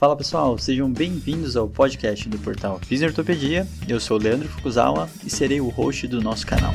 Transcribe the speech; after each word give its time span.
Fala 0.00 0.16
pessoal, 0.16 0.56
sejam 0.56 0.90
bem-vindos 0.90 1.58
ao 1.58 1.68
podcast 1.68 2.26
do 2.26 2.38
portal 2.38 2.80
Fisiortopedia. 2.80 3.68
Eu 3.86 4.00
sou 4.00 4.16
o 4.16 4.22
Leandro 4.22 4.48
Fukuzawa 4.48 5.10
e 5.22 5.28
serei 5.28 5.60
o 5.60 5.68
host 5.68 6.08
do 6.08 6.22
nosso 6.22 6.46
canal. 6.46 6.72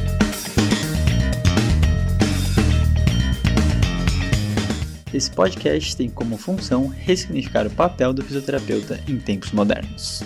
Esse 5.12 5.32
podcast 5.32 5.98
tem 5.98 6.08
como 6.08 6.38
função 6.38 6.86
ressignificar 6.86 7.66
o 7.66 7.72
papel 7.72 8.14
do 8.14 8.24
fisioterapeuta 8.24 9.04
em 9.10 9.18
tempos 9.18 9.52
modernos. 9.52 10.22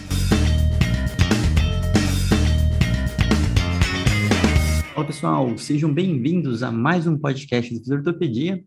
Olá 4.93 5.05
pessoal, 5.05 5.57
sejam 5.57 5.93
bem-vindos 5.93 6.63
a 6.63 6.69
mais 6.69 7.07
um 7.07 7.17
podcast 7.17 7.73
do 7.73 7.79
Fisiortopedia. 7.79 8.61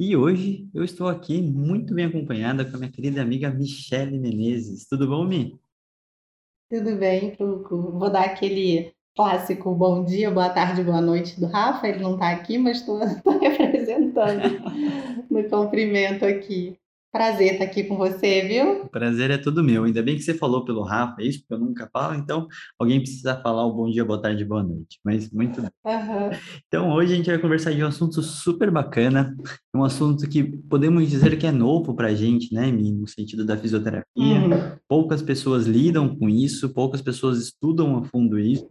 E 0.00 0.16
hoje 0.16 0.70
eu 0.72 0.84
estou 0.84 1.08
aqui 1.08 1.42
muito 1.42 1.92
bem 1.92 2.04
acompanhada 2.04 2.64
com 2.64 2.76
a 2.76 2.78
minha 2.78 2.92
querida 2.92 3.20
amiga 3.20 3.50
Michele 3.50 4.16
Menezes. 4.16 4.86
Tudo 4.86 5.08
bom, 5.08 5.24
Mi? 5.24 5.58
Tudo 6.70 6.94
bem, 6.94 7.34
Tuco. 7.34 7.98
Vou 7.98 8.08
dar 8.08 8.26
aquele 8.26 8.94
clássico 9.16 9.74
bom 9.74 10.04
dia, 10.04 10.30
boa 10.30 10.50
tarde, 10.50 10.84
boa 10.84 11.00
noite 11.00 11.40
do 11.40 11.46
Rafa. 11.46 11.88
Ele 11.88 11.98
não 11.98 12.14
está 12.14 12.30
aqui, 12.30 12.56
mas 12.58 12.78
estou 12.78 13.00
representando 13.42 14.62
no 15.28 15.42
cumprimento 15.50 16.24
aqui. 16.24 16.77
Prazer 17.10 17.54
estar 17.54 17.64
aqui 17.64 17.84
com 17.84 17.96
você, 17.96 18.42
viu? 18.42 18.82
O 18.82 18.88
prazer 18.88 19.30
é 19.30 19.38
todo 19.38 19.64
meu. 19.64 19.84
Ainda 19.84 20.02
bem 20.02 20.14
que 20.14 20.22
você 20.22 20.34
falou 20.34 20.64
pelo 20.64 20.82
Rafa, 20.82 21.22
é 21.22 21.24
isso, 21.24 21.40
porque 21.40 21.54
eu 21.54 21.58
nunca 21.58 21.88
falo, 21.90 22.14
então 22.14 22.46
alguém 22.78 23.00
precisa 23.00 23.40
falar 23.40 23.64
o 23.64 23.72
bom 23.72 23.90
dia, 23.90 24.04
boa 24.04 24.20
tarde, 24.20 24.44
boa 24.44 24.62
noite. 24.62 25.00
Mas 25.02 25.30
muito 25.30 25.62
bem. 25.62 25.70
Uhum. 25.86 26.30
Então 26.66 26.92
hoje 26.92 27.14
a 27.14 27.16
gente 27.16 27.30
vai 27.30 27.38
conversar 27.38 27.72
de 27.72 27.82
um 27.82 27.86
assunto 27.86 28.22
super 28.22 28.70
bacana, 28.70 29.34
um 29.74 29.82
assunto 29.82 30.28
que 30.28 30.44
podemos 30.44 31.08
dizer 31.08 31.38
que 31.38 31.46
é 31.46 31.52
novo 31.52 31.94
para 31.94 32.08
a 32.08 32.14
gente, 32.14 32.52
né, 32.54 32.70
no 32.70 33.08
sentido 33.08 33.42
da 33.42 33.56
fisioterapia. 33.56 34.04
Uhum. 34.16 34.76
Poucas 34.86 35.22
pessoas 35.22 35.66
lidam 35.66 36.14
com 36.14 36.28
isso, 36.28 36.68
poucas 36.74 37.00
pessoas 37.00 37.38
estudam 37.38 37.96
a 37.96 38.04
fundo 38.04 38.38
isso. 38.38 38.68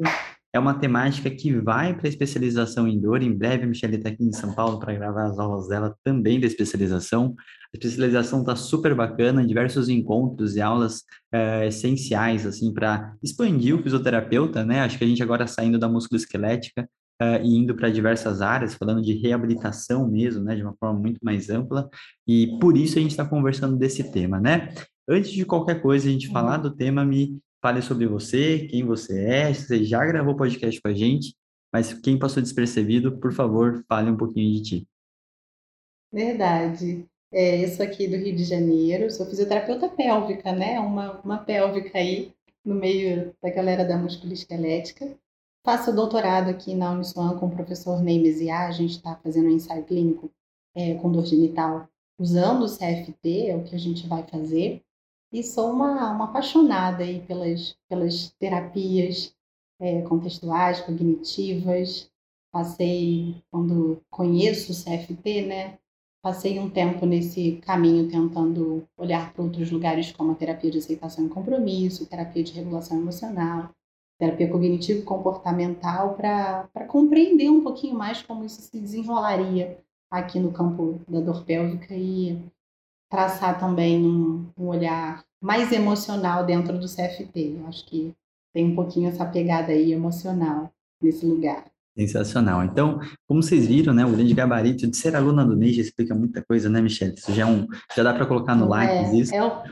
É 0.54 0.60
uma 0.60 0.74
temática 0.74 1.30
que 1.30 1.54
vai 1.54 1.96
para 1.96 2.08
a 2.08 2.10
especialização 2.10 2.88
em 2.88 3.00
dor. 3.00 3.22
Em 3.22 3.32
breve, 3.32 3.64
a 3.64 3.68
Michelle 3.68 3.98
está 3.98 4.10
aqui 4.10 4.24
em 4.24 4.32
São 4.32 4.54
Paulo 4.54 4.80
para 4.80 4.94
gravar 4.94 5.26
as 5.26 5.38
aulas 5.38 5.68
dela 5.68 5.96
também 6.04 6.40
da 6.40 6.48
especialização. 6.48 7.36
A 7.74 7.78
especialização 7.78 8.42
está 8.42 8.56
super 8.56 8.96
bacana, 8.96 9.46
diversos 9.46 9.90
encontros 9.90 10.56
e 10.56 10.62
aulas 10.62 11.04
é, 11.32 11.68
essenciais, 11.68 12.46
assim, 12.46 12.74
para 12.74 13.16
expandir 13.22 13.76
o 13.76 13.84
fisioterapeuta, 13.84 14.66
né? 14.66 14.82
Acho 14.82 14.98
que 14.98 15.04
a 15.04 15.08
gente 15.08 15.22
agora 15.22 15.48
saindo 15.48 15.78
da 15.78 15.90
musculoesquelética 15.90 16.90
uh, 17.22 17.44
e 17.44 17.58
indo 17.58 17.76
para 17.76 17.90
diversas 17.90 18.42
áreas, 18.42 18.74
falando 18.74 19.02
de 19.02 19.14
reabilitação 19.14 20.08
mesmo, 20.08 20.44
né? 20.44 20.56
De 20.56 20.64
uma 20.64 20.76
forma 20.80 21.00
muito 21.00 21.20
mais 21.22 21.50
ampla. 21.50 21.90
E 22.28 22.58
por 22.60 22.78
isso 22.78 22.98
a 22.98 23.02
gente 23.02 23.12
está 23.12 23.26
conversando 23.26 23.76
desse 23.76 24.12
tema, 24.12 24.40
né? 24.40 24.74
Antes 25.10 25.32
de 25.32 25.46
qualquer 25.46 25.82
coisa, 25.82 26.08
a 26.08 26.12
gente 26.12 26.30
falar 26.30 26.58
uhum. 26.58 26.64
do 26.64 26.76
tema, 26.76 27.06
me 27.06 27.40
fale 27.62 27.82
sobre 27.82 28.06
você, 28.08 28.68
quem 28.70 28.86
você 28.86 29.20
é, 29.20 29.54
se 29.54 29.68
você 29.68 29.84
já 29.84 30.06
gravou 30.06 30.36
podcast 30.36 30.82
com 30.82 30.90
a 30.90 30.94
gente, 30.94 31.36
mas 31.74 31.94
quem 31.94 32.18
passou 32.18 32.42
despercebido, 32.42 33.18
por 33.20 33.34
favor, 33.34 33.84
fale 33.88 34.10
um 34.10 34.18
pouquinho 34.18 34.54
de 34.54 34.62
ti. 34.64 34.88
Verdade. 36.12 37.06
É, 37.32 37.64
eu 37.64 37.68
sou 37.70 37.86
aqui 37.86 38.08
do 38.08 38.16
Rio 38.16 38.36
de 38.36 38.44
Janeiro, 38.46 39.12
sou 39.12 39.26
fisioterapeuta 39.26 39.90
pélvica, 39.90 40.52
né? 40.54 40.80
Uma, 40.80 41.20
uma 41.22 41.38
pélvica 41.38 41.98
aí 41.98 42.34
no 42.64 42.76
meio 42.76 43.34
da 43.42 43.50
galera 43.50 43.84
da 43.84 43.98
musculoesquelética. 43.98 45.18
Faço 45.66 45.94
doutorado 45.94 46.50
aqui 46.50 46.74
na 46.74 46.92
Uniswan 46.92 47.38
com 47.38 47.48
o 47.48 47.52
professor 47.52 48.02
Ney 48.02 48.20
Mesiá, 48.22 48.68
a 48.68 48.72
gente 48.72 48.92
está 48.92 49.16
fazendo 49.18 49.48
um 49.48 49.52
ensaio 49.52 49.84
clínico 49.84 50.32
é, 50.74 50.96
com 50.96 51.12
dor 51.12 51.26
genital 51.26 51.90
usando 52.20 52.64
o 52.64 52.70
CFT, 52.70 53.48
é 53.50 53.56
o 53.56 53.64
que 53.64 53.76
a 53.76 53.80
gente 53.80 54.08
vai 54.08 54.24
fazer. 54.24 54.82
E 55.32 55.44
sou 55.44 55.72
uma, 55.72 56.12
uma 56.12 56.26
apaixonada 56.26 57.04
aí 57.04 57.20
pelas, 57.22 57.76
pelas 57.90 58.32
terapias 58.40 59.36
é, 59.80 60.02
contextuais, 60.04 60.80
cognitivas. 60.82 62.10
Passei, 62.52 63.36
quando 63.52 64.02
conheço 64.10 64.72
o 64.72 64.76
CFT, 64.76 65.42
né, 65.46 65.78
passei 66.22 66.60
um 66.60 66.70
tempo 66.70 67.06
nesse 67.06 67.54
caminho 67.64 68.10
tentando 68.10 68.88
olhar 68.98 69.34
para 69.34 69.44
outros 69.44 69.72
lugares 69.72 70.12
como 70.12 70.32
a 70.32 70.36
terapia 70.36 70.72
de 70.72 70.78
aceitação 70.78 71.26
e 71.26 71.30
compromisso, 71.30 72.06
terapia 72.06 72.44
de 72.44 72.54
regulação 72.54 72.98
emocional, 72.98 73.70
terapia 74.18 74.50
cognitivo 74.50 75.04
comportamental 75.04 76.16
para 76.16 76.86
compreender 76.88 77.50
um 77.50 77.62
pouquinho 77.62 77.96
mais 77.96 78.22
como 78.22 78.44
isso 78.44 78.62
se 78.62 78.80
desenrolaria 78.80 79.78
aqui 80.10 80.40
no 80.40 80.52
campo 80.52 81.00
da 81.08 81.20
dor 81.20 81.46
pélvica 81.46 81.94
e 81.94 82.42
traçar 83.10 83.60
também 83.60 84.06
um, 84.06 84.50
um 84.58 84.68
olhar 84.68 85.24
mais 85.42 85.72
emocional 85.72 86.46
dentro 86.46 86.80
do 86.80 86.88
CFT. 86.88 87.58
Eu 87.60 87.68
acho 87.68 87.86
que 87.86 88.14
tem 88.54 88.66
um 88.66 88.76
pouquinho 88.76 89.10
essa 89.10 89.26
pegada 89.26 89.72
aí 89.72 89.94
emocional 89.94 90.72
nesse 91.02 91.26
lugar. 91.26 91.66
Sensacional. 91.98 92.64
Então, 92.64 93.00
como 93.28 93.42
vocês 93.42 93.66
viram, 93.66 93.92
né, 93.92 94.06
o 94.06 94.12
grande 94.12 94.32
gabarito 94.32 94.86
de 94.86 94.96
ser 94.96 95.16
aluna 95.16 95.44
do 95.44 95.56
NEI 95.56 95.74
já 95.74 95.82
explica 95.82 96.14
muita 96.14 96.44
coisa, 96.48 96.70
né, 96.70 96.80
Michelle? 96.80 97.16
Isso 97.16 97.34
já, 97.34 97.42
é 97.42 97.46
um, 97.48 97.66
já 97.96 98.04
dá 98.04 98.14
para 98.14 98.28
colocar 98.28 98.56
no 98.56 98.68
like 98.68 98.94
é, 98.94 99.16
isso. 99.16 99.34
É 99.34 99.44
o, 99.44 99.64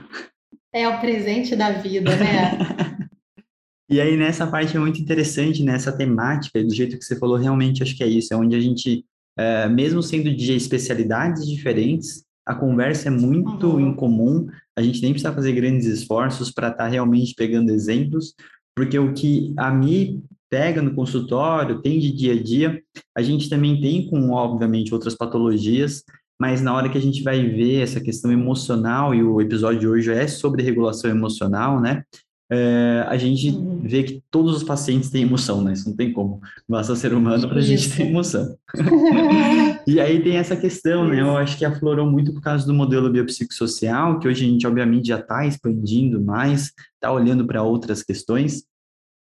é 0.74 0.90
o 0.90 1.00
presente 1.00 1.56
da 1.56 1.74
vida, 1.74 2.16
né? 2.16 2.58
e 3.88 4.02
aí, 4.02 4.18
nessa 4.18 4.48
parte 4.48 4.76
é 4.76 4.80
muito 4.80 5.00
interessante, 5.00 5.64
nessa 5.64 5.92
né, 5.92 5.98
temática, 5.98 6.64
do 6.64 6.74
jeito 6.74 6.98
que 6.98 7.06
você 7.06 7.16
falou, 7.16 7.38
realmente 7.38 7.84
acho 7.84 7.96
que 7.96 8.04
é 8.04 8.08
isso, 8.08 8.34
é 8.34 8.38
onde 8.38 8.56
a 8.56 8.60
gente, 8.60 9.06
é, 9.38 9.70
mesmo 9.70 10.02
sendo 10.02 10.36
de 10.36 10.52
especialidades 10.54 11.48
diferentes, 11.48 12.26
a 12.44 12.56
conversa 12.56 13.10
é 13.10 13.12
muito 13.12 13.68
uhum. 13.68 13.92
incomum, 13.92 14.48
a 14.76 14.82
gente 14.82 15.00
nem 15.04 15.12
precisa 15.12 15.32
fazer 15.32 15.54
grandes 15.54 15.86
esforços 15.86 16.52
para 16.52 16.70
estar 16.70 16.86
tá 16.86 16.90
realmente 16.90 17.36
pegando 17.36 17.72
exemplos, 17.72 18.34
porque 18.76 18.98
o 18.98 19.14
que 19.14 19.54
a 19.58 19.72
mim 19.72 20.24
pega 20.56 20.82
no 20.82 20.96
consultório, 20.96 21.82
tem 21.82 22.00
de 22.00 22.14
dia 22.14 22.32
a 22.32 22.42
dia, 22.42 22.82
a 23.14 23.22
gente 23.22 23.50
também 23.50 23.82
tem 23.82 24.08
com, 24.08 24.32
obviamente, 24.32 24.94
outras 24.94 25.14
patologias, 25.14 26.02
mas 26.40 26.62
na 26.62 26.74
hora 26.74 26.88
que 26.88 26.98
a 26.98 27.02
gente 27.02 27.22
vai 27.24 27.46
ver 27.46 27.82
essa 27.82 28.00
questão 28.00 28.32
emocional, 28.32 29.14
e 29.14 29.22
o 29.22 29.42
episódio 29.42 29.82
de 29.82 29.88
hoje 29.90 30.14
é 30.14 30.26
sobre 30.28 30.64
regulação 30.64 31.12
emocional, 31.12 31.82
né? 31.82 32.04
É, 32.50 33.04
a 33.06 33.18
gente 33.18 33.50
uhum. 33.50 33.82
vê 33.84 34.04
que 34.04 34.24
todos 34.32 34.56
os 34.56 34.64
pacientes 34.64 35.10
têm 35.10 35.24
emoção, 35.24 35.62
né? 35.62 35.74
Isso 35.74 35.90
não 35.90 35.96
tem 35.98 36.14
como. 36.14 36.40
Basta 36.70 36.96
ser 36.96 37.14
humano 37.14 37.50
para 37.50 37.58
a 37.58 37.62
gente 37.62 37.92
ter 37.92 38.04
emoção. 38.04 38.56
e 39.86 40.00
aí 40.00 40.24
tem 40.24 40.38
essa 40.38 40.56
questão, 40.56 41.06
né? 41.06 41.20
Eu 41.20 41.36
acho 41.36 41.58
que 41.58 41.66
aflorou 41.66 42.10
muito 42.10 42.32
por 42.32 42.42
causa 42.42 42.66
do 42.66 42.74
modelo 42.74 43.10
biopsicossocial, 43.10 44.20
que 44.20 44.28
hoje 44.30 44.46
a 44.46 44.48
gente, 44.48 44.66
obviamente, 44.66 45.10
já 45.10 45.20
está 45.20 45.46
expandindo 45.46 46.24
mais, 46.24 46.72
está 46.94 47.12
olhando 47.12 47.46
para 47.46 47.62
outras 47.62 48.02
questões, 48.02 48.64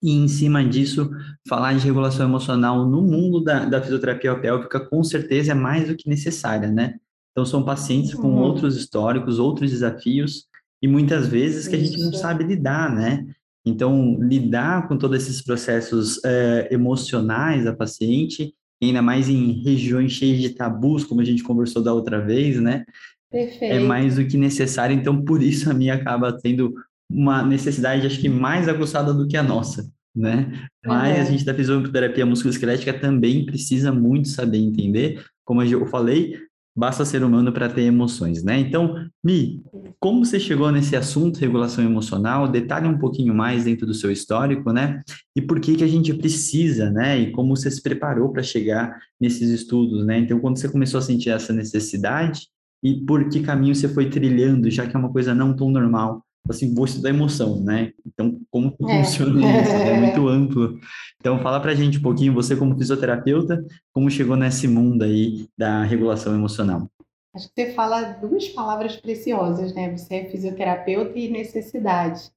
e 0.01 0.11
em 0.11 0.27
cima 0.27 0.63
disso, 0.63 1.09
falar 1.47 1.73
de 1.73 1.85
regulação 1.85 2.25
emocional 2.25 2.87
no 2.87 3.01
mundo 3.01 3.41
da, 3.43 3.65
da 3.65 3.81
fisioterapia 3.81 4.35
pélvica 4.39 4.79
com 4.79 5.03
certeza 5.03 5.51
é 5.51 5.55
mais 5.55 5.87
do 5.87 5.95
que 5.95 6.07
necessária, 6.07 6.71
né? 6.71 6.95
Então, 7.31 7.45
são 7.45 7.63
pacientes 7.63 8.13
com 8.13 8.29
uhum. 8.29 8.39
outros 8.39 8.75
históricos, 8.75 9.39
outros 9.39 9.71
desafios, 9.71 10.45
e 10.81 10.87
muitas 10.87 11.27
vezes 11.27 11.67
que 11.67 11.75
a 11.75 11.79
gente 11.79 11.97
não 11.99 12.13
sabe 12.13 12.43
lidar, 12.43 12.93
né? 12.93 13.25
Então, 13.65 14.17
lidar 14.19 14.87
com 14.87 14.97
todos 14.97 15.21
esses 15.21 15.41
processos 15.41 16.23
é, 16.23 16.69
emocionais 16.71 17.65
da 17.65 17.73
paciente, 17.73 18.53
ainda 18.81 19.01
mais 19.01 19.27
em 19.27 19.61
regiões 19.63 20.13
cheias 20.13 20.39
de 20.39 20.49
tabus, 20.51 21.03
como 21.03 21.21
a 21.21 21.25
gente 21.25 21.43
conversou 21.43 21.83
da 21.83 21.93
outra 21.93 22.19
vez, 22.19 22.59
né? 22.59 22.85
É 23.31 23.45
Perfeito. 23.45 23.73
É 23.75 23.79
mais 23.79 24.15
do 24.15 24.25
que 24.25 24.37
necessário, 24.37 24.95
então 24.95 25.23
por 25.23 25.43
isso 25.43 25.69
a 25.69 25.73
minha 25.73 25.95
acaba 25.95 26.31
tendo 26.31 26.73
uma 27.09 27.43
necessidade, 27.43 28.05
acho 28.05 28.19
que 28.19 28.29
mais 28.29 28.67
aguçada 28.67 29.13
do 29.13 29.27
que 29.27 29.35
a 29.35 29.43
nossa, 29.43 29.89
né? 30.15 30.67
Mas 30.85 31.17
uhum. 31.17 31.21
a 31.21 31.25
gente 31.25 31.45
da 31.45 31.53
fisioterapia 31.53 32.25
musculoesquelética 32.25 32.93
também 32.93 33.45
precisa 33.45 33.91
muito 33.91 34.27
saber 34.27 34.59
entender, 34.59 35.23
como 35.43 35.63
eu 35.63 35.85
falei, 35.87 36.37
basta 36.75 37.03
ser 37.03 37.23
humano 37.23 37.51
para 37.51 37.67
ter 37.67 37.81
emoções, 37.81 38.43
né? 38.43 38.59
Então, 38.59 38.95
Mi, 39.23 39.61
como 39.99 40.23
você 40.23 40.39
chegou 40.39 40.71
nesse 40.71 40.95
assunto, 40.95 41.39
regulação 41.39 41.83
emocional? 41.83 42.47
Detalhe 42.47 42.87
um 42.87 42.97
pouquinho 42.97 43.33
mais 43.33 43.65
dentro 43.65 43.85
do 43.85 43.93
seu 43.93 44.11
histórico, 44.11 44.71
né? 44.71 45.01
E 45.35 45.41
por 45.41 45.59
que 45.59 45.75
que 45.75 45.83
a 45.83 45.87
gente 45.87 46.13
precisa, 46.13 46.89
né? 46.89 47.19
E 47.19 47.31
como 47.31 47.55
você 47.55 47.69
se 47.69 47.81
preparou 47.81 48.31
para 48.31 48.43
chegar 48.43 48.97
nesses 49.19 49.49
estudos, 49.49 50.05
né? 50.05 50.19
Então, 50.19 50.39
quando 50.39 50.57
você 50.57 50.69
começou 50.69 50.99
a 50.99 51.01
sentir 51.01 51.31
essa 51.31 51.51
necessidade 51.51 52.47
e 52.81 52.95
por 53.05 53.27
que 53.27 53.41
caminho 53.41 53.75
você 53.75 53.89
foi 53.89 54.09
trilhando, 54.09 54.71
já 54.71 54.87
que 54.87 54.95
é 54.95 54.99
uma 54.99 55.11
coisa 55.11 55.35
não 55.35 55.53
tão 55.53 55.69
normal 55.69 56.23
assim, 56.47 56.73
vou 56.73 56.85
estudar 56.85 57.09
emoção, 57.09 57.59
né? 57.61 57.93
Então, 58.05 58.39
como 58.49 58.75
é. 58.89 59.03
funciona 59.03 59.61
isso? 59.61 59.71
É 59.89 59.99
muito 59.99 60.27
amplo. 60.27 60.79
Então, 61.19 61.39
fala 61.39 61.59
pra 61.59 61.75
gente 61.75 61.97
um 61.97 62.01
pouquinho, 62.01 62.33
você 62.33 62.55
como 62.55 62.77
fisioterapeuta, 62.77 63.63
como 63.93 64.09
chegou 64.09 64.35
nesse 64.35 64.67
mundo 64.67 65.03
aí 65.03 65.47
da 65.57 65.83
regulação 65.83 66.33
emocional. 66.33 66.89
Acho 67.35 67.47
que 67.53 67.65
você 67.65 67.73
fala 67.73 68.13
duas 68.13 68.47
palavras 68.49 68.95
preciosas, 68.95 69.73
né? 69.73 69.95
Você 69.95 70.15
é 70.15 70.29
fisioterapeuta 70.29 71.17
e 71.17 71.29
necessidade. 71.29 72.31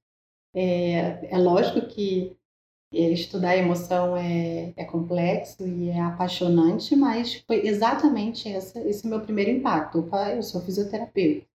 É, 0.55 1.35
é 1.35 1.37
lógico 1.37 1.87
que 1.87 2.35
estudar 2.91 3.57
emoção 3.57 4.15
é, 4.15 4.71
é 4.77 4.85
complexo 4.85 5.65
e 5.65 5.89
é 5.89 5.99
apaixonante, 5.99 6.95
mas 6.95 7.43
foi 7.47 7.65
exatamente 7.65 8.47
essa, 8.47 8.79
esse 8.87 9.07
meu 9.07 9.19
primeiro 9.21 9.49
impacto. 9.49 9.99
Opa, 9.99 10.29
eu 10.29 10.43
sou 10.43 10.61
fisioterapeuta 10.61 11.47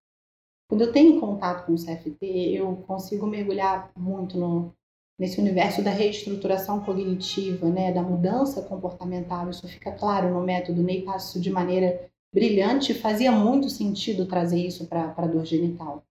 quando 0.69 0.83
eu 0.83 0.93
tenho 0.93 1.19
contato 1.19 1.65
com 1.65 1.73
o 1.73 1.77
CFT, 1.77 2.27
eu 2.55 2.77
consigo 2.87 3.27
mergulhar 3.27 3.91
muito 3.97 4.39
no, 4.39 4.75
nesse 5.19 5.41
universo 5.41 5.83
da 5.83 5.91
reestruturação 5.91 6.81
cognitiva, 6.85 7.71
né, 7.71 7.91
da 7.91 8.03
mudança 8.03 8.61
comportamental. 8.61 9.49
Isso 9.49 9.67
fica 9.67 9.91
claro 9.91 10.33
no 10.33 10.43
método 10.43 10.83
Ney 10.83 11.03
passa 11.03 11.31
isso 11.31 11.41
de 11.41 11.51
maneira 11.51 12.09
brilhante. 12.33 12.93
Fazia 12.93 13.33
muito 13.33 13.71
sentido 13.71 14.27
trazer 14.27 14.59
isso 14.59 14.87
para 14.87 15.15
a 15.17 15.27
dor 15.27 15.47
genital. 15.47 16.05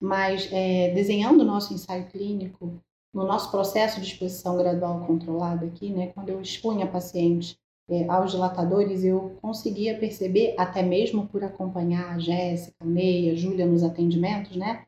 Mas 0.00 0.48
é, 0.52 0.92
desenhando 0.94 1.40
o 1.40 1.44
nosso 1.44 1.74
ensaio 1.74 2.06
clínico, 2.06 2.80
no 3.12 3.26
nosso 3.26 3.50
processo 3.50 4.00
de 4.00 4.06
exposição 4.06 4.56
gradual 4.56 5.04
controlada 5.04 5.66
aqui, 5.66 5.90
né, 5.90 6.12
quando 6.14 6.28
eu 6.28 6.40
expunha 6.40 6.86
paciente 6.86 7.58
é, 7.88 8.06
aos 8.08 8.32
dilatadores, 8.32 9.02
eu 9.02 9.36
conseguia 9.40 9.98
perceber, 9.98 10.54
até 10.58 10.82
mesmo 10.82 11.26
por 11.26 11.42
acompanhar 11.42 12.14
a 12.14 12.18
Jéssica, 12.18 12.76
a 12.80 12.84
Meia, 12.84 13.32
a 13.32 13.34
Júlia 13.34 13.66
nos 13.66 13.82
atendimentos, 13.82 14.56
né, 14.56 14.84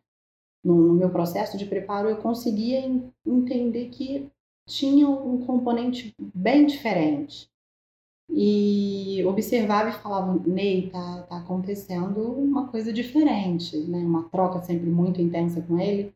no, 0.62 0.88
no, 0.88 0.94
meu 0.94 1.08
processo 1.08 1.56
de 1.56 1.64
preparo, 1.64 2.10
eu 2.10 2.18
conseguia 2.18 2.80
entender 3.26 3.88
que 3.88 4.30
tinha 4.68 5.08
um 5.08 5.44
componente 5.46 6.14
bem 6.18 6.66
diferente. 6.66 7.48
E 8.32 9.24
observava 9.24 9.88
e 9.88 9.92
falava, 9.92 10.38
Ney, 10.46 10.90
tá, 10.90 11.22
tá 11.22 11.38
acontecendo 11.38 12.20
uma 12.32 12.68
coisa 12.68 12.92
diferente, 12.92 13.76
né? 13.76 13.98
Uma 13.98 14.28
troca 14.28 14.62
sempre 14.62 14.88
muito 14.88 15.20
intensa 15.20 15.60
com 15.60 15.80
ele. 15.80 16.14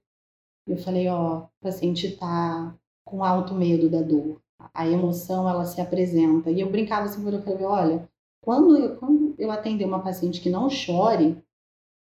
Eu 0.64 0.76
falei, 0.76 1.08
ó, 1.08 1.38
o 1.40 1.48
paciente 1.60 2.16
tá 2.16 2.72
com 3.04 3.24
alto 3.24 3.54
medo 3.54 3.90
da 3.90 4.00
dor 4.00 4.43
a 4.72 4.86
emoção 4.86 5.48
ela 5.48 5.64
se 5.64 5.80
apresenta. 5.80 6.50
E 6.50 6.60
eu 6.60 6.70
brincava 6.70 7.06
assim, 7.06 7.24
eu 7.24 7.42
falei, 7.42 7.64
olha, 7.64 8.08
quando 8.40 8.76
eu, 8.76 8.96
quando 8.96 9.34
eu 9.38 9.50
atender 9.50 9.84
uma 9.84 10.02
paciente 10.02 10.40
que 10.40 10.50
não 10.50 10.68
chore, 10.68 11.42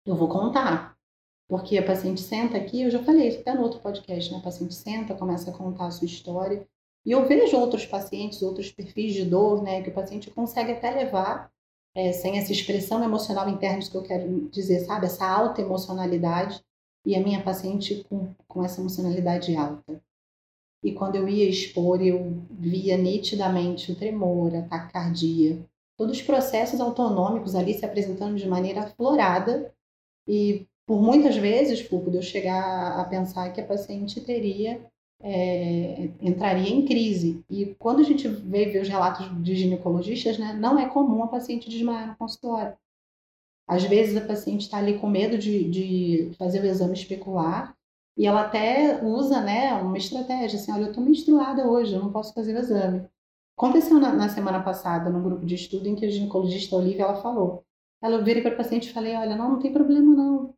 eu 0.05 0.15
vou 0.15 0.29
contar. 0.29 0.95
Porque 1.47 1.77
a 1.77 1.85
paciente 1.85 2.21
senta 2.21 2.57
aqui, 2.57 2.81
eu 2.81 2.91
já 2.91 3.03
falei 3.03 3.39
até 3.39 3.53
no 3.53 3.61
outro 3.61 3.79
podcast, 3.79 4.31
né? 4.31 4.39
A 4.39 4.41
paciente 4.41 4.73
senta, 4.73 5.15
começa 5.15 5.49
a 5.49 5.53
contar 5.53 5.87
a 5.87 5.91
sua 5.91 6.05
história. 6.05 6.67
E 7.05 7.11
eu 7.11 7.25
vejo 7.25 7.57
outros 7.57 7.85
pacientes, 7.85 8.41
outros 8.41 8.71
perfis 8.71 9.13
de 9.13 9.23
dor, 9.23 9.63
né? 9.63 9.81
Que 9.81 9.89
o 9.89 9.93
paciente 9.93 10.29
consegue 10.29 10.73
até 10.73 10.91
levar, 10.91 11.49
é, 11.95 12.11
sem 12.11 12.37
essa 12.37 12.51
expressão 12.51 13.03
emocional 13.03 13.47
interna, 13.49 13.81
que 13.81 13.95
eu 13.95 14.03
quero 14.03 14.49
dizer, 14.49 14.81
sabe? 14.81 15.05
Essa 15.05 15.25
alta 15.25 15.61
emocionalidade. 15.61 16.61
E 17.05 17.15
a 17.15 17.21
minha 17.21 17.41
paciente 17.41 18.05
com, 18.09 18.33
com 18.45 18.63
essa 18.63 18.81
emocionalidade 18.81 19.55
alta. 19.55 20.01
E 20.83 20.91
quando 20.91 21.15
eu 21.15 21.27
ia 21.27 21.49
expor, 21.49 22.01
eu 22.01 22.41
via 22.49 22.97
nitidamente 22.97 23.91
o 23.91 23.95
tremor, 23.95 24.55
a 24.55 24.61
taquicardia, 24.61 25.59
todos 25.97 26.17
os 26.17 26.23
processos 26.23 26.79
autonômicos 26.79 27.55
ali 27.55 27.73
se 27.73 27.85
apresentando 27.85 28.35
de 28.35 28.47
maneira 28.47 28.81
aflorada. 28.81 29.73
E 30.27 30.65
por 30.85 31.01
muitas 31.01 31.35
vezes, 31.35 31.81
Fulco, 31.81 32.11
eu 32.11 32.21
chegar 32.21 32.99
a 32.99 33.03
pensar 33.05 33.51
que 33.51 33.59
a 33.59 33.65
paciente 33.65 34.21
teria 34.21 34.79
é, 35.21 36.09
entraria 36.21 36.69
em 36.69 36.85
crise. 36.85 37.43
E 37.49 37.75
quando 37.79 38.01
a 38.01 38.03
gente 38.03 38.27
vê, 38.27 38.65
vê 38.65 38.79
os 38.79 38.87
relatos 38.87 39.43
de 39.43 39.55
ginecologistas, 39.55 40.37
né, 40.37 40.53
não 40.53 40.79
é 40.79 40.87
comum 40.87 41.23
a 41.23 41.27
paciente 41.27 41.69
desmaiar 41.69 42.07
no 42.09 42.17
consultório. 42.17 42.77
Às 43.67 43.83
vezes 43.83 44.15
a 44.15 44.25
paciente 44.25 44.61
está 44.61 44.77
ali 44.77 44.97
com 44.97 45.09
medo 45.09 45.37
de, 45.37 45.69
de 45.69 46.31
fazer 46.37 46.61
o 46.61 46.65
exame 46.65 46.93
especular 46.93 47.76
e 48.17 48.25
ela 48.25 48.41
até 48.41 49.03
usa, 49.03 49.39
né, 49.41 49.73
uma 49.75 49.97
estratégia, 49.97 50.57
assim, 50.59 50.71
olha, 50.71 50.85
eu 50.85 50.87
estou 50.87 51.03
menstruada 51.03 51.67
hoje, 51.67 51.93
eu 51.93 52.01
não 52.01 52.11
posso 52.11 52.33
fazer 52.33 52.55
o 52.55 52.59
exame. 52.59 53.07
Aconteceu 53.55 53.99
na, 53.99 54.11
na, 54.11 54.27
semana 54.27 54.61
passada, 54.61 55.09
no 55.09 55.21
grupo 55.21 55.45
de 55.45 55.53
estudo, 55.53 55.87
em 55.87 55.95
que 55.95 56.05
a 56.05 56.09
ginecologista 56.09 56.75
Olivia, 56.75 57.03
ela 57.03 57.21
falou. 57.21 57.63
Ela 58.01 58.23
virei 58.23 58.41
para 58.41 58.53
a 58.53 58.57
paciente 58.57 58.89
e 58.89 58.93
falei, 58.93 59.15
olha, 59.15 59.35
não, 59.35 59.51
não 59.51 59.59
tem 59.59 59.71
problema 59.71 60.15
não. 60.15 60.53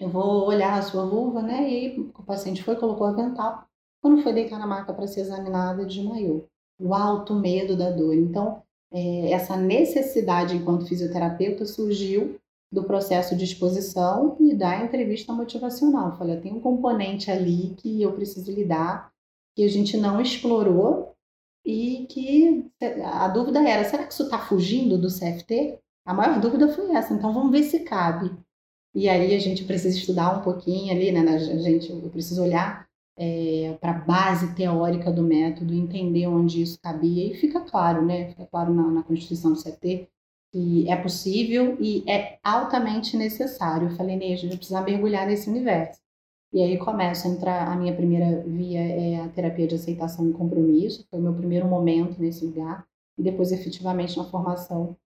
Eu 0.00 0.08
vou 0.08 0.46
olhar 0.46 0.76
a 0.76 0.82
sua 0.82 1.06
vulva, 1.06 1.40
né, 1.40 1.62
e 1.62 1.74
aí 1.74 2.00
o 2.00 2.22
paciente 2.24 2.64
foi, 2.64 2.74
colocou 2.74 3.06
o 3.06 3.10
avental. 3.10 3.64
Quando 4.02 4.22
foi 4.22 4.32
deitar 4.32 4.58
na 4.58 4.66
maca 4.66 4.92
para 4.92 5.06
ser 5.06 5.20
examinada, 5.20 5.84
desmaiou. 5.84 6.46
O 6.80 6.94
alto 6.94 7.34
medo 7.34 7.76
da 7.76 7.90
dor. 7.90 8.14
Então, 8.14 8.62
é, 8.92 9.30
essa 9.30 9.56
necessidade 9.56 10.56
enquanto 10.56 10.86
fisioterapeuta 10.86 11.64
surgiu 11.64 12.40
do 12.70 12.84
processo 12.84 13.34
de 13.34 13.44
exposição 13.44 14.36
e 14.40 14.54
da 14.54 14.84
entrevista 14.84 15.32
motivacional. 15.32 16.16
Falei, 16.16 16.40
tem 16.40 16.52
um 16.52 16.60
componente 16.60 17.30
ali 17.30 17.74
que 17.78 18.02
eu 18.02 18.12
preciso 18.12 18.52
lidar, 18.52 19.10
que 19.56 19.64
a 19.64 19.68
gente 19.68 19.96
não 19.96 20.20
explorou 20.20 21.14
e 21.64 22.06
que 22.10 22.70
a 23.04 23.28
dúvida 23.28 23.66
era, 23.66 23.84
será 23.84 24.04
que 24.04 24.12
isso 24.12 24.24
está 24.24 24.38
fugindo 24.38 24.98
do 24.98 25.08
CFT? 25.08 25.78
A 26.06 26.14
maior 26.14 26.40
dúvida 26.40 26.68
foi 26.68 26.94
essa, 26.94 27.12
então 27.12 27.32
vamos 27.32 27.50
ver 27.50 27.64
se 27.64 27.80
cabe. 27.80 28.30
E 28.94 29.08
aí 29.08 29.34
a 29.34 29.38
gente 29.38 29.64
precisa 29.64 29.96
estudar 29.96 30.38
um 30.38 30.42
pouquinho 30.42 30.92
ali, 30.92 31.12
né? 31.12 31.20
A 31.20 31.38
gente, 31.38 31.90
eu 31.90 32.10
preciso 32.10 32.42
olhar 32.42 32.86
é, 33.16 33.76
para 33.80 33.90
a 33.90 33.98
base 33.98 34.54
teórica 34.54 35.10
do 35.10 35.22
método, 35.22 35.74
entender 35.74 36.26
onde 36.26 36.62
isso 36.62 36.78
cabia 36.80 37.30
e 37.30 37.34
fica 37.34 37.60
claro, 37.60 38.04
né? 38.04 38.28
Fica 38.28 38.46
claro 38.46 38.72
na, 38.72 38.88
na 38.90 39.02
Constituição 39.02 39.52
do 39.52 39.62
CFT 39.62 40.08
que 40.52 40.88
é 40.88 40.96
possível 40.96 41.76
e 41.80 42.02
é 42.10 42.38
altamente 42.42 43.16
necessário. 43.16 43.88
Eu 43.88 43.96
falei, 43.96 44.16
Ney, 44.16 44.32
a 44.32 44.36
gente 44.36 44.56
precisa 44.56 44.80
mergulhar 44.80 45.26
nesse 45.26 45.48
universo. 45.48 46.00
E 46.52 46.62
aí 46.62 46.78
começa 46.78 47.28
a 47.28 47.30
entrar, 47.30 47.68
a 47.68 47.76
minha 47.76 47.94
primeira 47.94 48.42
via 48.46 48.80
é 48.80 49.20
a 49.20 49.28
terapia 49.28 49.66
de 49.66 49.74
aceitação 49.74 50.28
e 50.30 50.32
compromisso, 50.32 51.06
foi 51.10 51.18
o 51.18 51.22
meu 51.22 51.34
primeiro 51.34 51.68
momento 51.68 52.18
nesse 52.18 52.44
lugar, 52.44 52.86
e 53.18 53.22
depois 53.22 53.52
efetivamente 53.52 54.16
na 54.16 54.24
formação 54.24 54.96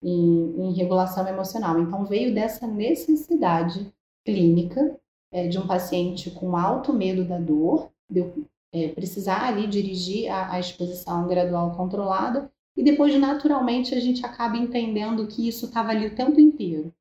em, 0.00 0.54
em 0.58 0.72
regulação 0.74 1.26
emocional. 1.26 1.80
Então 1.80 2.04
veio 2.04 2.32
dessa 2.32 2.68
necessidade 2.68 3.92
clínica 4.24 4.96
é, 5.32 5.48
de 5.48 5.58
um 5.58 5.66
paciente 5.66 6.30
com 6.30 6.56
alto 6.56 6.92
medo 6.92 7.24
da 7.24 7.38
dor, 7.38 7.90
de 8.08 8.20
eu 8.20 8.32
é, 8.72 8.88
precisar 8.88 9.48
ali 9.48 9.66
dirigir 9.66 10.30
a, 10.30 10.52
a 10.52 10.60
exposição 10.60 11.26
gradual 11.26 11.76
controlada 11.76 12.50
e 12.76 12.82
depois, 12.82 13.14
naturalmente, 13.18 13.94
a 13.94 14.00
gente 14.00 14.24
acaba 14.24 14.56
entendendo 14.56 15.26
que 15.26 15.46
isso 15.46 15.66
estava 15.66 15.90
ali 15.90 16.06
o 16.06 16.14
tempo 16.14 16.40
inteiro. 16.40 16.92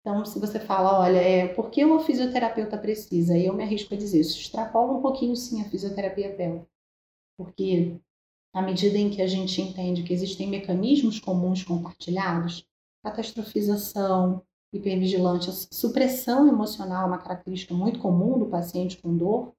Então, 0.00 0.24
se 0.24 0.38
você 0.40 0.58
fala, 0.58 1.00
olha, 1.00 1.18
é, 1.18 1.48
por 1.48 1.70
que 1.70 1.84
o 1.84 2.00
fisioterapeuta 2.00 2.76
precisa? 2.78 3.36
E 3.36 3.46
eu 3.46 3.54
me 3.54 3.62
arrisco 3.62 3.94
a 3.94 3.96
dizer 3.96 4.20
isso, 4.20 4.38
extrapola 4.38 4.92
um 4.92 5.02
pouquinho 5.02 5.36
sim 5.36 5.60
a 5.60 5.68
fisioterapia 5.68 6.34
pélvica. 6.34 6.66
Porque 7.36 8.00
à 8.52 8.62
medida 8.62 8.98
em 8.98 9.10
que 9.10 9.22
a 9.22 9.26
gente 9.26 9.60
entende 9.60 10.02
que 10.02 10.12
existem 10.12 10.48
mecanismos 10.48 11.20
comuns 11.20 11.62
compartilhados, 11.62 12.66
catastrofização, 13.04 14.42
hipervigilância, 14.72 15.52
supressão 15.70 16.48
emocional 16.48 17.04
é 17.04 17.06
uma 17.06 17.18
característica 17.18 17.74
muito 17.74 18.00
comum 18.00 18.38
do 18.38 18.46
paciente 18.46 18.96
com 19.00 19.16
dor. 19.16 19.52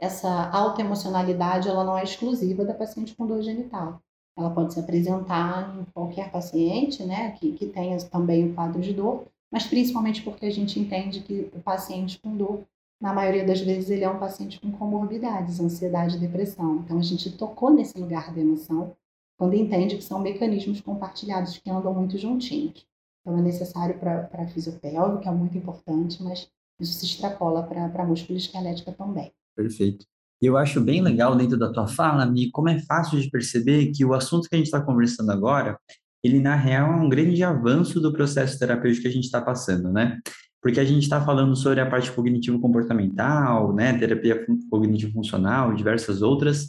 Essa 0.00 0.48
alta 0.50 0.80
emocionalidade 0.80 1.68
ela 1.68 1.84
não 1.84 1.98
é 1.98 2.04
exclusiva 2.04 2.64
da 2.64 2.72
paciente 2.72 3.14
com 3.14 3.26
dor 3.26 3.42
genital 3.42 4.00
ela 4.38 4.50
pode 4.50 4.72
se 4.72 4.78
apresentar 4.78 5.76
em 5.76 5.84
qualquer 5.92 6.30
paciente, 6.30 7.02
né, 7.02 7.32
que, 7.32 7.52
que 7.52 7.66
tenha 7.66 7.98
também 8.04 8.48
o 8.48 8.54
quadro 8.54 8.80
de 8.80 8.92
dor, 8.92 9.26
mas 9.50 9.66
principalmente 9.66 10.22
porque 10.22 10.46
a 10.46 10.50
gente 10.50 10.78
entende 10.78 11.20
que 11.20 11.50
o 11.52 11.60
paciente 11.60 12.20
com 12.20 12.36
dor, 12.36 12.64
na 13.00 13.12
maioria 13.12 13.44
das 13.44 13.60
vezes, 13.60 13.90
ele 13.90 14.04
é 14.04 14.10
um 14.10 14.18
paciente 14.18 14.60
com 14.60 14.70
comorbidades, 14.70 15.60
ansiedade 15.60 16.16
e 16.16 16.20
depressão. 16.20 16.76
Então, 16.84 16.98
a 16.98 17.02
gente 17.02 17.30
tocou 17.36 17.70
nesse 17.70 17.98
lugar 17.98 18.32
da 18.34 18.40
emoção 18.40 18.96
quando 19.36 19.54
entende 19.54 19.96
que 19.96 20.02
são 20.02 20.18
mecanismos 20.20 20.80
compartilhados 20.80 21.58
que 21.58 21.70
andam 21.70 21.94
muito 21.94 22.18
juntinhos. 22.18 22.86
Então, 23.20 23.38
é 23.38 23.42
necessário 23.42 23.98
para 23.98 24.28
a 24.32 24.46
fisiopélvica, 24.48 25.28
é 25.28 25.32
muito 25.32 25.56
importante, 25.56 26.22
mas 26.22 26.50
isso 26.80 26.92
se 26.92 27.06
extrapola 27.06 27.62
para 27.62 28.02
a 28.02 28.06
músculo 28.06 28.38
esquelética 28.38 28.92
também. 28.92 29.32
Perfeito. 29.54 30.06
Eu 30.40 30.56
acho 30.56 30.80
bem 30.80 31.02
legal 31.02 31.36
dentro 31.36 31.58
da 31.58 31.72
tua 31.72 31.86
fala, 31.86 32.24
Mi, 32.24 32.50
como 32.50 32.68
é 32.68 32.78
fácil 32.80 33.20
de 33.20 33.28
perceber 33.30 33.90
que 33.90 34.04
o 34.04 34.14
assunto 34.14 34.48
que 34.48 34.54
a 34.54 34.58
gente 34.58 34.66
está 34.66 34.80
conversando 34.80 35.30
agora, 35.30 35.78
ele 36.22 36.40
na 36.40 36.54
real 36.54 36.92
é 36.92 36.96
um 36.96 37.08
grande 37.08 37.42
avanço 37.42 38.00
do 38.00 38.12
processo 38.12 38.58
terapêutico 38.58 39.02
que 39.02 39.08
a 39.08 39.12
gente 39.12 39.24
está 39.24 39.40
passando, 39.40 39.92
né? 39.92 40.18
Porque 40.62 40.80
a 40.80 40.84
gente 40.84 41.02
está 41.02 41.20
falando 41.24 41.54
sobre 41.56 41.80
a 41.80 41.88
parte 41.88 42.10
cognitivo-comportamental, 42.12 43.74
né? 43.74 43.96
Terapia 43.98 44.44
cognitivo-funcional, 44.70 45.74
diversas 45.74 46.22
outras. 46.22 46.68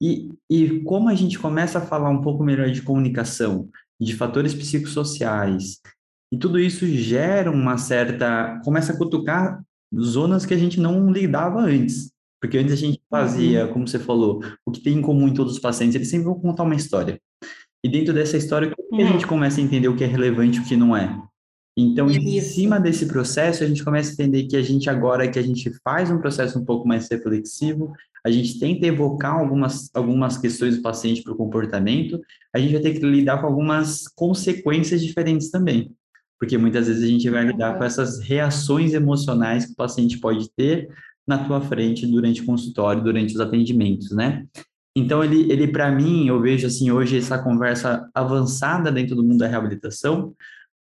E, 0.00 0.30
e 0.50 0.80
como 0.80 1.08
a 1.08 1.14
gente 1.14 1.38
começa 1.38 1.78
a 1.78 1.82
falar 1.82 2.10
um 2.10 2.20
pouco 2.20 2.42
melhor 2.44 2.70
de 2.70 2.82
comunicação, 2.82 3.68
de 4.00 4.14
fatores 4.14 4.54
psicossociais, 4.54 5.80
e 6.32 6.38
tudo 6.38 6.58
isso 6.58 6.86
gera 6.86 7.50
uma 7.50 7.76
certa. 7.76 8.60
começa 8.64 8.92
a 8.92 8.96
cutucar 8.96 9.62
zonas 9.94 10.46
que 10.46 10.54
a 10.54 10.58
gente 10.58 10.80
não 10.80 11.12
lidava 11.12 11.60
antes. 11.60 12.11
Porque 12.42 12.58
antes 12.58 12.72
a 12.72 12.76
gente 12.76 13.00
fazia, 13.08 13.66
uhum. 13.66 13.72
como 13.72 13.88
você 13.88 14.00
falou, 14.00 14.42
o 14.66 14.72
que 14.72 14.82
tem 14.82 14.94
em 14.94 15.00
comum 15.00 15.28
em 15.28 15.32
todos 15.32 15.52
os 15.52 15.60
pacientes, 15.60 15.94
eles 15.94 16.08
sempre 16.08 16.24
vão 16.24 16.34
contar 16.34 16.64
uma 16.64 16.74
história. 16.74 17.20
E 17.84 17.88
dentro 17.88 18.12
dessa 18.12 18.36
história, 18.36 18.74
uhum. 18.90 18.98
a 18.98 19.04
gente 19.12 19.28
começa 19.28 19.60
a 19.60 19.62
entender 19.62 19.86
o 19.86 19.94
que 19.94 20.02
é 20.02 20.08
relevante 20.08 20.58
e 20.58 20.60
o 20.60 20.64
que 20.64 20.76
não 20.76 20.96
é. 20.96 21.16
Então, 21.78 22.10
em 22.10 22.40
cima 22.40 22.80
desse 22.80 23.06
processo, 23.06 23.62
a 23.62 23.66
gente 23.66 23.84
começa 23.84 24.10
a 24.10 24.12
entender 24.14 24.44
que 24.48 24.56
a 24.56 24.62
gente 24.62 24.90
agora 24.90 25.30
que 25.30 25.38
a 25.38 25.42
gente 25.42 25.70
faz 25.84 26.10
um 26.10 26.18
processo 26.18 26.58
um 26.58 26.64
pouco 26.64 26.86
mais 26.86 27.08
reflexivo, 27.08 27.92
a 28.26 28.30
gente 28.30 28.58
tenta 28.58 28.86
evocar 28.86 29.36
algumas, 29.36 29.88
algumas 29.94 30.36
questões 30.36 30.76
do 30.76 30.82
paciente 30.82 31.22
para 31.22 31.32
o 31.32 31.36
comportamento, 31.36 32.20
a 32.52 32.58
gente 32.58 32.72
vai 32.72 32.82
ter 32.82 32.94
que 32.94 33.06
lidar 33.06 33.40
com 33.40 33.46
algumas 33.46 34.08
consequências 34.08 35.00
diferentes 35.00 35.48
também. 35.48 35.94
porque 36.40 36.58
muitas 36.58 36.88
vezes 36.88 37.04
a 37.04 37.06
gente 37.06 37.30
vai 37.30 37.44
lidar 37.44 37.78
com 37.78 37.84
essas 37.84 38.18
reações 38.18 38.94
emocionais 38.94 39.64
que 39.64 39.72
o 39.72 39.76
paciente 39.76 40.18
pode 40.18 40.50
ter 40.56 40.88
na 41.26 41.38
tua 41.38 41.60
frente 41.60 42.06
durante 42.06 42.42
o 42.42 42.46
consultório, 42.46 43.02
durante 43.02 43.34
os 43.34 43.40
atendimentos, 43.40 44.10
né? 44.10 44.44
Então, 44.94 45.24
ele, 45.24 45.50
ele 45.50 45.68
para 45.68 45.90
mim, 45.90 46.26
eu 46.26 46.40
vejo 46.40 46.66
assim, 46.66 46.90
hoje 46.90 47.16
essa 47.16 47.38
conversa 47.38 48.08
avançada 48.14 48.92
dentro 48.92 49.16
do 49.16 49.24
mundo 49.24 49.38
da 49.38 49.46
reabilitação, 49.46 50.34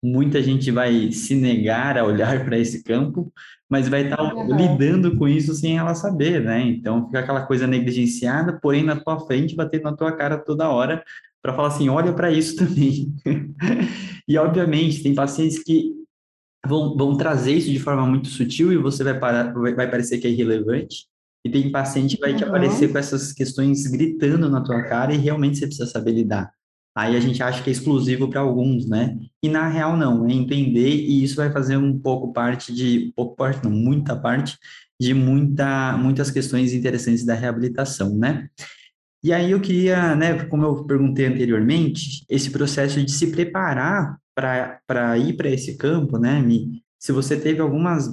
muita 0.03 0.41
gente 0.41 0.69
vai 0.71 1.11
se 1.11 1.35
negar 1.35 1.97
a 1.97 2.03
olhar 2.03 2.43
para 2.43 2.57
esse 2.57 2.83
campo, 2.83 3.31
mas 3.69 3.87
vai 3.87 4.03
estar 4.03 4.17
tá 4.17 4.35
uhum. 4.35 4.57
lidando 4.57 5.15
com 5.15 5.27
isso 5.27 5.53
sem 5.53 5.77
ela 5.77 5.95
saber, 5.95 6.41
né? 6.41 6.61
Então, 6.61 7.05
fica 7.05 7.19
aquela 7.19 7.45
coisa 7.45 7.65
negligenciada, 7.67 8.59
porém 8.59 8.83
na 8.83 8.99
tua 8.99 9.19
frente, 9.19 9.55
batendo 9.55 9.83
na 9.83 9.95
tua 9.95 10.11
cara 10.11 10.37
toda 10.37 10.69
hora, 10.69 11.03
para 11.41 11.53
falar 11.53 11.69
assim, 11.69 11.87
olha 11.87 12.11
para 12.11 12.31
isso 12.31 12.55
também. 12.57 13.13
e, 14.27 14.37
obviamente, 14.37 15.01
tem 15.01 15.15
pacientes 15.15 15.63
que 15.63 16.00
vão, 16.65 16.95
vão 16.95 17.17
trazer 17.17 17.53
isso 17.53 17.71
de 17.71 17.79
forma 17.79 18.05
muito 18.05 18.27
sutil 18.27 18.71
e 18.71 18.77
você 18.77 19.03
vai, 19.03 19.19
parar, 19.19 19.53
vai, 19.53 19.73
vai 19.73 19.89
parecer 19.89 20.19
que 20.19 20.27
é 20.27 20.29
irrelevante, 20.29 21.07
e 21.43 21.49
tem 21.49 21.71
paciente 21.71 22.15
que 22.15 22.21
vai 22.21 22.35
te 22.35 22.43
aparecer 22.43 22.91
com 22.91 22.97
essas 22.97 23.33
questões 23.33 23.87
gritando 23.87 24.47
na 24.47 24.61
tua 24.61 24.83
cara 24.83 25.13
e 25.13 25.17
realmente 25.17 25.57
você 25.57 25.65
precisa 25.65 25.89
saber 25.89 26.11
lidar. 26.11 26.51
Aí 26.95 27.15
a 27.15 27.19
gente 27.19 27.41
acha 27.41 27.63
que 27.63 27.69
é 27.69 27.73
exclusivo 27.73 28.29
para 28.29 28.41
alguns, 28.41 28.87
né? 28.87 29.17
E 29.41 29.49
na 29.49 29.67
real 29.67 29.97
não, 29.97 30.27
é 30.27 30.33
entender 30.33 30.89
e 30.89 31.23
isso 31.23 31.37
vai 31.37 31.51
fazer 31.51 31.77
um 31.77 31.97
pouco 31.97 32.31
parte 32.33 32.73
de, 32.73 33.11
pouco 33.15 33.35
parte, 33.35 33.63
não, 33.63 33.71
muita 33.71 34.15
parte 34.15 34.57
de 34.99 35.13
muita, 35.13 35.97
muitas 35.97 36.29
questões 36.29 36.73
interessantes 36.73 37.25
da 37.25 37.33
reabilitação, 37.33 38.15
né? 38.15 38.49
E 39.23 39.31
aí 39.31 39.51
eu 39.51 39.61
queria, 39.61 40.15
né, 40.15 40.43
como 40.45 40.63
eu 40.63 40.83
perguntei 40.83 41.25
anteriormente, 41.25 42.25
esse 42.29 42.49
processo 42.49 43.03
de 43.03 43.11
se 43.11 43.31
preparar 43.31 44.17
para 44.35 45.17
ir 45.17 45.33
para 45.33 45.49
esse 45.49 45.77
campo, 45.77 46.17
né, 46.17 46.41
se 46.99 47.11
você 47.11 47.39
teve 47.39 47.59
algumas 47.59 48.07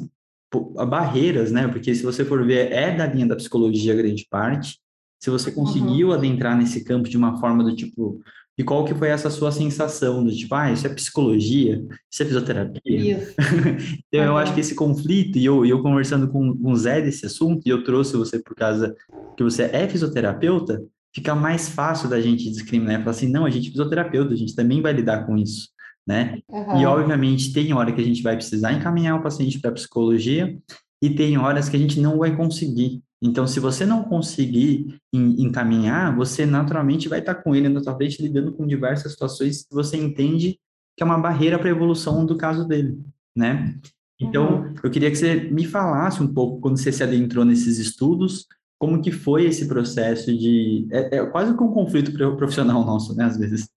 barreiras, 0.88 1.52
né? 1.52 1.68
Porque 1.68 1.94
se 1.94 2.02
você 2.02 2.24
for 2.24 2.44
ver, 2.46 2.72
é 2.72 2.94
da 2.94 3.06
linha 3.06 3.26
da 3.26 3.36
psicologia 3.36 3.94
grande 3.94 4.26
parte. 4.30 4.78
Se 5.20 5.30
você 5.30 5.50
conseguiu 5.50 6.08
uhum. 6.08 6.14
adentrar 6.14 6.56
nesse 6.56 6.84
campo 6.84 7.08
de 7.08 7.16
uma 7.16 7.38
forma 7.38 7.62
do 7.62 7.74
tipo, 7.74 8.20
e 8.56 8.64
qual 8.64 8.84
que 8.84 8.94
foi 8.94 9.08
essa 9.08 9.28
sua 9.30 9.52
sensação 9.52 10.24
do 10.24 10.34
tipo, 10.34 10.54
ah, 10.54 10.72
isso 10.72 10.86
é 10.86 10.90
psicologia, 10.90 11.84
isso 12.10 12.22
é 12.22 12.26
fisioterapia? 12.26 12.80
Isso. 12.86 13.34
então, 14.08 14.20
uhum. 14.20 14.26
eu 14.26 14.36
acho 14.38 14.54
que 14.54 14.60
esse 14.60 14.74
conflito, 14.74 15.36
e 15.36 15.44
eu, 15.44 15.66
eu 15.66 15.82
conversando 15.82 16.28
com, 16.28 16.56
com 16.56 16.70
o 16.70 16.76
Zé 16.76 17.02
desse 17.02 17.26
assunto, 17.26 17.66
e 17.66 17.68
eu 17.68 17.84
trouxe 17.84 18.16
você 18.16 18.38
por 18.38 18.54
causa 18.54 18.94
que 19.36 19.42
você 19.42 19.64
é 19.64 19.88
fisioterapeuta, 19.88 20.82
fica 21.12 21.34
mais 21.34 21.68
fácil 21.68 22.08
da 22.08 22.20
gente 22.20 22.48
discriminar 22.50 23.00
falar 23.00 23.10
assim, 23.10 23.28
não, 23.28 23.44
a 23.44 23.50
gente 23.50 23.68
é 23.68 23.70
fisioterapeuta, 23.70 24.32
a 24.32 24.36
gente 24.36 24.54
também 24.54 24.80
vai 24.80 24.92
lidar 24.92 25.26
com 25.26 25.36
isso 25.36 25.68
né? 26.08 26.38
Uhum. 26.48 26.80
E, 26.80 26.86
obviamente, 26.86 27.52
tem 27.52 27.74
hora 27.74 27.92
que 27.92 28.00
a 28.00 28.04
gente 28.04 28.22
vai 28.22 28.34
precisar 28.34 28.72
encaminhar 28.72 29.18
o 29.18 29.22
paciente 29.22 29.60
para 29.60 29.72
psicologia 29.72 30.58
e 31.02 31.10
tem 31.10 31.36
horas 31.36 31.68
que 31.68 31.76
a 31.76 31.78
gente 31.78 32.00
não 32.00 32.16
vai 32.16 32.34
conseguir. 32.34 33.02
Então, 33.20 33.46
se 33.46 33.60
você 33.60 33.84
não 33.84 34.04
conseguir 34.04 34.98
encaminhar, 35.12 36.16
você 36.16 36.46
naturalmente 36.46 37.10
vai 37.10 37.18
estar 37.18 37.34
com 37.34 37.54
ele 37.54 37.68
na 37.68 37.82
sua 37.82 37.94
frente 37.94 38.22
lidando 38.22 38.52
com 38.52 38.66
diversas 38.66 39.12
situações 39.12 39.66
que 39.66 39.74
você 39.74 39.98
entende 39.98 40.58
que 40.96 41.02
é 41.02 41.06
uma 41.06 41.18
barreira 41.18 41.58
para 41.58 41.68
a 41.68 41.72
evolução 41.72 42.24
do 42.24 42.36
caso 42.36 42.66
dele, 42.66 42.98
né? 43.36 43.76
Então, 44.20 44.62
uhum. 44.62 44.74
eu 44.82 44.90
queria 44.90 45.10
que 45.10 45.16
você 45.16 45.34
me 45.50 45.64
falasse 45.64 46.22
um 46.22 46.32
pouco, 46.32 46.60
quando 46.60 46.78
você 46.78 46.90
se 46.90 47.04
adentrou 47.04 47.44
nesses 47.44 47.78
estudos, 47.78 48.46
como 48.80 49.00
que 49.00 49.12
foi 49.12 49.44
esse 49.44 49.68
processo 49.68 50.36
de... 50.36 50.88
É, 50.90 51.18
é 51.18 51.26
quase 51.26 51.56
que 51.56 51.62
um 51.62 51.72
conflito 51.72 52.12
profissional 52.36 52.82
nosso, 52.86 53.14
né, 53.14 53.24
às 53.24 53.36
vezes. 53.36 53.68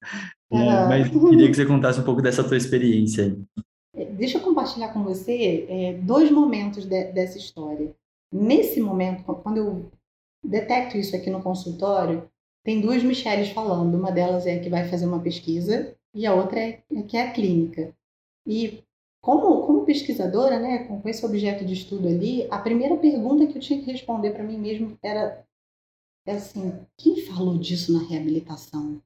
É, 0.52 0.88
mas 0.88 1.10
queria 1.10 1.48
que 1.48 1.54
você 1.56 1.66
contasse 1.66 2.00
um 2.00 2.04
pouco 2.04 2.22
dessa 2.22 2.44
tua 2.44 2.58
experiência 2.58 3.26
aí. 3.26 3.64
É, 3.96 4.06
deixa 4.06 4.38
eu 4.38 4.42
compartilhar 4.42 4.90
com 4.90 5.04
você 5.04 5.66
é, 5.70 5.94
dois 5.94 6.30
momentos 6.30 6.86
de, 6.86 7.12
dessa 7.12 7.38
história. 7.38 7.94
Nesse 8.34 8.82
momento, 8.82 9.24
quando 9.24 9.58
eu 9.58 9.92
detecto 10.44 10.98
isso 10.98 11.16
aqui 11.16 11.30
no 11.30 11.42
consultório, 11.42 12.30
tem 12.64 12.82
duas 12.82 13.04
Michelles 13.04 13.50
falando. 13.50 13.96
Uma 13.96 14.12
delas 14.12 14.46
é 14.46 14.56
a 14.56 14.60
que 14.60 14.70
vai 14.70 14.88
fazer 14.88 15.06
uma 15.06 15.20
pesquisa 15.20 15.96
e 16.14 16.26
a 16.26 16.34
outra 16.34 16.60
é, 16.60 16.84
é 16.94 17.02
que 17.04 17.18
é 17.18 17.28
a 17.28 17.32
clínica. 17.32 17.94
E 18.46 18.84
como, 19.22 19.66
como 19.66 19.86
pesquisadora, 19.86 20.60
né, 20.60 20.86
com 20.86 21.08
esse 21.08 21.26
objeto 21.26 21.64
de 21.64 21.74
estudo 21.74 22.08
ali, 22.08 22.48
a 22.50 22.58
primeira 22.58 22.98
pergunta 22.98 23.46
que 23.46 23.58
eu 23.58 23.62
tinha 23.62 23.80
que 23.80 23.92
responder 23.92 24.32
para 24.32 24.44
mim 24.44 24.58
mesmo 24.58 24.98
era, 25.02 25.46
era 26.26 26.38
assim: 26.38 26.74
quem 26.98 27.26
falou 27.26 27.58
disso 27.58 27.94
na 27.94 28.08
reabilitação? 28.08 29.02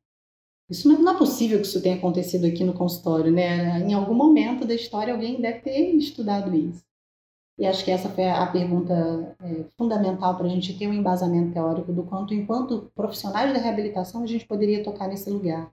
Isso 0.70 0.88
não 0.88 1.12
é 1.12 1.18
possível 1.18 1.60
que 1.60 1.68
isso 1.68 1.82
tenha 1.82 1.96
acontecido 1.96 2.46
aqui 2.46 2.64
no 2.64 2.74
consultório, 2.74 3.32
né? 3.32 3.80
Em 3.82 3.94
algum 3.94 4.16
momento 4.16 4.66
da 4.66 4.74
história 4.74 5.14
alguém 5.14 5.40
deve 5.40 5.60
ter 5.60 5.92
estudado 5.96 6.56
isso. 6.56 6.84
E 7.58 7.66
acho 7.66 7.86
que 7.86 7.92
essa 7.92 8.10
foi 8.10 8.30
a 8.30 8.46
pergunta 8.48 8.94
é, 9.42 9.64
fundamental 9.78 10.36
para 10.36 10.46
a 10.46 10.50
gente 10.50 10.78
ter 10.78 10.88
um 10.88 10.94
embasamento 10.94 11.54
teórico 11.54 11.94
do 11.94 12.04
quanto, 12.04 12.34
enquanto 12.34 12.92
profissionais 12.94 13.54
da 13.54 13.60
reabilitação, 13.60 14.24
a 14.24 14.28
gente 14.28 14.46
poderia 14.46 14.84
tocar 14.84 15.08
nesse 15.08 15.30
lugar. 15.30 15.72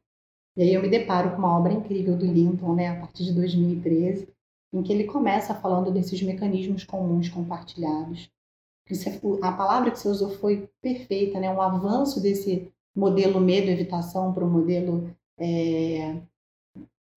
E 0.56 0.62
aí 0.62 0.74
eu 0.74 0.82
me 0.82 0.88
deparo 0.88 1.30
com 1.30 1.38
uma 1.38 1.58
obra 1.58 1.72
incrível 1.72 2.16
do 2.16 2.26
Linton, 2.26 2.74
né, 2.74 2.88
a 2.88 3.00
partir 3.00 3.24
de 3.24 3.32
2013, 3.32 4.28
em 4.72 4.82
que 4.82 4.92
ele 4.92 5.04
começa 5.04 5.54
falando 5.54 5.90
desses 5.90 6.22
mecanismos 6.22 6.84
comuns 6.84 7.28
compartilhados. 7.28 8.30
A 9.42 9.52
palavra 9.52 9.90
que 9.90 9.98
você 9.98 10.08
usou 10.08 10.30
foi 10.30 10.68
perfeita, 10.80 11.40
né, 11.40 11.50
um 11.50 11.60
avanço 11.60 12.20
desse 12.20 12.70
modelo 12.94 13.40
medo-evitação 13.40 14.32
para 14.32 14.44
o 14.44 14.50
modelo 14.50 15.14
é, 15.38 16.20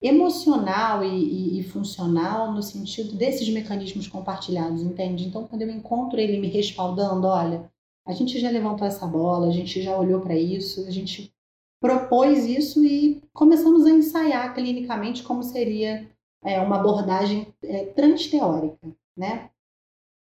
emocional 0.01 1.03
e, 1.03 1.07
e, 1.07 1.59
e, 1.59 1.63
funcional 1.63 2.51
no 2.51 2.61
sentido 2.61 3.15
desses 3.15 3.47
mecanismos 3.49 4.07
compartilhados, 4.07 4.81
entende? 4.81 5.25
Então, 5.25 5.47
quando 5.47 5.63
eu 5.63 5.69
encontro 5.69 6.19
ele 6.19 6.39
me 6.39 6.47
respaldando, 6.47 7.27
olha, 7.27 7.69
a 8.05 8.13
gente 8.13 8.39
já 8.39 8.49
levantou 8.49 8.87
essa 8.87 9.07
bola, 9.07 9.47
a 9.47 9.51
gente 9.51 9.81
já 9.81 9.97
olhou 9.97 10.21
para 10.21 10.35
isso, 10.35 10.85
a 10.87 10.91
gente 10.91 11.33
propôs 11.81 12.45
isso 12.45 12.83
e 12.83 13.21
começamos 13.33 13.85
a 13.85 13.91
ensaiar 13.91 14.53
clinicamente 14.53 15.23
como 15.23 15.43
seria 15.43 16.09
é, 16.43 16.59
uma 16.61 16.79
abordagem 16.79 17.53
é, 17.63 17.85
transteórica, 17.87 18.77
né? 19.15 19.49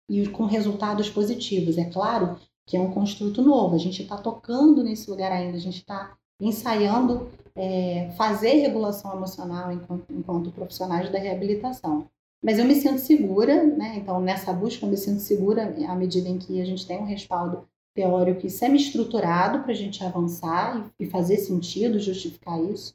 E 0.09 0.27
com 0.27 0.45
resultados 0.45 1.09
positivos. 1.09 1.77
É 1.77 1.85
claro 1.85 2.37
que 2.65 2.75
é 2.75 2.79
um 2.79 2.91
construto 2.91 3.41
novo. 3.41 3.75
A 3.75 3.79
gente 3.79 4.01
está 4.01 4.17
tocando 4.17 4.84
nesse 4.84 5.10
lugar 5.10 5.31
ainda, 5.31 5.57
a 5.57 5.62
gente 5.62 5.77
está 5.77 6.17
ensaiando 6.39 7.29
é, 7.55 8.12
fazer 8.17 8.55
regulação 8.55 9.13
emocional 9.13 9.72
enquanto, 9.72 10.12
enquanto, 10.12 10.51
profissionais 10.51 11.10
da 11.12 11.19
reabilitação. 11.19 12.07
Mas 12.43 12.60
eu 12.60 12.65
me 12.65 12.75
sinto 12.75 13.00
segura, 13.00 13.63
né? 13.63 13.95
Então, 13.98 14.19
nessa 14.19 14.51
busca, 14.51 14.86
eu 14.86 14.89
me 14.89 14.98
sinto 14.98 15.19
segura 15.19 15.75
à 15.88 15.95
medida 15.95 16.27
em 16.27 16.38
que 16.38 16.62
a 16.62 16.65
gente 16.65 16.86
tem 16.86 17.00
um 17.00 17.05
respaldo 17.05 17.67
teórico 17.93 18.45
e 18.45 18.50
semi-estruturado 18.50 19.63
para 19.63 19.72
a 19.72 19.75
gente 19.75 20.03
avançar 20.03 20.91
e, 21.00 21.05
e, 21.05 21.10
fazer 21.10 21.38
sentido, 21.38 21.98
justificar 21.98 22.62
isso. 22.62 22.93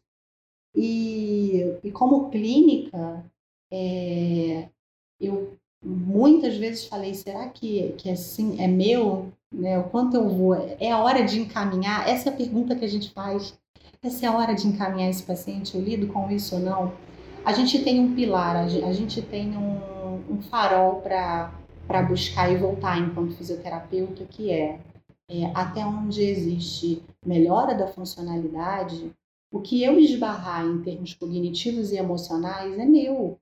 E, 0.74 1.78
e 1.82 1.90
como 1.90 2.30
clínica, 2.30 3.24
é, 3.72 4.68
eu 5.18 5.56
muitas 5.84 6.56
vezes 6.56 6.84
falei, 6.84 7.14
será 7.14 7.48
que, 7.48 7.94
que 7.96 8.10
assim 8.10 8.60
é 8.60 8.68
meu? 8.68 9.32
Né? 9.52 9.78
O 9.78 9.84
quanto 9.84 10.16
eu 10.16 10.28
vou? 10.28 10.54
É 10.78 10.90
a 10.90 10.98
hora 10.98 11.24
de 11.24 11.40
encaminhar? 11.40 12.08
Essa 12.08 12.30
é 12.30 12.32
a 12.32 12.36
pergunta 12.36 12.76
que 12.76 12.84
a 12.84 12.88
gente 12.88 13.10
faz. 13.10 13.58
Essa 14.02 14.26
é 14.26 14.28
a 14.28 14.36
hora 14.36 14.54
de 14.54 14.66
encaminhar 14.66 15.10
esse 15.10 15.22
paciente? 15.22 15.74
Eu 15.74 15.82
lido 15.82 16.06
com 16.08 16.30
isso 16.30 16.54
ou 16.56 16.60
não? 16.60 16.92
A 17.44 17.52
gente 17.52 17.82
tem 17.82 18.00
um 18.00 18.14
pilar, 18.14 18.56
a 18.56 18.92
gente 18.92 19.22
tem 19.22 19.56
um, 19.56 20.22
um 20.30 20.42
farol 20.42 21.00
para 21.00 22.02
buscar 22.06 22.52
e 22.52 22.56
voltar 22.56 22.98
enquanto 22.98 23.34
fisioterapeuta, 23.34 24.24
que 24.24 24.50
é, 24.50 24.78
é 25.28 25.46
até 25.54 25.84
onde 25.84 26.22
existe 26.22 27.02
melhora 27.24 27.74
da 27.74 27.86
funcionalidade, 27.86 29.10
o 29.52 29.60
que 29.60 29.82
eu 29.82 29.98
esbarrar 29.98 30.64
em 30.64 30.80
termos 30.82 31.14
cognitivos 31.14 31.90
e 31.90 31.96
emocionais 31.96 32.78
é 32.78 32.84
meu 32.84 33.38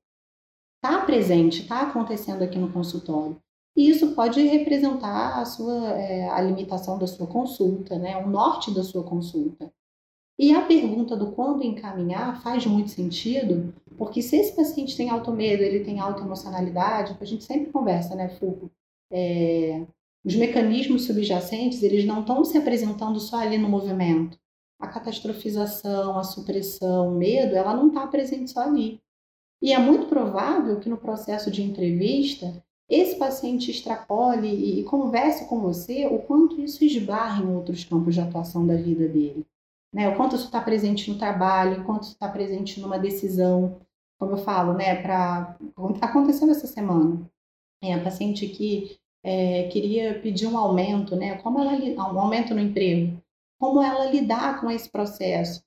está 0.88 1.04
presente, 1.04 1.62
está 1.62 1.83
acontecendo 1.83 2.42
aqui 2.42 2.59
no 2.59 2.73
consultório. 2.73 3.37
E 3.76 3.88
isso 3.88 4.14
pode 4.14 4.42
representar 4.42 5.40
a 5.40 5.45
sua 5.45 5.90
é, 5.92 6.28
a 6.28 6.40
limitação 6.40 6.99
da 6.99 7.07
sua 7.07 7.26
consulta, 7.26 7.97
né? 7.99 8.16
o 8.16 8.28
norte 8.28 8.75
da 8.75 8.83
sua 8.83 9.04
consulta. 9.04 9.71
E 10.38 10.52
a 10.52 10.62
pergunta 10.62 11.16
do 11.16 11.33
quando 11.33 11.64
encaminhar 11.64 12.40
faz 12.42 12.64
muito 12.64 12.90
sentido, 12.90 13.75
porque 13.97 14.23
se 14.23 14.37
esse 14.37 14.54
paciente 14.54 14.97
tem 14.97 15.11
alto 15.11 15.33
medo, 15.33 15.62
ele 15.62 15.85
tem 15.85 15.99
alta 15.99 16.23
emocionalidade, 16.23 17.16
a 17.21 17.25
gente 17.25 17.45
sempre 17.45 17.73
conversa, 17.73 18.14
né, 18.14 18.28
Fulco? 18.28 18.71
É, 19.12 19.85
os 20.25 20.35
mecanismos 20.37 21.07
subjacentes, 21.07 21.83
eles 21.83 22.04
não 22.04 22.21
estão 22.21 22.45
se 22.45 22.57
apresentando 22.57 23.18
só 23.18 23.38
ali 23.38 23.59
no 23.59 23.68
movimento. 23.68 24.38
A 24.80 24.87
catastrofização, 24.87 26.16
a 26.16 26.23
supressão, 26.23 27.09
o 27.09 27.16
medo, 27.16 27.57
ela 27.57 27.75
não 27.75 27.88
está 27.88 28.07
presente 28.07 28.50
só 28.50 28.61
ali. 28.61 29.00
E 29.60 29.72
é 29.72 29.78
muito 29.78 30.06
provável 30.06 30.78
que 30.78 30.88
no 30.88 30.96
processo 30.96 31.50
de 31.50 31.62
entrevista 31.62 32.62
esse 32.88 33.16
paciente 33.16 33.70
extrapole 33.70 34.48
e, 34.48 34.82
converse 34.84 35.46
com 35.46 35.60
você 35.60 36.06
o 36.06 36.20
quanto 36.20 36.58
isso 36.60 36.82
esbarra 36.82 37.44
em 37.44 37.54
outros 37.54 37.84
campos 37.84 38.14
de 38.14 38.20
atuação 38.20 38.66
da 38.66 38.76
vida 38.76 39.06
dele. 39.06 39.44
Né? 39.92 40.08
O 40.08 40.16
quanto 40.16 40.36
isso 40.36 40.46
está 40.46 40.60
presente 40.60 41.10
no 41.10 41.18
trabalho, 41.18 41.82
o 41.82 41.84
quanto 41.84 42.04
isso 42.04 42.12
está 42.12 42.28
presente 42.28 42.80
numa 42.80 42.98
decisão. 42.98 43.80
como 44.18 44.32
eu 44.32 44.38
falo, 44.38 44.72
né, 44.72 45.02
para 45.02 45.56
aconteceu 46.00 46.50
essa 46.50 46.66
semana. 46.66 47.30
É, 47.82 47.94
a 47.94 48.02
paciente 48.02 48.48
que 48.48 48.98
é, 49.22 49.68
queria 49.68 50.18
pedir 50.20 50.46
um 50.46 50.58
aumento, 50.58 51.14
né? 51.14 51.36
Como 51.38 51.60
ela 51.60 51.74
um 51.74 52.20
aumento 52.20 52.54
no 52.54 52.60
emprego, 52.60 53.22
como 53.60 53.82
ela 53.82 54.06
lidar 54.06 54.60
com 54.60 54.70
esse 54.70 54.88
processo. 54.88 55.62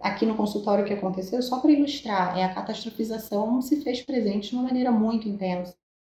Aqui 0.00 0.24
no 0.24 0.36
consultório 0.36 0.84
que 0.84 0.92
aconteceu, 0.92 1.42
só 1.42 1.58
para 1.58 1.72
ilustrar, 1.72 2.38
é 2.38 2.44
a 2.44 2.54
catastrofização 2.54 3.60
se 3.60 3.82
fez 3.82 4.00
presente 4.02 4.50
de 4.50 4.54
uma 4.54 4.64
maneira 4.64 4.92
muito 4.92 5.28
intensa. 5.28 5.76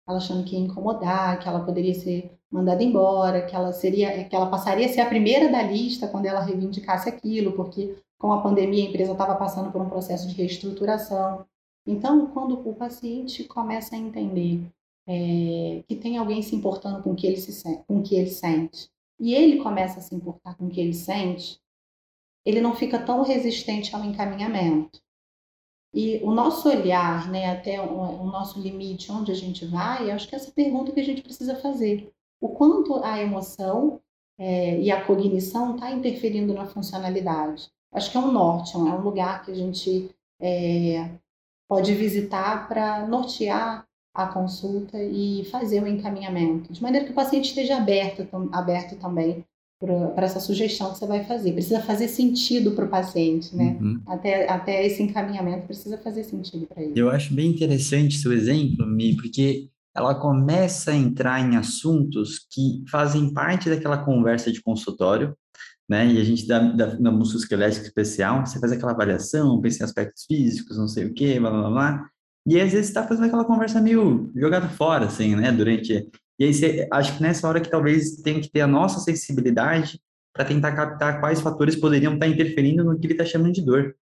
Ela 0.06 0.18
achando 0.18 0.44
que 0.44 0.56
ia 0.56 0.60
incomodar, 0.60 1.38
que 1.38 1.48
ela 1.48 1.64
poderia 1.64 1.94
ser 1.94 2.32
mandada 2.50 2.82
embora, 2.82 3.46
que 3.46 3.54
ela 3.54 3.72
seria, 3.72 4.24
que 4.24 4.34
ela 4.34 4.50
passaria 4.50 4.86
a 4.86 4.88
ser 4.88 5.00
a 5.00 5.08
primeira 5.08 5.50
da 5.50 5.62
lista 5.62 6.08
quando 6.08 6.26
ela 6.26 6.40
reivindicasse 6.40 7.08
aquilo, 7.08 7.52
porque 7.52 7.96
com 8.18 8.32
a 8.32 8.42
pandemia 8.42 8.84
a 8.84 8.88
empresa 8.88 9.12
estava 9.12 9.36
passando 9.36 9.70
por 9.70 9.80
um 9.80 9.88
processo 9.88 10.26
de 10.26 10.34
reestruturação. 10.34 11.46
Então, 11.86 12.26
quando 12.28 12.68
o 12.68 12.74
paciente 12.74 13.44
começa 13.44 13.94
a 13.94 13.98
entender 13.98 14.66
é, 15.06 15.82
que 15.86 15.96
tem 15.96 16.18
alguém 16.18 16.42
se 16.42 16.54
importando 16.54 17.02
com 17.02 17.12
o 17.12 17.14
que 17.14 17.26
ele 17.26 17.36
se 17.36 17.82
com 17.86 18.00
o 18.00 18.02
que 18.02 18.14
ele 18.14 18.28
sente 18.28 18.90
e 19.18 19.34
ele 19.34 19.62
começa 19.62 19.98
a 19.98 20.02
se 20.02 20.14
importar 20.14 20.54
com 20.54 20.66
o 20.66 20.68
que 20.68 20.80
ele 20.80 20.92
sente, 20.92 21.58
ele 22.48 22.62
não 22.62 22.74
fica 22.74 22.98
tão 22.98 23.22
resistente 23.22 23.94
ao 23.94 24.02
encaminhamento. 24.02 25.02
E 25.92 26.18
o 26.22 26.32
nosso 26.32 26.66
olhar, 26.66 27.28
né, 27.30 27.50
até 27.50 27.78
o, 27.78 28.24
nosso 28.24 28.58
limite, 28.58 29.12
onde 29.12 29.30
a 29.30 29.34
gente 29.34 29.66
vai, 29.66 30.10
acho 30.10 30.26
que 30.26 30.34
é 30.34 30.38
essa 30.38 30.50
pergunta 30.50 30.90
que 30.90 31.00
a 31.00 31.04
gente 31.04 31.20
precisa 31.20 31.56
fazer. 31.56 32.10
O 32.40 32.48
quanto 32.48 33.04
a 33.04 33.20
emoção 33.20 34.00
é, 34.38 34.80
e 34.80 34.90
a 34.90 35.04
cognição 35.04 35.74
está 35.74 35.90
interferindo 35.90 36.54
na 36.54 36.64
funcionalidade. 36.64 37.68
Acho 37.92 38.10
que 38.10 38.16
é 38.16 38.20
um 38.20 38.32
norte, 38.32 38.74
é 38.74 38.78
um 38.78 39.02
lugar 39.02 39.44
que 39.44 39.50
a 39.50 39.54
gente 39.54 40.10
é, 40.40 41.10
pode 41.68 41.94
visitar 41.94 42.66
para 42.66 43.06
nortear 43.06 43.86
a 44.14 44.26
consulta 44.26 45.02
e 45.02 45.44
fazer 45.50 45.82
o 45.82 45.86
encaminhamento, 45.86 46.72
de 46.72 46.82
maneira 46.82 47.04
que 47.04 47.12
o 47.12 47.14
paciente 47.14 47.50
esteja 47.50 47.76
aberto, 47.76 48.26
aberto 48.52 48.98
também 48.98 49.44
para 49.78 50.26
essa 50.26 50.40
sugestão 50.40 50.92
que 50.92 50.98
você 50.98 51.06
vai 51.06 51.24
fazer. 51.24 51.52
Precisa 51.52 51.80
fazer 51.80 52.08
sentido 52.08 52.72
para 52.72 52.84
o 52.84 52.88
paciente, 52.88 53.54
né? 53.54 53.78
Uhum. 53.80 54.00
Até, 54.06 54.50
até 54.50 54.84
esse 54.84 55.02
encaminhamento 55.02 55.66
precisa 55.66 55.96
fazer 55.98 56.24
sentido 56.24 56.66
para 56.66 56.82
ele. 56.82 56.92
Eu 56.96 57.10
acho 57.10 57.32
bem 57.32 57.50
interessante 57.50 58.18
seu 58.18 58.32
exemplo, 58.32 58.84
Mi, 58.86 59.14
porque 59.14 59.68
ela 59.94 60.14
começa 60.14 60.90
a 60.90 60.96
entrar 60.96 61.40
em 61.40 61.56
assuntos 61.56 62.46
que 62.50 62.82
fazem 62.90 63.32
parte 63.32 63.70
daquela 63.70 63.98
conversa 63.98 64.50
de 64.50 64.60
consultório, 64.60 65.36
né? 65.88 66.06
E 66.06 66.20
a 66.20 66.24
gente 66.24 66.46
dá, 66.46 66.58
dá 66.58 66.98
na 66.98 67.10
musculoesquelética 67.10 67.86
especial, 67.86 68.44
você 68.44 68.58
faz 68.58 68.72
aquela 68.72 68.92
avaliação, 68.92 69.60
pensa 69.60 69.82
em 69.82 69.86
aspectos 69.86 70.24
físicos, 70.24 70.76
não 70.76 70.88
sei 70.88 71.06
o 71.06 71.14
quê, 71.14 71.38
blá, 71.38 71.50
blá, 71.50 71.70
blá. 71.70 72.10
E 72.46 72.60
às 72.60 72.72
vezes 72.72 72.88
está 72.88 73.06
fazendo 73.06 73.26
aquela 73.26 73.44
conversa 73.44 73.80
meio 73.80 74.30
jogada 74.34 74.68
fora, 74.68 75.06
assim, 75.06 75.36
né? 75.36 75.52
Durante. 75.52 76.08
E 76.38 76.44
aí 76.44 76.54
você, 76.54 76.86
acho 76.92 77.16
que 77.16 77.22
nessa 77.22 77.48
hora 77.48 77.60
que 77.60 77.70
talvez 77.70 78.16
tem 78.16 78.40
que 78.40 78.48
ter 78.48 78.60
a 78.60 78.66
nossa 78.66 79.00
sensibilidade 79.00 80.00
para 80.32 80.44
tentar 80.44 80.72
captar 80.72 81.20
quais 81.20 81.40
fatores 81.40 81.74
poderiam 81.74 82.14
estar 82.14 82.26
tá 82.26 82.32
interferindo 82.32 82.84
no 82.84 82.98
que 82.98 83.06
ele 83.06 83.14
está 83.14 83.24
chamando 83.24 83.52
de 83.52 83.64
dor. 83.64 83.94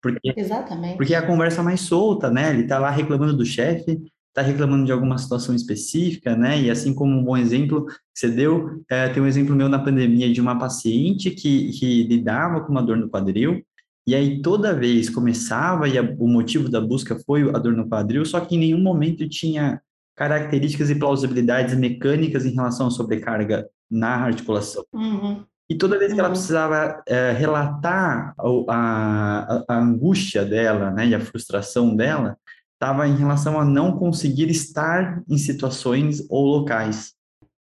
Porque, 0.00 0.34
Exatamente. 0.36 0.96
Porque 0.96 1.14
é 1.14 1.18
a 1.18 1.26
conversa 1.26 1.62
mais 1.62 1.80
solta, 1.80 2.30
né? 2.30 2.50
Ele 2.50 2.62
está 2.62 2.78
lá 2.78 2.90
reclamando 2.90 3.36
do 3.36 3.44
chefe, 3.44 4.00
está 4.28 4.42
reclamando 4.42 4.84
de 4.84 4.92
alguma 4.92 5.16
situação 5.16 5.54
específica, 5.54 6.36
né? 6.36 6.60
E 6.60 6.70
assim 6.70 6.92
como 6.92 7.16
um 7.16 7.24
bom 7.24 7.36
exemplo 7.36 7.86
que 7.86 7.94
você 8.12 8.28
deu, 8.28 8.82
é, 8.90 9.08
tem 9.08 9.22
um 9.22 9.26
exemplo 9.26 9.56
meu 9.56 9.68
na 9.68 9.78
pandemia 9.78 10.32
de 10.32 10.40
uma 10.40 10.58
paciente 10.58 11.30
que, 11.30 11.70
que 11.70 12.02
lidava 12.04 12.60
com 12.60 12.70
uma 12.70 12.82
dor 12.82 12.96
no 12.96 13.08
quadril, 13.08 13.64
e 14.06 14.14
aí 14.14 14.42
toda 14.42 14.74
vez 14.74 15.08
começava 15.08 15.88
e 15.88 15.96
a, 15.96 16.02
o 16.02 16.28
motivo 16.28 16.68
da 16.68 16.80
busca 16.80 17.18
foi 17.24 17.48
a 17.48 17.58
dor 17.58 17.72
no 17.72 17.88
quadril, 17.88 18.24
só 18.26 18.40
que 18.40 18.56
em 18.56 18.58
nenhum 18.58 18.82
momento 18.82 19.28
tinha 19.28 19.80
características 20.16 20.90
e 20.90 20.94
plausibilidades 20.94 21.74
mecânicas 21.74 22.44
em 22.44 22.54
relação 22.54 22.86
à 22.86 22.90
sobrecarga 22.90 23.68
na 23.90 24.14
articulação. 24.14 24.84
Uhum. 24.92 25.44
E 25.68 25.74
toda 25.76 25.98
vez 25.98 26.12
que 26.12 26.18
ela 26.18 26.28
uhum. 26.28 26.34
precisava 26.34 27.02
é, 27.06 27.32
relatar 27.32 28.34
a, 28.38 28.44
a, 28.68 29.64
a, 29.68 29.78
angústia 29.78 30.44
dela, 30.44 30.90
né, 30.90 31.06
e 31.06 31.14
a 31.14 31.20
frustração 31.20 31.96
dela, 31.96 32.36
estava 32.74 33.08
em 33.08 33.16
relação 33.16 33.58
a 33.58 33.64
não 33.64 33.96
conseguir 33.96 34.50
estar 34.50 35.22
em 35.28 35.38
situações 35.38 36.24
ou 36.28 36.44
locais, 36.46 37.14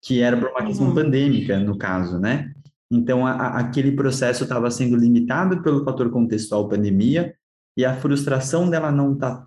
que 0.03 0.21
era 0.21 0.37
por 0.37 0.51
uma 0.51 0.65
questão 0.65 0.89
uhum. 0.89 0.95
pandêmica, 0.95 1.59
no 1.59 1.77
caso, 1.77 2.19
né? 2.19 2.53
Então, 2.91 3.27
a, 3.27 3.33
a, 3.33 3.59
aquele 3.59 3.93
processo 3.93 4.45
estava 4.45 4.71
sendo 4.71 4.97
limitado 4.97 5.63
pelo 5.63 5.85
fator 5.85 6.11
contextual 6.11 6.69
pandemia 6.69 7.35
e 7.77 7.85
a 7.85 7.95
frustração 7.95 8.69
dela 8.69 8.91
não 8.91 9.17
tá, 9.17 9.45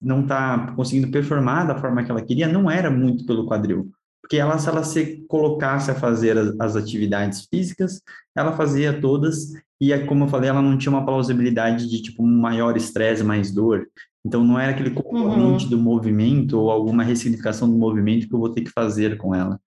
não 0.00 0.26
tá 0.26 0.72
conseguindo 0.74 1.10
performar 1.10 1.66
da 1.66 1.78
forma 1.78 2.02
que 2.02 2.10
ela 2.10 2.22
queria 2.22 2.48
não 2.48 2.70
era 2.70 2.90
muito 2.90 3.26
pelo 3.26 3.46
quadril. 3.46 3.90
Porque 4.22 4.36
ela, 4.36 4.58
se 4.58 4.68
ela 4.68 4.84
se 4.84 5.24
colocasse 5.28 5.90
a 5.90 5.94
fazer 5.94 6.38
as, 6.38 6.54
as 6.60 6.76
atividades 6.76 7.46
físicas, 7.52 8.00
ela 8.34 8.52
fazia 8.52 9.00
todas 9.00 9.52
e, 9.80 9.96
como 10.00 10.24
eu 10.24 10.28
falei, 10.28 10.50
ela 10.50 10.60
não 10.60 10.76
tinha 10.76 10.92
uma 10.92 11.04
plausibilidade 11.04 11.88
de, 11.88 12.02
tipo, 12.02 12.22
maior 12.22 12.76
estresse, 12.76 13.24
mais 13.24 13.50
dor. 13.50 13.88
Então, 14.24 14.44
não 14.44 14.58
era 14.58 14.72
aquele 14.72 14.90
componente 14.90 15.64
uhum. 15.64 15.70
do 15.70 15.78
movimento 15.78 16.58
ou 16.58 16.70
alguma 16.70 17.02
ressignificação 17.02 17.68
do 17.68 17.76
movimento 17.76 18.28
que 18.28 18.34
eu 18.34 18.38
vou 18.38 18.50
ter 18.50 18.60
que 18.60 18.70
fazer 18.70 19.16
com 19.16 19.34
ela. 19.34 19.58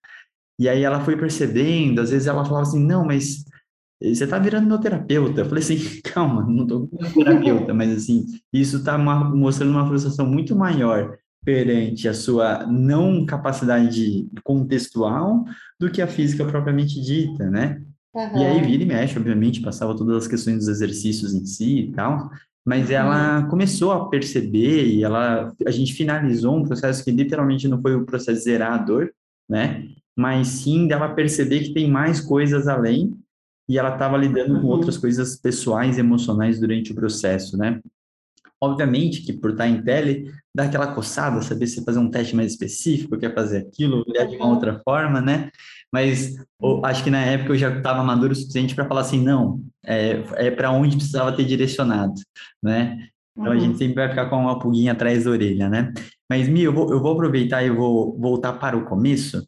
E 0.59 0.69
aí 0.69 0.83
ela 0.83 1.01
foi 1.01 1.17
percebendo, 1.17 1.99
às 1.99 2.11
vezes 2.11 2.27
ela 2.27 2.45
falava 2.45 2.61
assim, 2.61 2.79
não, 2.79 3.03
mas 3.03 3.43
você 4.03 4.25
está 4.25 4.37
virando 4.37 4.67
meu 4.67 4.77
terapeuta. 4.77 5.41
Eu 5.41 5.45
falei 5.45 5.63
assim, 5.63 5.77
calma, 6.03 6.43
não 6.43 6.63
estou 6.63 6.89
meu 6.91 7.13
terapeuta, 7.13 7.73
mas 7.73 7.95
assim, 7.95 8.25
isso 8.51 8.77
está 8.77 8.97
mostrando 8.97 9.71
uma 9.71 9.87
frustração 9.87 10.25
muito 10.25 10.55
maior 10.55 11.17
perante 11.45 12.07
a 12.07 12.13
sua 12.13 12.65
não 12.65 13.25
capacidade 13.25 14.27
contextual 14.43 15.45
do 15.79 15.89
que 15.89 16.01
a 16.01 16.07
física 16.07 16.45
propriamente 16.45 17.01
dita, 17.01 17.49
né? 17.49 17.81
Uhum. 18.13 18.37
E 18.37 18.45
aí 18.45 18.61
vira 18.61 18.83
e 18.83 18.85
mexe, 18.85 19.17
obviamente, 19.17 19.61
passava 19.61 19.95
todas 19.95 20.17
as 20.17 20.27
questões 20.27 20.57
dos 20.57 20.67
exercícios 20.67 21.33
em 21.33 21.45
si 21.45 21.79
e 21.79 21.91
tal, 21.91 22.29
mas 22.65 22.89
uhum. 22.89 22.95
ela 22.95 23.43
começou 23.47 23.91
a 23.91 24.09
perceber 24.09 24.85
e 24.85 25.03
ela, 25.03 25.53
a 25.65 25.71
gente 25.71 25.93
finalizou 25.93 26.55
um 26.55 26.63
processo 26.63 27.03
que 27.03 27.11
literalmente 27.11 27.67
não 27.67 27.81
foi 27.81 27.95
o 27.95 28.05
processo 28.05 28.41
zerador, 28.41 29.09
né? 29.49 29.87
mas 30.15 30.47
sim 30.47 30.87
dela 30.87 31.09
perceber 31.09 31.61
que 31.61 31.73
tem 31.73 31.89
mais 31.89 32.21
coisas 32.21 32.67
além 32.67 33.17
e 33.73 33.77
ela 33.79 33.93
estava 33.93 34.15
lidando 34.15 34.62
com 34.62 34.67
uhum. 34.67 34.71
outras 34.73 34.97
coisas 34.97 35.36
pessoais, 35.36 35.97
emocionais 35.97 36.59
durante 36.59 36.91
o 36.91 36.95
processo, 36.95 37.57
né? 37.57 37.81
Obviamente 38.62 39.23
que 39.23 39.33
por 39.33 39.49
estar 39.49 39.67
em 39.67 39.81
tele, 39.81 40.31
dá 40.55 40.65
aquela 40.65 40.93
coçada, 40.93 41.41
saber 41.41 41.65
se 41.65 41.83
fazer 41.83 41.97
um 41.97 42.09
teste 42.09 42.36
mais 42.36 42.51
específico, 42.51 43.17
quer 43.17 43.33
fazer 43.33 43.57
aquilo, 43.57 44.05
olhar 44.07 44.27
de 44.27 44.36
uma 44.36 44.45
uhum. 44.45 44.51
outra 44.51 44.79
forma, 44.86 45.19
né? 45.19 45.49
Mas 45.91 46.36
eu, 46.62 46.86
acho 46.86 47.03
que 47.03 47.09
na 47.09 47.19
época 47.25 47.53
eu 47.53 47.57
já 47.57 47.75
estava 47.75 48.03
maduro 48.03 48.31
o 48.31 48.36
suficiente 48.36 48.75
para 48.75 48.88
falar 48.88 49.01
assim, 49.01 49.23
não, 49.23 49.59
é, 49.83 50.23
é 50.36 50.51
para 50.51 50.69
onde 50.69 50.95
precisava 50.95 51.31
ter 51.31 51.45
direcionado, 51.45 52.13
né? 52.62 53.07
Então 53.36 53.51
a 53.51 53.57
gente 53.57 53.71
uhum. 53.71 53.77
sempre 53.79 53.95
vai 53.95 54.09
ficar 54.09 54.29
com 54.29 54.38
uma 54.38 54.59
pulguinha 54.59 54.91
atrás 54.91 55.23
da 55.23 55.31
orelha, 55.31 55.67
né? 55.67 55.91
Mas, 56.29 56.47
Mi, 56.47 56.62
eu 56.62 56.73
vou, 56.73 56.91
eu 56.91 57.01
vou 57.01 57.13
aproveitar 57.13 57.63
e 57.63 57.71
vou 57.71 58.15
voltar 58.19 58.53
para 58.53 58.77
o 58.77 58.86
começo, 58.86 59.43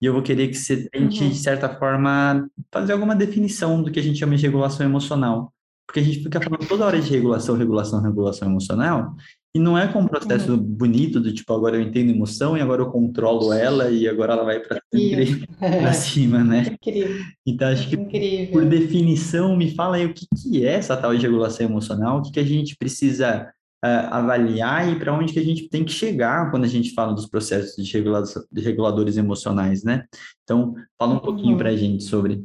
e 0.00 0.06
eu 0.06 0.12
vou 0.12 0.22
querer 0.22 0.48
que 0.48 0.54
você 0.54 0.88
tente, 0.88 1.22
uhum. 1.22 1.30
de 1.30 1.36
certa 1.36 1.68
forma, 1.68 2.48
fazer 2.72 2.92
alguma 2.92 3.14
definição 3.14 3.82
do 3.82 3.90
que 3.90 4.00
a 4.00 4.02
gente 4.02 4.18
chama 4.18 4.36
de 4.36 4.42
regulação 4.42 4.86
emocional. 4.86 5.52
Porque 5.86 6.00
a 6.00 6.02
gente 6.02 6.22
fica 6.22 6.40
falando 6.40 6.66
toda 6.68 6.86
hora 6.86 7.00
de 7.00 7.10
regulação, 7.10 7.56
regulação, 7.56 8.00
regulação 8.00 8.48
emocional, 8.48 9.14
e 9.54 9.58
não 9.58 9.76
é 9.76 9.88
com 9.88 10.00
um 10.00 10.06
processo 10.06 10.52
uhum. 10.52 10.58
bonito 10.58 11.18
do 11.18 11.32
tipo, 11.34 11.52
agora 11.52 11.76
eu 11.76 11.82
entendo 11.82 12.10
emoção 12.10 12.56
e 12.56 12.60
agora 12.60 12.82
eu 12.82 12.90
controlo 12.90 13.52
ela 13.52 13.90
e 13.90 14.08
agora 14.08 14.34
ela 14.34 14.44
vai 14.44 14.60
para 14.60 14.80
cima, 15.92 16.44
né? 16.44 16.64
Incrível. 16.80 17.24
Então, 17.44 17.68
acho 17.68 17.88
que, 17.88 17.96
Incrível. 17.96 18.52
por 18.52 18.64
definição, 18.64 19.56
me 19.56 19.74
fala 19.74 19.96
aí 19.96 20.06
o 20.06 20.14
que, 20.14 20.26
que 20.40 20.64
é 20.64 20.74
essa 20.74 20.96
tal 20.96 21.14
de 21.16 21.22
regulação 21.26 21.66
emocional, 21.66 22.18
o 22.18 22.22
que, 22.22 22.30
que 22.30 22.40
a 22.40 22.44
gente 22.44 22.76
precisa 22.76 23.52
uh, 23.84 24.08
avaliar 24.10 24.90
e 24.90 24.98
para 24.98 25.12
onde 25.12 25.32
que 25.32 25.38
a 25.38 25.44
gente 25.44 25.68
tem 25.68 25.84
que 25.84 25.92
chegar 25.92 26.50
quando 26.50 26.64
a 26.64 26.68
gente 26.68 26.92
fala 26.92 27.12
dos 27.12 27.26
processos 27.26 27.82
de, 27.82 27.92
regula 27.92 28.22
de 28.50 28.60
reguladores 28.62 29.16
emocionais, 29.16 29.82
né? 29.82 30.06
Então, 30.44 30.74
fala 30.98 31.12
um 31.12 31.14
uhum. 31.16 31.20
pouquinho 31.20 31.56
para 31.56 31.70
a 31.70 31.76
gente 31.76 32.04
sobre. 32.04 32.44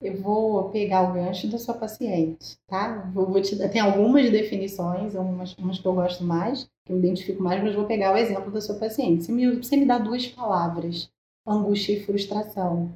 Eu 0.00 0.20
vou 0.20 0.68
pegar 0.70 1.02
o 1.02 1.14
gancho 1.14 1.48
da 1.48 1.58
sua 1.58 1.74
paciente, 1.74 2.58
tá? 2.66 3.10
Vou, 3.14 3.26
vou 3.26 3.40
te 3.40 3.56
tem 3.70 3.80
algumas 3.80 4.30
definições, 4.30 5.16
algumas, 5.16 5.54
umas 5.56 5.78
que 5.78 5.86
eu 5.86 5.94
gosto 5.94 6.22
mais, 6.22 6.68
que 6.84 6.92
eu 6.92 6.98
identifico 6.98 7.42
mais, 7.42 7.62
mas 7.62 7.74
vou 7.74 7.86
pegar 7.86 8.12
o 8.12 8.16
exemplo 8.16 8.50
da 8.50 8.60
sua 8.60 8.78
paciente. 8.78 9.24
Você 9.24 9.32
me, 9.32 9.56
você 9.56 9.76
me 9.76 9.86
dá 9.86 9.98
duas 9.98 10.26
palavras, 10.26 11.10
angústia 11.46 11.94
e 11.94 12.04
frustração. 12.04 12.92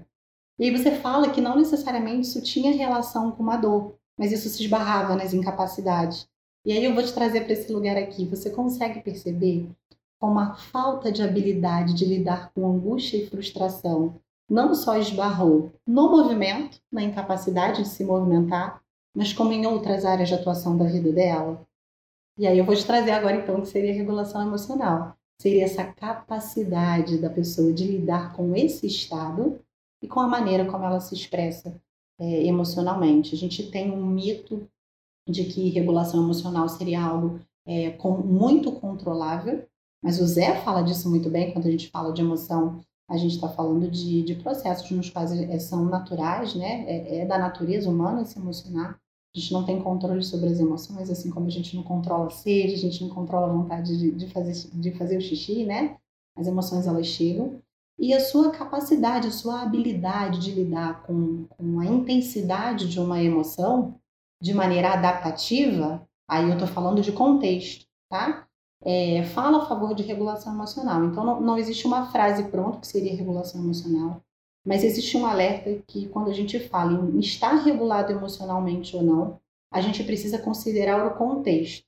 E 0.58 0.64
aí 0.64 0.76
você 0.76 0.90
fala 0.90 1.30
que 1.30 1.40
não 1.40 1.56
necessariamente 1.56 2.28
isso 2.28 2.42
tinha 2.42 2.76
relação 2.76 3.30
com 3.30 3.42
uma 3.42 3.56
dor, 3.56 3.94
mas 4.18 4.30
isso 4.30 4.50
se 4.50 4.62
esbarrava 4.62 5.16
nas 5.16 5.32
incapacidades. 5.32 6.28
E 6.64 6.72
aí 6.72 6.84
eu 6.84 6.94
vou 6.94 7.02
te 7.02 7.12
trazer 7.12 7.42
para 7.42 7.52
esse 7.52 7.72
lugar 7.72 7.96
aqui. 7.96 8.26
Você 8.26 8.50
consegue 8.50 9.00
perceber 9.00 9.68
como 10.18 10.38
a 10.38 10.54
falta 10.54 11.10
de 11.10 11.22
habilidade 11.22 11.94
de 11.94 12.04
lidar 12.04 12.52
com 12.52 12.70
angústia 12.70 13.16
e 13.16 13.26
frustração 13.26 14.20
não 14.50 14.74
só 14.74 14.98
esbarrou 14.98 15.72
no 15.86 16.10
movimento, 16.10 16.80
na 16.90 17.02
incapacidade 17.02 17.84
de 17.84 17.88
se 17.88 18.04
movimentar, 18.04 18.82
mas 19.14 19.32
como 19.32 19.52
em 19.52 19.64
outras 19.64 20.04
áreas 20.04 20.28
de 20.28 20.34
atuação 20.34 20.76
da 20.76 20.84
vida 20.84 21.12
dela? 21.12 21.64
E 22.36 22.46
aí 22.46 22.58
eu 22.58 22.64
vou 22.64 22.74
te 22.74 22.84
trazer 22.84 23.12
agora 23.12 23.36
então 23.36 23.58
o 23.58 23.62
que 23.62 23.68
seria 23.68 23.94
regulação 23.94 24.42
emocional. 24.42 25.16
Seria 25.40 25.64
essa 25.64 25.84
capacidade 25.84 27.18
da 27.18 27.30
pessoa 27.30 27.72
de 27.72 27.86
lidar 27.86 28.34
com 28.34 28.54
esse 28.56 28.86
estado 28.86 29.60
e 30.02 30.08
com 30.08 30.20
a 30.20 30.26
maneira 30.26 30.64
como 30.66 30.84
ela 30.84 31.00
se 31.00 31.14
expressa 31.14 31.80
é, 32.18 32.44
emocionalmente. 32.44 33.34
A 33.34 33.38
gente 33.38 33.70
tem 33.70 33.90
um 33.90 34.04
mito 34.04 34.68
de 35.30 35.44
que 35.44 35.70
regulação 35.70 36.22
emocional 36.22 36.68
seria 36.68 37.02
algo 37.02 37.40
é, 37.66 37.90
com, 37.90 38.18
muito 38.18 38.72
controlável, 38.72 39.64
mas 40.02 40.20
o 40.20 40.26
Zé 40.26 40.56
fala 40.62 40.82
disso 40.82 41.10
muito 41.10 41.28
bem 41.28 41.52
quando 41.52 41.66
a 41.66 41.70
gente 41.70 41.90
fala 41.90 42.12
de 42.12 42.22
emoção. 42.22 42.80
A 43.08 43.16
gente 43.16 43.34
está 43.34 43.48
falando 43.48 43.90
de, 43.90 44.22
de, 44.22 44.34
processos 44.36 44.90
nos 44.90 45.10
quais 45.10 45.32
é, 45.32 45.58
são 45.58 45.84
naturais, 45.84 46.54
né? 46.54 46.84
É, 46.86 47.18
é, 47.18 47.26
da 47.26 47.38
natureza 47.38 47.90
humana 47.90 48.24
se 48.24 48.38
emocionar. 48.38 48.98
A 49.34 49.38
gente 49.38 49.52
não 49.52 49.64
tem 49.64 49.80
controle 49.80 50.22
sobre 50.22 50.48
as 50.48 50.58
emoções, 50.58 51.10
assim 51.10 51.30
como 51.30 51.46
a 51.46 51.50
gente 51.50 51.76
não 51.76 51.82
controla 51.82 52.26
a 52.26 52.30
sede, 52.30 52.74
a 52.74 52.78
gente 52.78 53.02
não 53.02 53.10
controla 53.10 53.46
a 53.48 53.52
vontade 53.52 53.96
de, 53.96 54.10
de, 54.10 54.26
fazer, 54.28 54.70
de 54.72 54.92
fazer 54.92 55.18
o 55.18 55.20
xixi, 55.20 55.64
né? 55.64 55.96
As 56.36 56.46
emoções 56.46 56.86
elas 56.86 57.06
chegam. 57.06 57.60
E 57.98 58.14
a 58.14 58.20
sua 58.20 58.50
capacidade, 58.50 59.28
a 59.28 59.32
sua 59.32 59.60
habilidade 59.60 60.40
de 60.40 60.52
lidar 60.52 61.02
com, 61.02 61.44
com 61.50 61.80
a 61.80 61.86
intensidade 61.86 62.88
de 62.88 62.98
uma 62.98 63.22
emoção 63.22 63.99
de 64.40 64.54
maneira 64.54 64.92
adaptativa, 64.92 66.06
aí 66.28 66.48
eu 66.48 66.54
estou 66.54 66.68
falando 66.68 67.02
de 67.02 67.12
contexto, 67.12 67.86
tá? 68.08 68.46
É, 68.82 69.22
fala 69.24 69.62
a 69.62 69.66
favor 69.66 69.94
de 69.94 70.02
regulação 70.02 70.54
emocional. 70.54 71.04
Então, 71.04 71.24
não, 71.24 71.40
não 71.40 71.58
existe 71.58 71.86
uma 71.86 72.10
frase 72.10 72.44
pronta 72.44 72.80
que 72.80 72.86
seria 72.86 73.14
regulação 73.14 73.60
emocional, 73.60 74.22
mas 74.64 74.84
existe 74.84 75.16
um 75.16 75.26
alerta 75.26 75.82
que 75.86 76.08
quando 76.08 76.30
a 76.30 76.34
gente 76.34 76.58
fala 76.58 76.92
em 76.92 77.18
estar 77.18 77.54
regulado 77.54 78.12
emocionalmente 78.12 78.96
ou 78.96 79.02
não, 79.02 79.40
a 79.70 79.80
gente 79.80 80.02
precisa 80.02 80.38
considerar 80.38 81.06
o 81.06 81.16
contexto. 81.16 81.84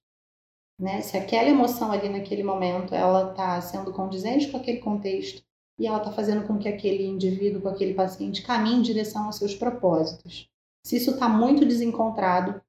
Né? 0.79 1.01
Se 1.01 1.17
aquela 1.17 1.49
emoção 1.49 1.93
ali 1.93 2.09
naquele 2.09 2.43
momento 2.43 2.95
ela 2.95 3.31
está 3.31 3.61
sendo 3.61 3.93
condizente 3.93 4.49
com 4.49 4.57
aquele 4.57 4.79
contexto, 4.79 5.43
e 5.79 5.87
ela 5.87 5.99
está 5.99 6.13
fazendo 6.13 6.47
com 6.47 6.59
que 6.59 6.69
aquele 6.69 7.05
indivíduo, 7.05 7.63
com 7.63 7.69
aquele 7.69 7.95
paciente, 7.95 8.43
caminhe 8.43 8.77
em 8.77 8.83
direção 8.83 9.25
aos 9.25 9.37
seus 9.37 9.55
propósitos. 9.55 10.49
Se 10.85 10.97
isso 10.97 11.13
está 11.13 11.29
muito 11.29 11.65
desencontrado, 11.65 12.61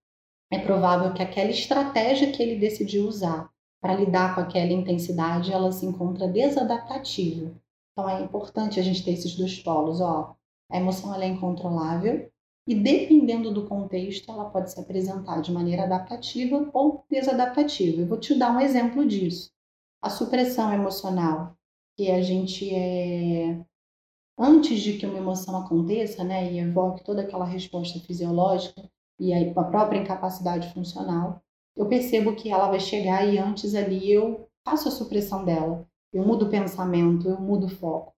é 0.51 0.59
provável 0.59 1.13
que 1.13 1.21
aquela 1.23 1.49
estratégia 1.49 2.31
que 2.31 2.41
ele 2.41 2.59
decidiu 2.59 3.07
usar 3.07 3.49
para 3.81 3.95
lidar 3.95 4.35
com 4.35 4.41
aquela 4.41 4.71
intensidade, 4.71 5.51
ela 5.51 5.71
se 5.71 5.85
encontra 5.85 6.27
desadaptativa. 6.27 7.51
Então 7.91 8.09
é 8.09 8.21
importante 8.21 8.79
a 8.79 8.83
gente 8.83 9.03
ter 9.03 9.11
esses 9.11 9.35
dois 9.35 9.59
polos, 9.59 9.99
ó. 9.99 10.35
A 10.69 10.77
emoção 10.77 11.13
ela 11.13 11.23
é 11.23 11.27
incontrolável 11.27 12.31
e 12.65 12.75
dependendo 12.75 13.53
do 13.53 13.67
contexto, 13.67 14.31
ela 14.31 14.49
pode 14.49 14.71
se 14.71 14.79
apresentar 14.79 15.41
de 15.41 15.51
maneira 15.51 15.83
adaptativa 15.83 16.69
ou 16.73 17.03
desadaptativa. 17.09 18.01
Eu 18.01 18.07
vou 18.07 18.17
te 18.17 18.33
dar 18.35 18.55
um 18.55 18.61
exemplo 18.61 19.05
disso. 19.05 19.51
A 20.01 20.09
supressão 20.09 20.73
emocional 20.73 21.57
que 21.97 22.09
a 22.09 22.21
gente 22.21 22.73
é 22.73 23.59
antes 24.37 24.81
de 24.81 24.97
que 24.97 25.05
uma 25.05 25.17
emoção 25.17 25.57
aconteça, 25.57 26.23
né, 26.23 26.51
e 26.51 26.59
evoque 26.59 27.03
toda 27.03 27.21
aquela 27.21 27.45
resposta 27.45 27.99
fisiológica 27.99 28.89
e 29.19 29.33
a 29.33 29.53
própria 29.63 29.99
incapacidade 29.99 30.73
funcional, 30.73 31.41
eu 31.75 31.87
percebo 31.87 32.35
que 32.35 32.49
ela 32.49 32.69
vai 32.69 32.79
chegar 32.79 33.27
e 33.27 33.37
antes 33.37 33.73
ali 33.75 34.11
eu 34.11 34.47
faço 34.63 34.87
a 34.87 34.91
supressão 34.91 35.43
dela. 35.43 35.87
Eu 36.11 36.25
mudo 36.25 36.45
o 36.45 36.49
pensamento, 36.49 37.27
eu 37.27 37.39
mudo 37.39 37.65
o 37.65 37.69
foco. 37.69 38.13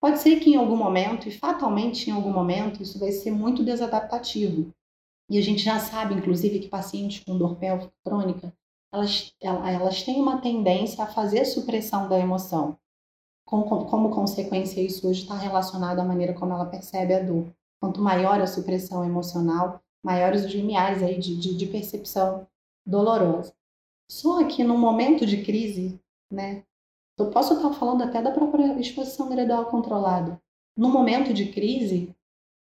Pode 0.00 0.18
ser 0.18 0.40
que 0.40 0.50
em 0.50 0.56
algum 0.56 0.76
momento, 0.76 1.28
e 1.28 1.30
fatalmente 1.30 2.10
em 2.10 2.12
algum 2.12 2.32
momento, 2.32 2.82
isso 2.82 2.98
vai 2.98 3.12
ser 3.12 3.30
muito 3.30 3.64
desadaptativo. 3.64 4.72
E 5.30 5.38
a 5.38 5.40
gente 5.40 5.62
já 5.62 5.78
sabe, 5.78 6.14
inclusive, 6.14 6.58
que 6.58 6.68
pacientes 6.68 7.22
com 7.24 7.38
dor 7.38 7.56
pélvica 7.56 7.92
crônica, 8.04 8.52
elas, 8.92 9.32
elas 9.40 10.02
têm 10.02 10.20
uma 10.20 10.40
tendência 10.40 11.04
a 11.04 11.06
fazer 11.06 11.44
supressão 11.44 12.08
da 12.08 12.18
emoção 12.18 12.76
como, 13.52 13.84
como 13.84 14.10
consequência, 14.10 14.80
isso 14.80 15.06
hoje 15.06 15.22
está 15.22 15.36
relacionado 15.36 15.98
à 15.98 16.04
maneira 16.04 16.32
como 16.32 16.54
ela 16.54 16.64
percebe 16.64 17.12
a 17.12 17.22
dor. 17.22 17.52
Quanto 17.78 18.00
maior 18.00 18.40
a 18.40 18.46
supressão 18.46 19.04
emocional, 19.04 19.80
maiores 20.02 20.44
os 20.44 20.52
limiares 20.52 21.02
aí 21.02 21.18
de, 21.18 21.36
de, 21.36 21.54
de 21.54 21.66
percepção 21.66 22.46
dolorosa. 22.86 23.52
Só 24.10 24.42
que 24.46 24.64
no 24.64 24.78
momento 24.78 25.26
de 25.26 25.42
crise, 25.42 26.00
né, 26.30 26.62
eu 27.18 27.30
posso 27.30 27.54
estar 27.54 27.72
falando 27.74 28.02
até 28.02 28.22
da 28.22 28.30
própria 28.30 28.78
exposição 28.80 29.28
gradual 29.28 29.66
controlada. 29.66 30.40
No 30.76 30.88
momento 30.88 31.34
de 31.34 31.52
crise, 31.52 32.14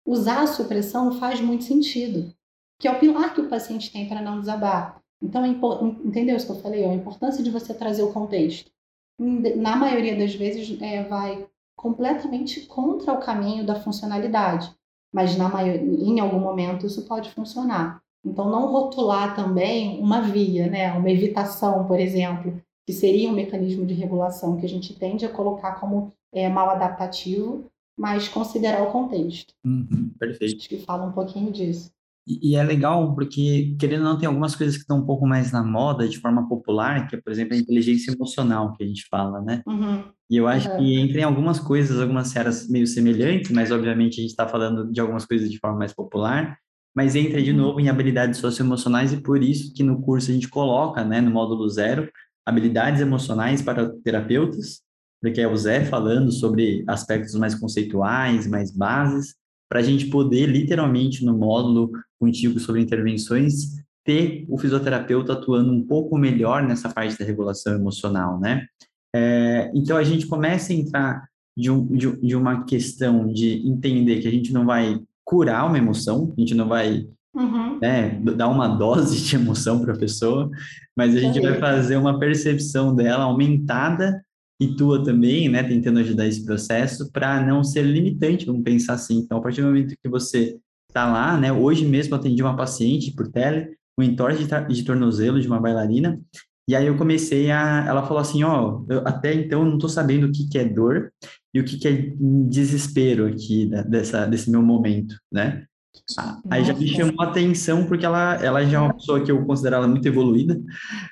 usar 0.05 0.43
a 0.43 0.47
supressão 0.49 1.13
faz 1.13 1.41
muito 1.41 1.65
sentido, 1.65 2.35
que 2.81 2.89
é 2.89 2.91
o 2.91 2.99
pilar 2.99 3.33
que 3.33 3.41
o 3.41 3.49
paciente 3.49 3.93
tem 3.93 4.09
para 4.09 4.21
não 4.21 4.41
desabar. 4.41 5.01
Então, 5.23 5.45
é 5.45 5.49
entendeu 5.49 6.37
isso 6.37 6.47
que 6.47 6.53
eu 6.53 6.63
falei? 6.63 6.85
A 6.85 6.95
importância 6.95 7.45
de 7.45 7.51
você 7.51 7.73
trazer 7.73 8.03
o 8.03 8.13
contexto 8.13 8.73
na 9.21 9.77
maioria 9.77 10.17
das 10.17 10.35
vezes, 10.35 10.81
é, 10.81 11.05
vai 11.05 11.47
completamente 11.77 12.61
contra 12.63 13.13
o 13.13 13.21
caminho 13.21 13.65
da 13.65 13.75
funcionalidade. 13.75 14.75
Mas 15.13 15.37
na 15.37 15.49
maioria, 15.49 15.83
em 15.83 16.21
algum 16.21 16.39
momento 16.39 16.87
isso 16.87 17.07
pode 17.07 17.31
funcionar. 17.31 18.01
Então, 18.25 18.51
não 18.51 18.71
rotular 18.71 19.35
também 19.35 20.01
uma 20.01 20.21
via, 20.21 20.69
né? 20.69 20.93
uma 20.93 21.11
evitação, 21.11 21.87
por 21.87 21.99
exemplo, 21.99 22.61
que 22.87 22.93
seria 22.93 23.29
um 23.29 23.35
mecanismo 23.35 23.87
de 23.87 23.95
regulação 23.95 24.57
que 24.57 24.67
a 24.67 24.69
gente 24.69 24.95
tende 24.95 25.25
a 25.25 25.33
colocar 25.33 25.73
como 25.81 26.13
é, 26.33 26.49
mal 26.49 26.71
adaptativo, 26.71 27.65
mas 27.99 28.29
considerar 28.29 28.83
o 28.83 28.93
contexto. 28.93 29.53
Uhum, 29.65 30.11
perfeito. 30.19 30.57
Acho 30.59 30.69
que 30.69 30.79
fala 30.79 31.07
um 31.07 31.13
pouquinho 31.13 31.51
disso. 31.51 31.91
E, 32.27 32.55
é 32.55 32.63
legal 32.63 33.15
porque, 33.15 33.75
querendo 33.79 34.05
ou 34.05 34.11
não, 34.11 34.19
tem 34.19 34.27
algumas 34.27 34.55
coisas 34.55 34.77
que 34.77 34.83
estão 34.83 34.99
um 34.99 35.07
pouco 35.07 35.27
mais 35.27 35.51
na 35.51 35.65
moda, 35.65 36.09
de 36.09 36.19
forma 36.19 36.49
popular, 36.49 37.09
que 37.09 37.17
é, 37.17 37.21
por 37.21 37.33
exemplo, 37.33 37.55
a 37.55 37.59
inteligência 37.59 38.13
emocional, 38.13 38.73
que 38.77 38.85
a 38.85 38.87
gente 38.87 39.07
fala, 39.11 39.41
né? 39.41 39.63
Uhum. 39.67 40.05
E 40.31 40.37
eu 40.37 40.47
acho 40.47 40.69
uhum. 40.71 40.79
que 40.79 40.95
entre 40.95 41.23
algumas 41.23 41.59
coisas, 41.59 42.01
algumas 42.01 42.29
séries 42.29 42.69
meio 42.69 42.87
semelhantes, 42.87 43.51
mas 43.51 43.73
obviamente 43.73 44.21
a 44.21 44.23
gente 44.23 44.31
está 44.31 44.47
falando 44.47 44.91
de 44.93 45.01
algumas 45.01 45.27
coisas 45.27 45.51
de 45.51 45.59
forma 45.59 45.79
mais 45.79 45.93
popular, 45.93 46.57
mas 46.95 47.17
entra 47.17 47.43
de 47.43 47.51
uhum. 47.51 47.57
novo 47.57 47.81
em 47.81 47.89
habilidades 47.89 48.39
socioemocionais 48.39 49.13
e 49.13 49.21
por 49.21 49.43
isso 49.43 49.73
que 49.75 49.83
no 49.83 50.01
curso 50.01 50.31
a 50.31 50.35
gente 50.35 50.49
coloca, 50.49 51.05
né, 51.05 51.21
no 51.21 51.31
módulo 51.31 51.69
zero, 51.69 52.09
habilidades 52.47 53.01
emocionais 53.01 53.63
para 53.63 53.91
terapeutas, 54.05 54.83
porque 55.21 55.41
é 55.41 55.49
o 55.49 55.57
Zé 55.57 55.85
falando 55.85 56.33
sobre 56.33 56.83
aspectos 56.87 57.35
mais 57.35 57.55
conceituais, 57.55 58.47
mais 58.47 58.71
bases, 58.71 59.35
para 59.71 59.79
a 59.79 59.83
gente 59.83 60.07
poder, 60.07 60.47
literalmente, 60.47 61.25
no 61.25 61.39
módulo 61.39 61.93
contigo 62.19 62.59
sobre 62.59 62.83
intervenções, 62.83 63.77
ter 64.05 64.45
o 64.49 64.59
fisioterapeuta 64.59 65.35
atuando 65.35 65.73
um 65.73 65.87
pouco 65.87 66.19
melhor 66.19 66.65
nessa 66.65 66.89
parte 66.89 67.17
da 67.17 67.25
regulação 67.25 67.75
emocional, 67.75 68.41
né? 68.41 68.67
É, 69.15 69.71
então, 69.73 69.97
a 69.97 70.03
gente 70.03 70.27
começa 70.27 70.73
a 70.73 70.77
entrar 70.77 71.25
de, 71.57 71.71
um, 71.71 71.87
de, 71.87 72.17
de, 72.17 72.35
uma 72.35 72.65
questão 72.65 73.33
de 73.33 73.67
entender 73.67 74.21
que 74.21 74.27
a 74.27 74.31
gente 74.31 74.53
não 74.53 74.67
vai 74.67 75.01
curar 75.25 75.67
uma 75.67 75.79
emoção, 75.79 76.33
a 76.37 76.41
gente 76.41 76.55
não 76.55 76.67
vai 76.67 77.07
uhum. 77.35 77.79
né, 77.81 78.21
dar 78.37 78.49
uma 78.49 78.67
dose 78.67 79.23
de 79.23 79.37
emoção 79.37 79.81
para 79.81 79.95
a 79.95 79.99
pessoa, 79.99 80.51
mas 80.97 81.15
a 81.15 81.21
gente 81.21 81.41
vai 81.41 81.59
fazer 81.59 81.97
uma 81.97 82.19
percepção 82.19 82.95
dela 82.95 83.25
aumentada 83.25 84.25
e 84.61 84.77
tua 84.77 85.03
também, 85.03 85.49
né, 85.49 85.63
tentando 85.63 86.01
ajudar 86.01 86.27
esse 86.27 86.45
processo 86.45 87.11
para 87.11 87.45
não 87.45 87.65
ser 87.65 87.83
limitante, 87.83 88.45
vamos 88.45 88.63
pensar 88.63 88.93
assim. 88.95 89.19
Então, 89.19 89.39
a 89.39 89.41
partir 89.41 89.63
do 89.63 89.69
momento 89.69 89.97
que 90.01 90.09
você 90.09 90.59
está 90.89 91.11
lá, 91.11 91.39
né, 91.39 91.51
hoje 91.51 91.87
mesmo 91.87 92.15
atendi 92.15 92.43
uma 92.43 92.57
paciente 92.57 93.11
por 93.13 93.29
tele, 93.29 93.75
um 93.99 94.03
entorse 94.03 94.45
de, 94.45 94.75
de 94.75 94.85
tornozelo 94.85 95.41
de 95.41 95.47
uma 95.47 95.59
bailarina, 95.59 96.21
e 96.69 96.77
aí 96.77 96.87
eu 96.87 96.97
comecei 96.97 97.51
a, 97.51 97.85
ela 97.89 98.03
falou 98.07 98.21
assim, 98.21 98.45
ó, 98.45 98.83
oh, 98.89 99.03
até 99.05 99.35
então 99.35 99.65
não 99.65 99.75
estou 99.75 99.89
sabendo 99.89 100.27
o 100.27 100.33
que, 100.33 100.49
que 100.49 100.59
é 100.59 100.65
dor 100.65 101.11
e 101.53 101.61
o 101.61 101.65
que, 101.65 101.79
que 101.79 101.89
é 101.89 102.13
desespero 102.49 103.27
aqui 103.27 103.67
né, 103.67 103.83
dessa, 103.83 104.27
desse 104.27 104.51
meu 104.51 104.63
momento, 104.63 105.17
né? 105.33 105.65
Aí 106.51 106.65
já 106.65 106.75
me 106.75 106.87
chamou 106.89 107.21
a 107.21 107.25
atenção 107.25 107.87
porque 107.87 108.05
ela, 108.05 108.35
ela 108.43 108.65
já 108.65 108.79
é 108.79 108.81
uma 108.81 108.95
pessoa 108.95 109.23
que 109.23 109.31
eu 109.31 109.45
considero 109.45 109.77
ela 109.77 109.89
muito 109.89 110.07
evoluída 110.07 110.61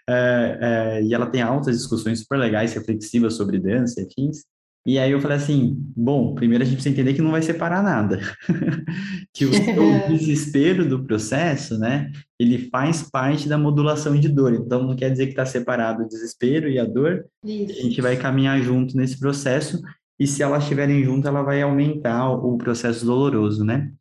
é, 0.08 0.58
é, 0.60 1.02
e 1.02 1.14
ela 1.14 1.26
tem 1.26 1.42
altas 1.42 1.76
discussões 1.76 2.20
super 2.20 2.38
legais, 2.38 2.72
reflexivas 2.72 3.34
sobre 3.34 3.58
dança 3.58 4.00
e 4.00 4.04
afins. 4.04 4.44
E 4.86 4.98
aí 4.98 5.10
eu 5.10 5.20
falei 5.20 5.36
assim, 5.36 5.76
bom, 5.94 6.34
primeiro 6.34 6.64
a 6.64 6.66
gente 6.66 6.76
precisa 6.76 6.94
entender 6.94 7.12
que 7.12 7.20
não 7.20 7.32
vai 7.32 7.42
separar 7.42 7.82
nada. 7.82 8.20
que 9.34 9.44
o 9.44 9.50
desespero 10.08 10.88
do 10.88 11.04
processo, 11.04 11.78
né, 11.78 12.10
ele 12.38 12.70
faz 12.70 13.02
parte 13.02 13.48
da 13.48 13.58
modulação 13.58 14.18
de 14.18 14.28
dor. 14.28 14.54
Então 14.54 14.84
não 14.84 14.96
quer 14.96 15.10
dizer 15.10 15.26
que 15.26 15.32
está 15.32 15.44
separado 15.44 16.04
o 16.04 16.08
desespero 16.08 16.68
e 16.68 16.78
a 16.78 16.86
dor. 16.86 17.26
Isso. 17.44 17.78
A 17.78 17.82
gente 17.82 18.00
vai 18.00 18.16
caminhar 18.16 18.62
junto 18.62 18.96
nesse 18.96 19.18
processo 19.18 19.78
e 20.18 20.26
se 20.26 20.42
elas 20.42 20.64
estiverem 20.64 21.04
juntas, 21.04 21.26
ela 21.26 21.42
vai 21.42 21.62
aumentar 21.62 22.30
o 22.30 22.58
processo 22.58 23.06
doloroso, 23.06 23.64
né? 23.64 23.92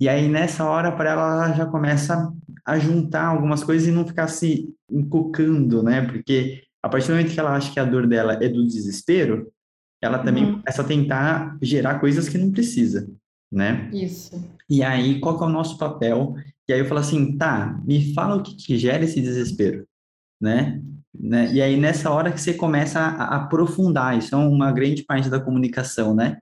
E 0.00 0.08
aí, 0.08 0.28
nessa 0.28 0.64
hora, 0.64 0.90
para 0.92 1.10
ela, 1.10 1.46
ela 1.46 1.52
já 1.52 1.66
começa 1.66 2.32
a 2.64 2.78
juntar 2.78 3.26
algumas 3.26 3.62
coisas 3.62 3.86
e 3.86 3.92
não 3.92 4.06
ficar 4.06 4.28
se 4.28 4.68
encucando, 4.90 5.82
né? 5.82 6.02
Porque 6.02 6.62
a 6.82 6.88
partir 6.88 7.08
do 7.08 7.14
momento 7.14 7.32
que 7.32 7.40
ela 7.40 7.54
acha 7.54 7.72
que 7.72 7.80
a 7.80 7.84
dor 7.84 8.06
dela 8.06 8.34
é 8.34 8.48
do 8.48 8.66
desespero, 8.66 9.50
ela 10.02 10.18
também 10.18 10.44
uhum. 10.44 10.58
começa 10.58 10.82
a 10.82 10.84
tentar 10.84 11.56
gerar 11.62 11.98
coisas 11.98 12.28
que 12.28 12.36
não 12.36 12.50
precisa, 12.50 13.08
né? 13.50 13.88
Isso. 13.92 14.42
E 14.68 14.82
aí, 14.82 15.20
qual 15.20 15.38
que 15.38 15.44
é 15.44 15.46
o 15.46 15.50
nosso 15.50 15.78
papel? 15.78 16.34
E 16.68 16.72
aí 16.72 16.80
eu 16.80 16.86
falo 16.86 17.00
assim, 17.00 17.36
tá, 17.38 17.80
me 17.84 18.12
fala 18.14 18.36
o 18.36 18.42
que, 18.42 18.54
que 18.54 18.76
gera 18.76 19.04
esse 19.04 19.20
desespero. 19.20 19.86
né? 20.40 20.82
né? 21.18 21.52
E 21.52 21.62
aí, 21.62 21.78
nessa 21.78 22.10
hora 22.10 22.32
que 22.32 22.40
você 22.40 22.52
começa 22.52 22.98
a, 22.98 23.24
a 23.24 23.36
aprofundar, 23.36 24.18
isso 24.18 24.34
é 24.34 24.38
uma 24.38 24.72
grande 24.72 25.04
parte 25.04 25.30
da 25.30 25.40
comunicação, 25.40 26.14
né? 26.14 26.38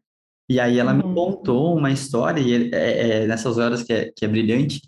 E 0.50 0.58
aí 0.60 0.78
ela 0.78 0.92
me 0.92 1.02
Uhum. 1.02 1.14
contou 1.14 1.76
uma 1.76 1.90
história, 1.90 2.40
e 2.40 2.70
é, 2.72 3.22
é, 3.22 3.26
nessas 3.26 3.58
horas 3.58 3.82
que 3.82 3.92
é, 3.92 4.12
que 4.14 4.24
é 4.24 4.28
brilhante, 4.28 4.80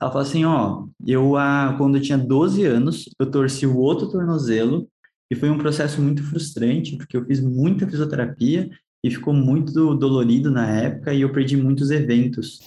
ela 0.00 0.10
falou 0.10 0.26
assim, 0.26 0.44
ó, 0.44 0.86
eu, 1.06 1.36
ah, 1.36 1.74
quando 1.78 1.96
eu 1.96 2.02
tinha 2.02 2.18
12 2.18 2.64
anos, 2.64 3.08
eu 3.18 3.30
torci 3.30 3.66
o 3.66 3.76
outro 3.78 4.08
tornozelo, 4.10 4.88
e 5.30 5.36
foi 5.36 5.48
um 5.50 5.58
processo 5.58 6.00
muito 6.02 6.22
frustrante, 6.22 6.96
porque 6.96 7.16
eu 7.16 7.24
fiz 7.24 7.40
muita 7.40 7.86
fisioterapia, 7.88 8.68
e 9.04 9.10
ficou 9.10 9.34
muito 9.34 9.94
dolorido 9.94 10.50
na 10.50 10.66
época, 10.68 11.12
e 11.12 11.20
eu 11.20 11.32
perdi 11.32 11.56
muitos 11.56 11.90
eventos, 11.90 12.58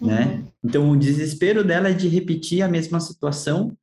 né? 0.00 0.24
Uhum. 0.38 0.46
Então, 0.64 0.90
o 0.90 0.96
desespero 0.96 1.62
dela 1.62 1.88
é 1.90 1.92
de 1.92 2.08
repetir 2.08 2.62
a 2.62 2.68
mesma 2.68 2.98
situação, 2.98 3.76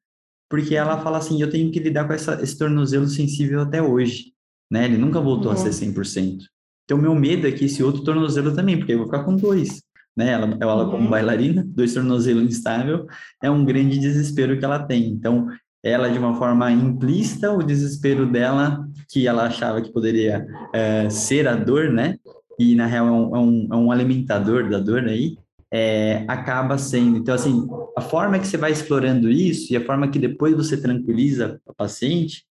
porque 0.50 0.76
ela 0.76 1.00
fala 1.02 1.20
assim, 1.20 1.42
eu 1.42 1.50
tenho 1.50 1.72
que 1.72 1.80
lidar 1.80 2.06
com 2.06 2.14
essa, 2.14 2.42
esse 2.42 2.58
tornozelo 2.58 3.08
sensível 3.08 3.62
até 3.62 3.82
hoje, 3.82 4.34
né? 4.72 4.86
Ele 4.86 4.98
nunca 4.98 5.20
voltou 5.22 5.52
a 5.52 5.56
ser 5.56 5.68
Uhum. 5.70 5.94
100%. 5.94 6.46
Então, 6.86 6.98
meu 6.98 7.16
medo 7.16 7.48
é 7.48 7.52
que 7.52 7.66
esse 7.66 7.84
outro 7.84 8.04
tornozelo 8.04 8.54
também, 8.54 8.78
porque 8.78 8.94
eu 8.94 8.98
vou 9.00 9.08
ficar 9.08 9.24
com 9.24 9.36
dois, 9.36 9.82
né? 10.16 10.32
Ela, 10.32 10.58
ela 10.60 10.86
como 10.90 11.04
Uhum. 11.06 11.10
bailarina, 11.10 11.64
dois 11.68 11.94
tornozelos 11.94 12.44
instável, 12.44 13.08
é 13.42 13.50
um 13.50 13.64
grande 13.64 13.98
desespero 14.00 14.58
que 14.60 14.66
ela 14.66 14.80
tem. 14.80 15.08
Então, 15.08 15.48
ela, 15.84 16.10
de 16.10 16.18
uma 16.18 16.36
forma 16.36 16.72
implícita, 16.72 17.52
o 17.52 17.64
desespero 17.64 18.26
dela, 18.26 18.88
que 19.10 19.28
ela 19.28 19.46
achava 19.48 19.82
que 19.82 19.92
poderia 19.92 20.46
é, 20.74 21.10
ser 21.10 21.48
a 21.48 21.56
dor, 21.56 21.90
né? 21.92 22.16
E, 22.60 22.76
na 22.76 22.86
real, 22.86 23.08
é 23.08 23.12
um, 23.12 23.36
é 23.36 23.40
um, 23.40 23.68
é 23.72 23.76
um 23.76 23.92
alimentador 23.92 24.70
da 24.70 24.80
dor 24.80 25.04
aí, 25.06 25.36
é, 25.74 26.24
acaba 26.28 26.78
sendo. 26.78 27.18
Então, 27.18 27.34
assim, 27.34 27.68
a 27.98 28.02
forma 28.02 28.38
que 28.40 28.48
você 28.48 28.58
vai 28.58 28.72
explorando 28.72 29.30
isso 29.30 29.74
e 29.74 29.76
a 29.76 29.84
forma 29.84 30.08
que 30.08 30.20
depois 30.20 30.56
você 30.56 30.78
tranquiliza 30.80 31.60
a 31.68 31.74
paciente, 31.74 32.44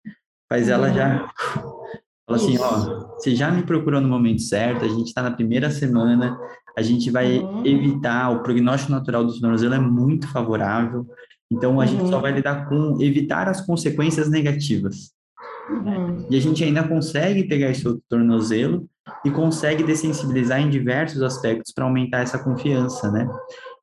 faz 0.48 0.68
ela 0.68 0.88
Uhum. 0.88 0.94
já 0.94 1.28
Fala 2.30 2.36
assim, 2.36 2.58
ó, 2.58 3.08
você 3.18 3.34
já 3.34 3.50
me 3.50 3.62
procurou 3.64 4.00
no 4.00 4.08
momento 4.08 4.40
certo, 4.42 4.84
a 4.84 4.88
gente 4.88 5.08
está 5.08 5.20
na 5.22 5.32
primeira 5.32 5.68
semana, 5.70 6.38
a 6.78 6.82
gente 6.82 7.10
vai 7.10 7.38
Uhum. 7.40 7.66
evitar, 7.66 8.30
o 8.30 8.42
prognóstico 8.42 8.92
natural 8.92 9.24
do 9.24 9.38
tornozelo 9.40 9.74
é 9.74 9.80
muito 9.80 10.28
favorável, 10.28 11.04
então 11.50 11.80
a 11.80 11.86
gente 11.86 12.08
só 12.08 12.16
Uhum. 12.16 12.22
vai 12.22 12.32
lidar 12.32 12.68
com 12.68 12.96
evitar 13.00 13.48
as 13.48 13.60
consequências 13.60 14.30
negativas. 14.30 15.10
Uhum. 15.68 16.24
E 16.30 16.36
a 16.36 16.40
gente 16.40 16.62
ainda 16.62 16.86
consegue 16.86 17.44
pegar 17.44 17.70
esse 17.70 17.86
outro 17.86 18.02
tornozelo 18.08 18.88
e 19.24 19.30
consegue 19.30 19.82
dessensibilizar 19.82 20.60
em 20.60 20.70
diversos 20.70 21.22
aspectos 21.22 21.72
para 21.72 21.84
aumentar 21.84 22.20
essa 22.20 22.38
confiança, 22.38 23.10
né? 23.10 23.28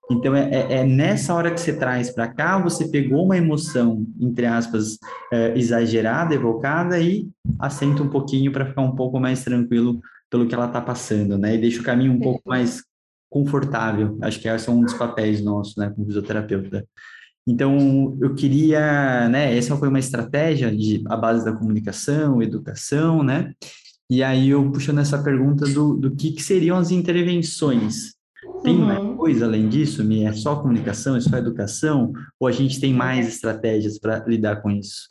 Então, 0.10 0.34
é, 0.36 0.50
é, 0.50 0.74
é 0.80 0.84
nessa 0.86 1.34
hora 1.34 1.52
que 1.52 1.60
você 1.60 1.74
traz 1.74 2.10
para 2.10 2.28
cá, 2.28 2.58
você 2.58 2.88
pegou 2.88 3.26
uma 3.26 3.38
emoção, 3.38 4.06
entre 4.20 4.46
aspas, 4.46 4.98
é, 5.32 5.58
exagerada, 5.58 6.34
evocada, 6.34 7.00
e 7.00 7.28
assenta 7.60 8.04
um 8.04 8.10
pouquinho 8.10 8.52
para 8.52 8.66
ficar 8.66 8.82
um 8.82 8.96
pouco 8.96 9.20
mais 9.20 9.44
tranquilo 9.44 10.00
pelo 10.30 10.48
que 10.48 10.56
ela 10.56 10.68
está 10.68 10.80
passando, 10.80 11.38
né? 11.38 11.56
E 11.56 11.58
deixa 11.58 11.82
o 11.82 11.84
caminho 11.84 12.14
um 12.14 12.20
pouco 12.20 12.42
mais 12.46 12.84
confortável. 13.30 14.18
Acho 14.22 14.40
que 14.40 14.48
esse 14.48 14.70
é 14.70 14.72
um 14.72 14.82
dos 14.82 14.94
papéis 14.94 15.42
nossos, 15.44 15.76
né, 15.76 15.90
como 15.90 16.08
fisioterapeuta. 16.08 16.86
Então, 17.46 18.18
eu 18.22 18.34
queria, 18.34 19.28
né, 19.30 19.58
essa 19.58 19.76
foi 19.76 19.90
uma 19.90 20.00
estratégia 20.00 20.74
de 20.74 21.02
a 21.08 21.16
base 21.16 21.44
da 21.44 21.54
comunicação, 21.54 22.42
educação, 22.42 23.24
né? 23.24 23.54
E 24.10 24.24
aí 24.24 24.50
eu 24.50 24.72
puxando 24.72 25.00
essa 25.00 25.22
pergunta 25.22 25.66
do, 25.66 25.94
do 25.96 26.16
que, 26.16 26.32
que 26.32 26.42
seriam 26.42 26.78
as 26.78 26.92
intervenções. 26.92 28.14
Tem 28.64 28.78
mais 28.78 29.17
Uhum. 29.17 29.17
Coisa 29.28 29.46
além 29.46 29.68
disso, 29.68 30.06
Mi? 30.06 30.24
É 30.24 30.32
só 30.32 30.56
comunicação, 30.56 31.18
é 31.18 31.20
só 31.20 31.36
educação? 31.36 32.14
Ou 32.40 32.48
a 32.48 32.52
gente 32.54 32.80
tem 32.80 32.94
mais 32.94 33.28
estratégias 33.28 34.00
para 34.00 34.26
lidar 34.26 34.62
com 34.62 34.72
isso? 34.72 35.06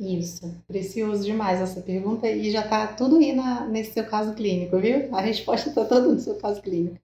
Isso, 0.00 0.60
precioso 0.66 1.24
demais 1.24 1.60
essa 1.60 1.80
pergunta 1.80 2.28
e 2.28 2.50
já 2.50 2.64
está 2.64 2.88
tudo 2.88 3.18
aí 3.18 3.32
na, 3.32 3.68
nesse 3.68 3.92
seu 3.92 4.04
caso 4.04 4.34
clínico, 4.34 4.80
viu? 4.80 5.14
A 5.14 5.20
resposta 5.20 5.68
está 5.68 5.84
toda 5.84 6.08
no 6.08 6.18
seu 6.18 6.34
caso 6.38 6.60
clínico. 6.60 6.98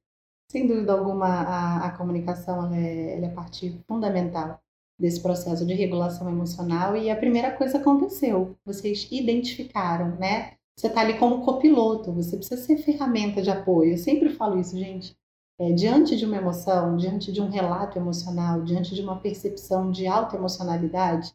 Sem 0.50 0.66
dúvida 0.66 0.94
alguma, 0.94 1.28
a, 1.28 1.86
a 1.86 1.90
comunicação 1.96 2.66
ela 2.66 2.76
é, 2.76 3.18
ela 3.18 3.26
é 3.26 3.30
parte 3.30 3.80
fundamental 3.86 4.60
desse 4.98 5.22
processo 5.22 5.64
de 5.64 5.74
regulação 5.74 6.28
emocional 6.28 6.96
e 6.96 7.08
a 7.08 7.14
primeira 7.14 7.52
coisa 7.52 7.78
aconteceu, 7.78 8.56
vocês 8.64 9.06
identificaram, 9.12 10.16
né? 10.16 10.54
Você 10.76 10.88
está 10.88 11.02
ali 11.02 11.18
como 11.20 11.44
copiloto, 11.44 12.12
você 12.12 12.36
precisa 12.36 12.60
ser 12.60 12.78
ferramenta 12.78 13.40
de 13.40 13.48
apoio. 13.50 13.92
Eu 13.92 13.98
sempre 13.98 14.30
falo 14.30 14.58
isso, 14.58 14.76
gente. 14.76 15.16
É, 15.59 15.73
diante 15.73 16.16
de 16.16 16.27
uma 16.27 16.37
emoção, 16.37 16.97
diante 16.97 17.33
de 17.33 17.40
um 17.40 17.49
relato 17.49 17.99
emocional, 17.99 18.62
diante 18.62 18.95
de 18.95 19.01
uma 19.01 19.21
percepção 19.21 19.90
de 19.90 20.07
alta 20.07 20.37
emocionalidade, 20.37 21.35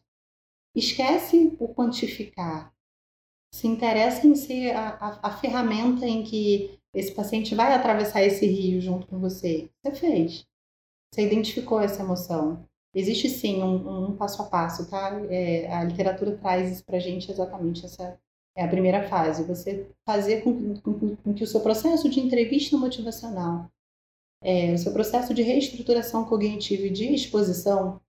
esquece 0.74 1.56
o 1.58 1.68
quantificar. 1.74 2.72
Se 3.52 3.66
interessa 3.66 4.26
em 4.26 4.34
ser 4.34 4.76
a, 4.76 4.90
a, 4.90 5.28
a, 5.28 5.36
ferramenta 5.36 6.06
em 6.06 6.22
que 6.22 6.78
esse 6.94 7.12
paciente 7.12 7.54
vai 7.54 7.74
atravessar 7.74 8.22
esse 8.22 8.46
rio 8.46 8.80
junto 8.80 9.06
com 9.06 9.18
você. 9.18 9.68
Você 9.82 9.94
fez. 9.94 10.46
Você 11.12 11.26
identificou 11.26 11.80
essa 11.80 12.02
emoção. 12.02 12.64
Existe 12.94 13.28
sim 13.28 13.62
um, 13.62 14.10
um 14.10 14.16
passo 14.16 14.40
a 14.42 14.46
passo, 14.46 14.88
tá? 14.88 15.20
É, 15.30 15.72
a 15.72 15.84
literatura 15.84 16.36
traz 16.36 16.70
isso 16.70 16.84
pra 16.84 16.98
gente 16.98 17.30
exatamente 17.30 17.84
essa 17.84 18.18
é 18.54 18.64
a 18.64 18.68
primeira 18.68 19.08
fase. 19.08 19.44
Você 19.44 19.90
fazer 20.06 20.42
com, 20.42 20.76
com, 20.80 21.16
com 21.16 21.34
que 21.34 21.44
o 21.44 21.46
seu 21.46 21.60
processo 21.60 22.08
de 22.08 22.20
entrevista 22.20 22.76
motivacional, 22.76 23.70
é, 24.42 24.72
o 24.72 24.78
seu 24.78 24.92
processo 24.92 25.32
de 25.32 25.42
reestruturação 25.42 26.24
cognitiva 26.24 26.86
e 26.86 26.90
de 26.90 27.14
exposição 27.14 28.00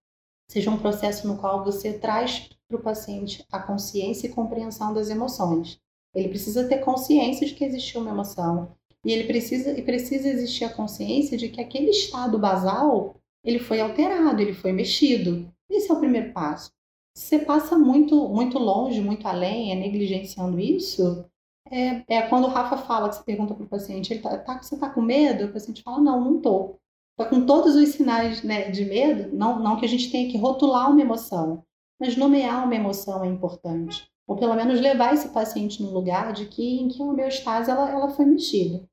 seja 0.49 0.71
um 0.71 0.77
processo 0.77 1.27
no 1.27 1.37
qual 1.37 1.63
você 1.63 1.93
traz 1.93 2.49
para 2.67 2.77
o 2.77 2.81
paciente 2.81 3.45
a 3.51 3.59
consciência 3.59 4.27
e 4.27 4.31
compreensão 4.31 4.93
das 4.93 5.09
emoções. 5.09 5.79
Ele 6.13 6.29
precisa 6.29 6.67
ter 6.67 6.79
consciência 6.79 7.47
de 7.47 7.53
que 7.53 7.63
existiu 7.63 8.01
uma 8.01 8.11
emoção 8.11 8.75
e 9.05 9.11
ele 9.11 9.25
precisa 9.25 9.77
e 9.77 9.81
precisa 9.81 10.27
existir 10.27 10.63
a 10.63 10.73
consciência 10.73 11.37
de 11.37 11.49
que 11.49 11.61
aquele 11.61 11.89
estado 11.89 12.37
basal 12.39 13.15
ele 13.43 13.59
foi 13.59 13.81
alterado, 13.81 14.41
ele 14.41 14.53
foi 14.53 14.71
mexido. 14.71 15.51
Esse 15.69 15.91
é 15.91 15.93
o 15.93 15.99
primeiro 15.99 16.31
passo. 16.31 16.71
Se 17.15 17.27
você 17.27 17.39
passa 17.39 17.77
muito 17.77 18.27
muito 18.29 18.57
longe, 18.57 19.01
muito 19.01 19.27
além, 19.27 19.71
é 19.71 19.75
negligenciando 19.75 20.59
isso, 20.59 21.25
é, 21.73 22.03
é 22.07 22.21
quando 22.23 22.45
o 22.45 22.49
Rafa 22.49 22.77
fala 22.77 23.09
que 23.09 23.15
você 23.15 23.23
pergunta 23.23 23.53
para 23.53 23.65
o 23.65 23.69
paciente, 23.69 24.13
ele 24.13 24.21
tá, 24.21 24.37
tá, 24.37 24.61
você 24.61 24.75
está 24.75 24.89
com 24.89 25.01
medo? 25.01 25.45
O 25.45 25.53
paciente 25.53 25.83
fala, 25.83 25.99
não, 25.99 26.21
não 26.21 26.37
estou 26.37 26.79
está 27.13 27.25
com 27.25 27.45
todos 27.45 27.75
os 27.75 27.89
sinais 27.89 28.43
né, 28.43 28.69
de 28.69 28.85
medo, 28.85 29.35
não, 29.35 29.59
não 29.59 29.77
que 29.77 29.85
a 29.85 29.89
gente 29.89 30.11
tenha 30.11 30.29
que 30.31 30.37
rotular 30.37 30.91
uma 30.91 31.01
emoção, 31.01 31.63
mas 31.99 32.17
nomear 32.17 32.65
uma 32.65 32.75
emoção 32.75 33.23
é 33.23 33.27
importante. 33.27 34.07
Ou 34.27 34.35
pelo 34.35 34.55
menos 34.55 34.79
levar 34.79 35.13
esse 35.13 35.29
paciente 35.29 35.81
num 35.81 35.91
lugar 35.91 36.33
de 36.33 36.45
que 36.47 36.79
em 36.79 36.87
que 36.87 37.01
a 37.01 37.05
homeostase 37.05 37.69
ela, 37.69 37.89
ela 37.89 38.09
foi 38.09 38.25
mexida. 38.25 38.87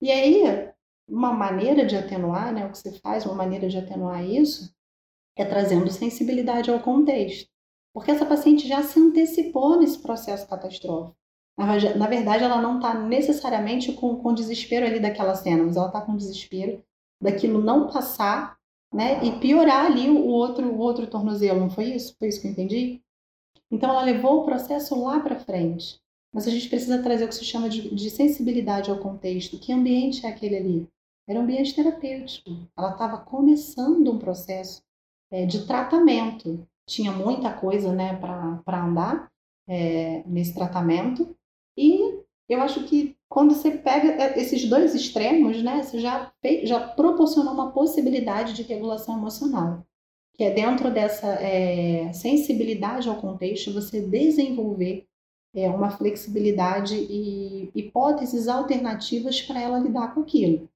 E 0.00 0.10
aí, 0.10 0.70
uma 1.08 1.32
maneira 1.32 1.84
de 1.84 1.96
atenuar, 1.96 2.52
né, 2.52 2.66
o 2.66 2.70
que 2.70 2.78
você 2.78 2.92
faz, 2.92 3.26
uma 3.26 3.34
maneira 3.34 3.68
de 3.68 3.76
atenuar 3.76 4.24
isso, 4.24 4.72
é 5.36 5.44
trazendo 5.44 5.90
sensibilidade 5.90 6.70
ao 6.70 6.80
contexto. 6.80 7.50
Porque 7.92 8.12
essa 8.12 8.24
paciente 8.24 8.68
já 8.68 8.82
se 8.82 8.98
antecipou 8.98 9.78
nesse 9.78 9.98
processo 10.00 10.48
catastrófico. 10.48 11.16
Na 11.96 12.06
verdade, 12.06 12.44
ela 12.44 12.60
não 12.60 12.76
está 12.76 12.94
necessariamente 12.94 13.92
com, 13.92 14.16
com 14.16 14.34
desespero 14.34 14.86
ali 14.86 15.00
daquela 15.00 15.34
cena, 15.34 15.64
mas 15.64 15.76
ela 15.76 15.86
está 15.86 16.00
com 16.00 16.16
desespero 16.16 16.82
daquilo 17.20 17.60
não 17.60 17.88
passar, 17.88 18.58
né, 18.92 19.24
e 19.24 19.38
piorar 19.38 19.86
ali 19.86 20.08
o 20.08 20.26
outro, 20.26 20.66
o 20.66 20.78
outro 20.78 21.06
tornozelo, 21.06 21.60
não 21.60 21.70
foi 21.70 21.84
isso? 21.84 22.16
Foi 22.18 22.28
isso 22.28 22.40
que 22.40 22.48
eu 22.48 22.52
entendi? 22.52 23.00
Então 23.70 23.90
ela 23.90 24.02
levou 24.02 24.40
o 24.40 24.44
processo 24.44 25.00
lá 25.00 25.20
para 25.20 25.38
frente. 25.38 26.00
Mas 26.32 26.46
a 26.46 26.50
gente 26.50 26.68
precisa 26.68 27.02
trazer 27.02 27.24
o 27.24 27.28
que 27.28 27.34
se 27.34 27.44
chama 27.44 27.68
de, 27.68 27.94
de, 27.94 28.10
sensibilidade 28.10 28.90
ao 28.90 28.98
contexto. 28.98 29.58
Que 29.58 29.72
ambiente 29.72 30.24
é 30.24 30.28
aquele 30.28 30.56
ali? 30.56 30.88
Era 31.28 31.38
um 31.38 31.42
ambiente 31.42 31.74
terapêutico. 31.74 32.50
Ela 32.76 32.92
estava 32.92 33.18
começando 33.18 34.10
um 34.10 34.18
processo 34.18 34.82
é, 35.30 35.44
de 35.44 35.66
tratamento. 35.66 36.66
Tinha 36.88 37.12
muita 37.12 37.52
coisa 37.52 37.92
né, 37.92 38.16
para 38.16 38.84
andar 38.84 39.30
é, 39.68 40.22
nesse 40.26 40.54
tratamento. 40.54 41.36
E 41.76 42.20
eu 42.48 42.60
acho 42.60 42.84
que 42.84 43.16
quando 43.28 43.54
você 43.54 43.70
pega 43.70 44.38
esses 44.38 44.68
dois 44.68 44.94
extremos, 44.94 45.62
né, 45.62 45.82
você 45.82 46.00
já, 46.00 46.32
já 46.64 46.80
proporcionou 46.80 47.54
uma 47.54 47.70
possibilidade 47.70 48.54
de 48.54 48.62
regulação 48.62 49.16
emocional, 49.18 49.86
que 50.34 50.42
é 50.42 50.50
dentro 50.50 50.90
dessa 50.90 51.28
é, 51.34 52.12
sensibilidade 52.12 53.08
ao 53.08 53.20
contexto, 53.20 53.72
você 53.72 54.00
desenvolver 54.00 55.06
é, 55.54 55.68
uma 55.68 55.90
flexibilidade 55.90 56.96
e 56.96 57.70
hipóteses 57.74 58.48
alternativas 58.48 59.40
para 59.42 59.60
ela 59.60 59.78
lidar 59.78 60.14
com 60.14 60.22
aquilo. 60.22 60.68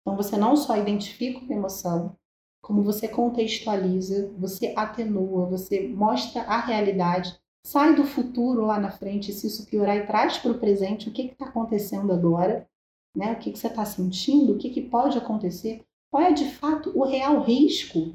Então, 0.00 0.16
você 0.16 0.36
não 0.36 0.56
só 0.56 0.76
identifica 0.76 1.38
uma 1.38 1.54
emoção, 1.54 2.16
como 2.62 2.82
você 2.82 3.08
contextualiza, 3.08 4.30
você 4.38 4.72
atenua, 4.76 5.46
você 5.46 5.88
mostra 5.88 6.42
a 6.42 6.60
realidade 6.60 7.40
sai 7.64 7.94
do 7.94 8.04
futuro 8.04 8.66
lá 8.66 8.78
na 8.78 8.90
frente, 8.90 9.32
se 9.32 9.46
isso 9.46 9.66
piorar, 9.66 9.96
e 9.96 10.06
traz 10.06 10.38
para 10.38 10.52
o 10.52 10.58
presente 10.58 11.08
o 11.08 11.12
que 11.12 11.22
está 11.22 11.46
acontecendo 11.46 12.12
agora, 12.12 12.68
né? 13.14 13.32
o 13.32 13.38
que, 13.38 13.52
que 13.52 13.58
você 13.58 13.68
está 13.68 13.84
sentindo, 13.84 14.54
o 14.54 14.58
que, 14.58 14.70
que 14.70 14.82
pode 14.82 15.16
acontecer, 15.16 15.84
qual 16.10 16.22
é 16.22 16.32
de 16.32 16.50
fato 16.50 16.92
o 16.94 17.04
real 17.04 17.40
risco 17.40 18.14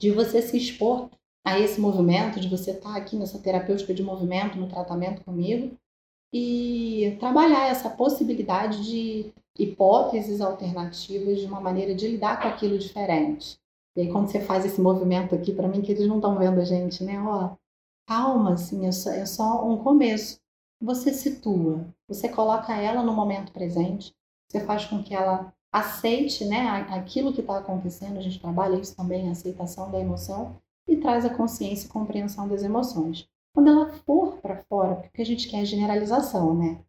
de 0.00 0.10
você 0.10 0.40
se 0.40 0.56
expor 0.56 1.10
a 1.44 1.58
esse 1.58 1.80
movimento, 1.80 2.40
de 2.40 2.48
você 2.48 2.72
estar 2.72 2.96
aqui 2.96 3.16
nessa 3.16 3.38
terapêutica 3.38 3.92
de 3.92 4.02
movimento, 4.02 4.58
no 4.58 4.68
tratamento 4.68 5.24
comigo, 5.24 5.76
e 6.32 7.16
trabalhar 7.18 7.68
essa 7.68 7.90
possibilidade 7.90 8.84
de 8.84 9.32
hipóteses 9.58 10.40
alternativas 10.40 11.40
de 11.40 11.46
uma 11.46 11.60
maneira 11.60 11.94
de 11.94 12.08
lidar 12.08 12.40
com 12.40 12.48
aquilo 12.48 12.78
diferente. 12.78 13.58
E 13.96 14.02
aí, 14.02 14.08
quando 14.12 14.30
você 14.30 14.40
faz 14.40 14.64
esse 14.64 14.80
movimento 14.80 15.34
aqui, 15.34 15.52
para 15.52 15.66
mim, 15.66 15.82
que 15.82 15.90
eles 15.90 16.06
não 16.06 16.16
estão 16.16 16.38
vendo 16.38 16.60
a 16.60 16.64
gente, 16.64 17.02
né? 17.02 17.20
Ó, 17.20 17.56
calma, 18.10 18.54
assim, 18.54 18.86
é 18.86 18.90
só, 18.90 19.10
é 19.10 19.24
só 19.24 19.64
um 19.64 19.76
começo. 19.76 20.40
Você 20.82 21.12
situa, 21.12 21.86
você 22.08 22.28
coloca 22.28 22.74
ela 22.74 23.04
no 23.04 23.12
momento 23.12 23.52
presente, 23.52 24.12
você 24.48 24.58
faz 24.58 24.84
com 24.84 25.00
que 25.00 25.14
ela 25.14 25.54
aceite 25.72 26.44
né, 26.44 26.68
aquilo 26.90 27.32
que 27.32 27.40
está 27.40 27.58
acontecendo, 27.58 28.18
a 28.18 28.20
gente 28.20 28.40
trabalha 28.40 28.80
isso 28.80 28.96
também, 28.96 29.28
a 29.28 29.30
aceitação 29.30 29.92
da 29.92 30.00
emoção, 30.00 30.56
e 30.88 30.96
traz 30.96 31.24
a 31.24 31.32
consciência 31.32 31.86
e 31.86 31.90
compreensão 31.90 32.48
das 32.48 32.64
emoções. 32.64 33.28
Quando 33.54 33.68
ela 33.68 33.92
for 34.04 34.38
para 34.38 34.64
fora, 34.64 34.96
porque 34.96 35.22
a 35.22 35.26
gente 35.26 35.48
quer 35.48 35.64
generalização, 35.64 36.56
né? 36.56 36.80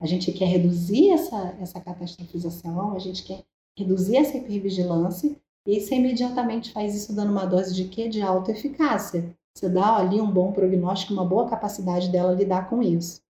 A 0.00 0.06
gente 0.06 0.30
quer 0.30 0.46
reduzir 0.46 1.10
essa, 1.10 1.56
essa 1.60 1.80
catastrofização, 1.80 2.94
a 2.94 3.00
gente 3.00 3.24
quer 3.24 3.42
reduzir 3.76 4.16
essa 4.16 4.36
hipervigilância, 4.36 5.34
e 5.66 5.80
você 5.80 5.96
imediatamente 5.96 6.72
faz 6.72 6.94
isso 6.94 7.12
dando 7.12 7.32
uma 7.32 7.46
dose 7.46 7.74
de 7.74 7.88
quê? 7.88 8.08
De 8.08 8.22
autoeficácia. 8.22 9.34
Você 9.54 9.68
dá 9.68 9.96
ali 9.96 10.20
um 10.20 10.30
bom 10.30 10.52
prognóstico, 10.52 11.12
uma 11.12 11.24
boa 11.24 11.48
capacidade 11.48 12.10
dela 12.10 12.32
lidar 12.32 12.68
com 12.68 12.82
isso. 12.82 13.20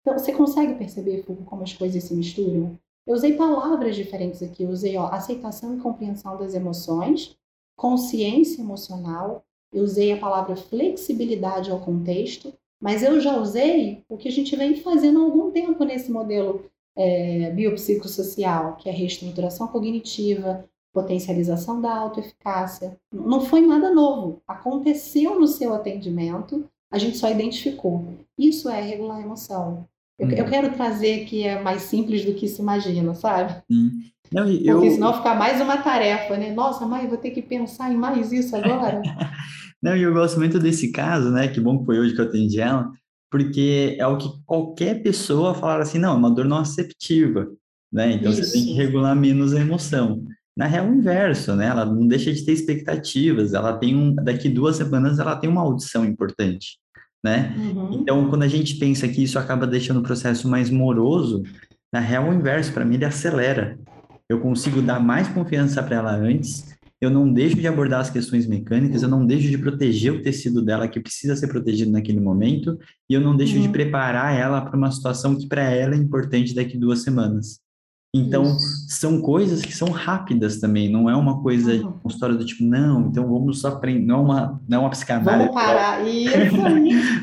Então, 0.00 0.18
você 0.18 0.32
consegue 0.32 0.74
perceber, 0.74 1.22
como 1.22 1.62
as 1.62 1.72
coisas 1.72 2.02
se 2.02 2.14
misturam? 2.14 2.78
Eu 3.06 3.14
usei 3.14 3.36
palavras 3.36 3.96
diferentes 3.96 4.42
aqui. 4.42 4.62
Eu 4.64 4.70
usei 4.70 4.96
ó, 4.96 5.06
aceitação 5.06 5.76
e 5.76 5.80
compreensão 5.80 6.36
das 6.36 6.54
emoções, 6.54 7.36
consciência 7.76 8.60
emocional. 8.60 9.44
Eu 9.72 9.82
usei 9.82 10.12
a 10.12 10.18
palavra 10.18 10.56
flexibilidade 10.56 11.70
ao 11.70 11.80
contexto, 11.80 12.52
mas 12.80 13.02
eu 13.02 13.20
já 13.20 13.36
usei 13.38 14.04
o 14.08 14.16
que 14.16 14.28
a 14.28 14.32
gente 14.32 14.54
vem 14.56 14.76
fazendo 14.76 15.20
há 15.20 15.22
algum 15.24 15.50
tempo 15.50 15.84
nesse 15.84 16.10
modelo 16.10 16.64
é, 16.96 17.50
biopsicossocial, 17.50 18.76
que 18.76 18.88
é 18.88 18.92
reestruturação 18.92 19.68
cognitiva, 19.68 20.68
potencialização 20.92 21.80
da 21.80 21.94
autoeficácia. 21.94 22.96
Não 23.12 23.40
foi 23.40 23.60
nada 23.60 23.92
novo. 23.92 24.42
Aconteceu 24.46 25.38
no 25.38 25.46
seu 25.46 25.74
atendimento, 25.74 26.68
a 26.90 26.98
gente 26.98 27.16
só 27.16 27.30
identificou. 27.30 28.06
Isso 28.38 28.68
é 28.68 28.80
regular 28.80 29.18
a 29.18 29.22
emoção. 29.22 29.86
Eu, 30.18 30.26
hum. 30.26 30.30
eu, 30.32 30.44
quero 30.46 30.72
trazer 30.72 31.24
que 31.26 31.44
é 31.44 31.60
mais 31.60 31.82
simples 31.82 32.24
do 32.24 32.34
que 32.34 32.48
se 32.48 32.60
imagina, 32.60 33.14
sabe? 33.14 33.62
Hum. 33.70 34.02
Não, 34.32 34.46
eu... 34.50 34.76
Porque 34.76 34.90
senão 34.92 35.14
fica 35.14 35.34
mais 35.34 35.60
uma 35.60 35.78
tarefa, 35.78 36.36
né? 36.36 36.52
Nossa, 36.52 36.86
mãe, 36.86 37.06
vou 37.06 37.18
ter 37.18 37.30
que 37.30 37.40
pensar 37.40 37.92
em 37.92 37.96
mais 37.96 38.32
isso 38.32 38.54
agora. 38.56 39.00
Não, 39.82 39.96
e 39.96 40.02
eu 40.02 40.12
gosto 40.12 40.38
muito 40.38 40.58
desse 40.58 40.90
caso, 40.90 41.30
né? 41.30 41.46
Que 41.46 41.60
bom 41.60 41.78
que 41.78 41.86
foi 41.86 42.00
hoje 42.00 42.12
que 42.12 42.20
eu 42.20 42.24
atendi 42.24 42.60
ela, 42.60 42.90
porque 43.30 43.96
é 43.96 44.06
o 44.06 44.18
que 44.18 44.28
qualquer 44.44 45.02
pessoa 45.04 45.54
falar 45.54 45.80
assim, 45.80 45.98
não, 46.00 46.14
é 46.14 46.16
uma 46.16 46.34
dor 46.34 46.46
não 46.46 46.58
aceptiva, 46.58 47.46
né? 47.92 48.12
Então 48.12 48.32
isso. 48.32 48.42
você 48.42 48.52
tem 48.52 48.64
que 48.64 48.72
regular 48.72 49.14
menos 49.14 49.54
a 49.54 49.60
emoção. 49.60 50.24
Na 50.58 50.66
real, 50.66 50.86
é 50.86 50.90
o 50.90 50.94
inverso, 50.94 51.54
né? 51.54 51.66
Ela 51.66 51.86
não 51.86 52.06
deixa 52.06 52.32
de 52.32 52.44
ter 52.44 52.52
expectativas, 52.52 53.54
ela 53.54 53.78
tem 53.78 53.96
um, 53.96 54.14
daqui 54.14 54.48
duas 54.48 54.76
semanas 54.76 55.18
ela 55.18 55.36
tem 55.36 55.48
uma 55.48 55.62
audição 55.62 56.04
importante 56.04 56.78
né? 57.22 57.54
Uhum. 57.56 57.94
Então, 57.94 58.28
quando 58.28 58.42
a 58.42 58.48
gente 58.48 58.76
pensa 58.76 59.08
que 59.08 59.22
isso 59.22 59.38
acaba 59.38 59.66
deixando 59.66 60.00
o 60.00 60.02
processo 60.02 60.48
mais 60.48 60.70
moroso, 60.70 61.42
na 61.92 62.00
real, 62.00 62.26
é 62.26 62.30
o 62.30 62.34
inverso, 62.34 62.72
para 62.72 62.84
mim, 62.84 62.94
ele 62.94 63.04
acelera. 63.04 63.78
Eu 64.28 64.40
consigo 64.40 64.82
dar 64.82 65.00
mais 65.00 65.28
confiança 65.28 65.82
para 65.82 65.96
ela 65.96 66.14
antes, 66.14 66.76
eu 67.00 67.10
não 67.10 67.32
deixo 67.32 67.56
de 67.56 67.66
abordar 67.66 68.00
as 68.00 68.10
questões 68.10 68.46
mecânicas, 68.46 69.02
eu 69.02 69.08
não 69.08 69.24
deixo 69.24 69.48
de 69.48 69.56
proteger 69.56 70.12
o 70.12 70.22
tecido 70.22 70.60
dela 70.60 70.88
que 70.88 71.00
precisa 71.00 71.36
ser 71.36 71.46
protegido 71.46 71.90
naquele 71.90 72.20
momento, 72.20 72.78
e 73.08 73.14
eu 73.14 73.20
não 73.20 73.36
deixo 73.36 73.56
uhum. 73.56 73.62
de 73.62 73.68
preparar 73.68 74.38
ela 74.38 74.60
para 74.60 74.76
uma 74.76 74.90
situação 74.90 75.36
que 75.36 75.46
para 75.46 75.62
ela 75.62 75.94
é 75.94 75.98
importante 75.98 76.54
daqui 76.54 76.76
duas 76.76 77.02
semanas. 77.02 77.60
Então, 78.14 78.44
Isso. 78.44 78.86
são 78.88 79.20
coisas 79.20 79.60
que 79.60 79.74
são 79.74 79.90
rápidas 79.90 80.58
também, 80.58 80.90
não 80.90 81.10
é 81.10 81.14
uma 81.14 81.42
coisa, 81.42 81.74
uhum. 81.74 81.92
uma 82.02 82.10
história 82.10 82.34
do 82.34 82.44
tipo, 82.44 82.64
não, 82.64 83.08
então 83.08 83.28
vamos 83.28 83.62
aprender, 83.66 84.06
não 84.06 84.16
é 84.16 84.20
uma, 84.20 84.62
não 84.66 84.78
é 84.78 84.80
uma 84.80 84.90
psicanálise. 84.90 85.50
Vamos 85.50 85.54
parar, 85.54 86.00
isso 86.08 86.56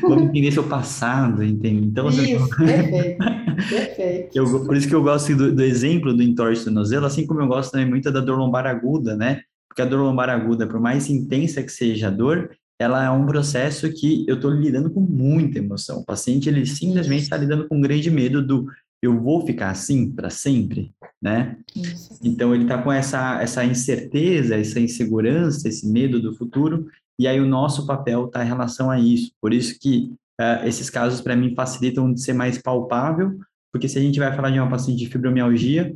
vamos 0.02 0.24
entender 0.26 0.52
seu 0.52 0.62
passado, 0.62 1.42
entende? 1.42 1.86
Então, 1.86 2.08
isso, 2.08 2.48
perfeito, 2.56 3.18
perfeito. 3.68 4.38
Eu, 4.38 4.64
por 4.64 4.76
isso 4.76 4.86
que 4.86 4.94
eu 4.94 5.02
gosto 5.02 5.34
do, 5.34 5.52
do 5.52 5.62
exemplo 5.62 6.14
do 6.14 6.22
entorse 6.22 6.60
do 6.60 6.66
tornozelo, 6.66 7.06
assim 7.06 7.26
como 7.26 7.40
eu 7.40 7.48
gosto 7.48 7.72
também 7.72 7.88
muito 7.88 8.08
da 8.12 8.20
dor 8.20 8.38
lombar 8.38 8.64
aguda, 8.64 9.16
né? 9.16 9.40
Porque 9.68 9.82
a 9.82 9.86
dor 9.86 10.00
lombar 10.00 10.30
aguda, 10.30 10.68
por 10.68 10.78
mais 10.78 11.10
intensa 11.10 11.64
que 11.64 11.72
seja 11.72 12.06
a 12.06 12.10
dor, 12.10 12.48
ela 12.78 13.04
é 13.04 13.10
um 13.10 13.26
processo 13.26 13.92
que 13.92 14.24
eu 14.28 14.36
estou 14.36 14.50
lidando 14.50 14.90
com 14.90 15.00
muita 15.00 15.58
emoção. 15.58 15.98
O 15.98 16.04
paciente, 16.04 16.48
ele 16.48 16.64
simplesmente 16.64 17.22
está 17.22 17.36
lidando 17.36 17.66
com 17.66 17.76
um 17.76 17.80
grande 17.80 18.10
medo 18.10 18.46
do 18.46 18.66
eu 19.02 19.20
vou 19.20 19.46
ficar 19.46 19.70
assim 19.70 20.10
para 20.10 20.30
sempre, 20.30 20.92
né? 21.20 21.58
Isso. 21.74 22.18
Então 22.22 22.54
ele 22.54 22.64
está 22.64 22.82
com 22.82 22.92
essa 22.92 23.40
essa 23.40 23.64
incerteza, 23.64 24.56
essa 24.56 24.80
insegurança, 24.80 25.68
esse 25.68 25.86
medo 25.88 26.20
do 26.20 26.34
futuro, 26.34 26.86
e 27.18 27.26
aí 27.26 27.40
o 27.40 27.46
nosso 27.46 27.86
papel 27.86 28.26
está 28.26 28.44
em 28.44 28.48
relação 28.48 28.90
a 28.90 28.98
isso. 28.98 29.32
Por 29.40 29.52
isso 29.52 29.78
que 29.78 30.12
uh, 30.40 30.66
esses 30.66 30.90
casos 30.90 31.20
para 31.20 31.36
mim 31.36 31.54
facilitam 31.54 32.12
de 32.12 32.20
ser 32.20 32.32
mais 32.32 32.58
palpável, 32.58 33.38
porque 33.72 33.88
se 33.88 33.98
a 33.98 34.02
gente 34.02 34.18
vai 34.18 34.34
falar 34.34 34.50
de 34.50 34.58
uma 34.58 34.70
paciente 34.70 34.98
de 34.98 35.10
fibromialgia, 35.10 35.94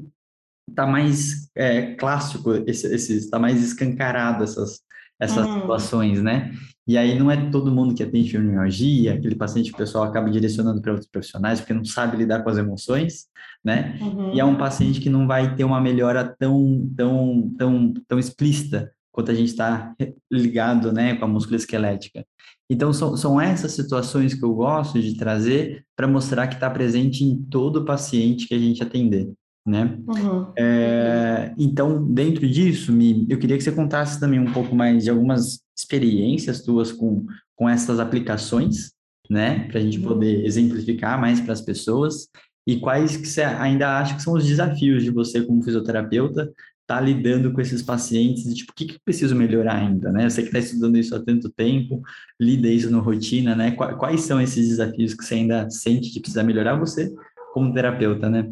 está 0.68 0.86
mais 0.86 1.48
é, 1.54 1.94
clássico, 1.94 2.52
esse, 2.66 2.86
está 3.16 3.38
mais 3.38 3.62
escancarado 3.62 4.44
essas 4.44 4.80
essas 5.20 5.46
uhum. 5.46 5.60
situações, 5.60 6.22
né? 6.22 6.50
E 6.90 6.98
aí 6.98 7.16
não 7.16 7.30
é 7.30 7.36
todo 7.52 7.70
mundo 7.70 7.94
que 7.94 8.02
atende 8.02 8.32
fibromialgia, 8.32 9.14
aquele 9.14 9.36
paciente 9.36 9.68
que 9.68 9.76
o 9.76 9.78
pessoal 9.78 10.02
acaba 10.02 10.28
direcionando 10.28 10.82
para 10.82 10.90
outros 10.90 11.08
profissionais 11.08 11.60
porque 11.60 11.72
não 11.72 11.84
sabe 11.84 12.16
lidar 12.16 12.42
com 12.42 12.50
as 12.50 12.58
emoções, 12.58 13.26
né? 13.64 13.96
Uhum. 14.00 14.34
E 14.34 14.40
é 14.40 14.44
um 14.44 14.56
paciente 14.56 15.00
que 15.00 15.08
não 15.08 15.24
vai 15.24 15.54
ter 15.54 15.62
uma 15.62 15.80
melhora 15.80 16.24
tão, 16.24 16.90
tão, 16.96 17.54
tão, 17.56 17.94
tão 18.08 18.18
explícita 18.18 18.90
quanto 19.12 19.30
a 19.30 19.34
gente 19.34 19.50
está 19.50 19.94
ligado, 20.28 20.90
né, 20.90 21.14
com 21.14 21.26
a 21.26 21.28
músculo 21.28 21.54
esquelética. 21.54 22.26
Então 22.68 22.92
são, 22.92 23.16
são 23.16 23.40
essas 23.40 23.70
situações 23.70 24.34
que 24.34 24.44
eu 24.44 24.52
gosto 24.52 25.00
de 25.00 25.16
trazer 25.16 25.84
para 25.94 26.08
mostrar 26.08 26.48
que 26.48 26.54
está 26.54 26.68
presente 26.68 27.22
em 27.22 27.40
todo 27.40 27.84
paciente 27.84 28.48
que 28.48 28.54
a 28.54 28.58
gente 28.58 28.82
atender 28.82 29.32
né? 29.66 29.98
Uhum. 30.06 30.52
É, 30.56 31.54
então, 31.58 32.04
dentro 32.12 32.48
disso, 32.48 32.92
Mi, 32.92 33.26
eu 33.28 33.38
queria 33.38 33.56
que 33.56 33.62
você 33.62 33.72
contasse 33.72 34.18
também 34.18 34.40
um 34.40 34.52
pouco 34.52 34.74
mais 34.74 35.04
de 35.04 35.10
algumas 35.10 35.60
experiências 35.76 36.62
tuas 36.62 36.92
com, 36.92 37.26
com 37.54 37.68
essas 37.68 38.00
aplicações, 38.00 38.92
né? 39.28 39.68
Para 39.68 39.78
a 39.78 39.82
gente 39.82 39.98
uhum. 39.98 40.08
poder 40.08 40.44
exemplificar 40.44 41.20
mais 41.20 41.40
para 41.40 41.52
as 41.52 41.60
pessoas 41.60 42.28
e 42.66 42.78
quais 42.78 43.16
que 43.16 43.26
você 43.26 43.42
ainda 43.42 43.98
acha 43.98 44.14
que 44.14 44.22
são 44.22 44.34
os 44.34 44.46
desafios 44.46 45.02
de 45.02 45.10
você 45.10 45.42
como 45.42 45.62
fisioterapeuta 45.62 46.52
tá 46.86 47.00
lidando 47.00 47.52
com 47.52 47.60
esses 47.60 47.82
pacientes 47.82 48.44
e, 48.46 48.54
tipo, 48.54 48.72
o 48.72 48.74
que, 48.74 48.84
que 48.84 48.98
preciso 49.04 49.36
melhorar 49.36 49.76
ainda, 49.76 50.10
né? 50.10 50.28
Você 50.28 50.42
que 50.42 50.48
está 50.48 50.58
estudando 50.58 50.98
isso 50.98 51.14
há 51.14 51.20
tanto 51.20 51.48
tempo, 51.48 52.02
lida 52.38 52.66
isso 52.66 52.90
na 52.90 52.98
rotina, 52.98 53.54
né? 53.54 53.70
Quais 53.70 54.22
são 54.22 54.40
esses 54.40 54.68
desafios 54.68 55.14
que 55.14 55.24
você 55.24 55.34
ainda 55.34 55.70
sente 55.70 56.10
que 56.10 56.18
precisa 56.18 56.42
melhorar 56.42 56.76
você 56.76 57.14
como 57.54 57.72
terapeuta, 57.72 58.28
né? 58.28 58.50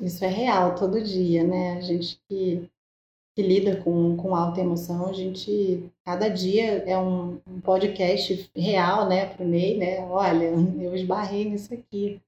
Isso 0.00 0.24
é 0.24 0.28
real 0.28 0.74
todo 0.74 1.02
dia, 1.02 1.44
né? 1.44 1.78
A 1.78 1.80
gente 1.80 2.20
que, 2.28 2.68
que 3.34 3.42
lida 3.42 3.82
com, 3.82 4.16
com 4.16 4.34
alta 4.34 4.60
emoção, 4.60 5.08
a 5.08 5.12
gente, 5.12 5.90
cada 6.04 6.28
dia 6.28 6.84
é 6.86 6.98
um, 6.98 7.40
um 7.46 7.60
podcast 7.60 8.50
real, 8.54 9.08
né, 9.08 9.26
para 9.26 9.44
o 9.44 9.48
Ney, 9.48 9.78
né? 9.78 10.00
Olha, 10.06 10.44
eu 10.80 10.94
esbarrei 10.94 11.48
nisso 11.48 11.72
aqui. 11.72 12.20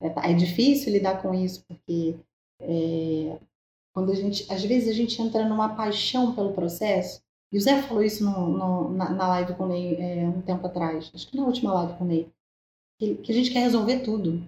É, 0.00 0.10
tá, 0.10 0.28
é 0.28 0.34
difícil 0.34 0.92
lidar 0.92 1.22
com 1.22 1.34
isso, 1.34 1.64
porque 1.66 2.16
é, 2.60 3.38
quando 3.94 4.12
a 4.12 4.14
gente, 4.14 4.50
às 4.52 4.62
vezes 4.62 4.88
a 4.88 4.92
gente 4.92 5.20
entra 5.20 5.48
numa 5.48 5.74
paixão 5.74 6.34
pelo 6.34 6.52
processo, 6.52 7.22
e 7.52 7.56
o 7.56 7.60
Zé 7.60 7.80
falou 7.82 8.02
isso 8.02 8.24
no, 8.24 8.48
no, 8.48 8.90
na, 8.90 9.10
na, 9.10 9.28
live 9.28 9.54
com 9.54 9.64
o 9.64 9.68
Ney 9.68 9.96
é, 9.96 10.28
um 10.28 10.42
tempo 10.42 10.66
atrás, 10.66 11.10
acho 11.14 11.28
que 11.28 11.36
na 11.36 11.44
última 11.46 11.72
live 11.72 11.94
com 11.94 12.04
o 12.04 12.06
Ney, 12.06 12.28
que, 12.98 13.14
que 13.16 13.32
a 13.32 13.34
gente 13.34 13.50
quer 13.50 13.60
resolver 13.60 14.00
tudo 14.00 14.46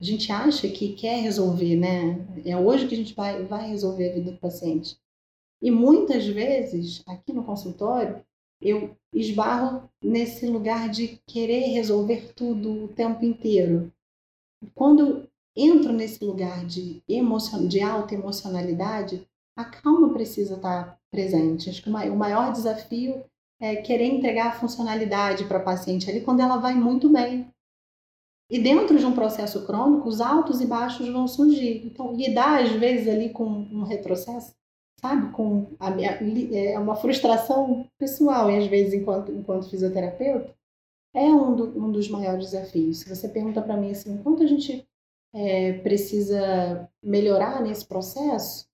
a 0.00 0.04
gente 0.04 0.30
acha 0.30 0.68
que 0.68 0.94
quer 0.94 1.20
resolver, 1.20 1.76
né? 1.76 2.24
É 2.44 2.56
hoje 2.56 2.86
que 2.86 2.94
a 2.94 2.98
gente 2.98 3.14
vai, 3.14 3.44
vai 3.44 3.68
resolver 3.68 4.10
a 4.10 4.14
vida 4.14 4.30
do 4.30 4.38
paciente. 4.38 4.96
E 5.60 5.70
muitas 5.70 6.26
vezes, 6.26 7.02
aqui 7.06 7.32
no 7.32 7.44
consultório, 7.44 8.24
eu 8.60 8.96
esbarro 9.12 9.88
nesse 10.02 10.46
lugar 10.46 10.88
de 10.88 11.20
querer 11.26 11.72
resolver 11.72 12.32
tudo 12.34 12.84
o 12.84 12.88
tempo 12.88 13.24
inteiro. 13.24 13.92
Quando 14.74 15.00
eu 15.00 15.28
entro 15.56 15.92
nesse 15.92 16.24
lugar 16.24 16.64
de, 16.64 17.02
emocion... 17.08 17.66
de 17.66 17.80
alta 17.80 18.14
emocionalidade, 18.14 19.26
a 19.56 19.64
calma 19.64 20.12
precisa 20.12 20.54
estar 20.54 20.98
presente. 21.10 21.68
Acho 21.68 21.82
que 21.82 21.90
o 21.90 22.16
maior 22.16 22.52
desafio 22.52 23.24
é 23.60 23.76
querer 23.76 24.06
entregar 24.06 24.48
a 24.48 24.58
funcionalidade 24.60 25.44
para 25.44 25.58
a 25.58 25.62
paciente 25.62 26.08
ali 26.08 26.20
quando 26.20 26.40
ela 26.40 26.58
vai 26.58 26.74
muito 26.74 27.08
bem. 27.08 27.52
E 28.50 28.58
dentro 28.58 28.98
de 28.98 29.04
um 29.04 29.12
processo 29.12 29.66
crônico, 29.66 30.08
os 30.08 30.20
altos 30.20 30.60
e 30.60 30.66
baixos 30.66 31.08
vão 31.08 31.28
surgir. 31.28 31.86
Então, 31.86 32.14
lidar 32.14 32.62
às 32.62 32.70
vezes 32.72 33.06
ali 33.06 33.30
com 33.30 33.44
um 33.44 33.84
retrocesso 33.84 34.56
sabe, 35.00 35.32
com 35.32 35.76
a 35.78 35.90
minha, 35.90 36.10
é 36.52 36.78
uma 36.78 36.96
frustração 36.96 37.86
pessoal, 37.98 38.50
e 38.50 38.58
às 38.58 38.66
vezes, 38.66 38.94
enquanto, 38.94 39.32
enquanto 39.32 39.70
fisioterapeuta, 39.70 40.54
é 41.14 41.24
um, 41.24 41.54
do, 41.54 41.78
um 41.78 41.90
dos 41.90 42.08
maiores 42.08 42.50
desafios. 42.50 42.98
Se 42.98 43.08
você 43.08 43.28
pergunta 43.28 43.62
para 43.62 43.76
mim 43.76 43.90
assim, 43.90 44.18
quanto 44.22 44.42
a 44.42 44.46
gente 44.46 44.86
é, 45.34 45.74
precisa 45.78 46.88
melhorar 47.02 47.62
nesse 47.62 47.86
processo, 47.86 48.66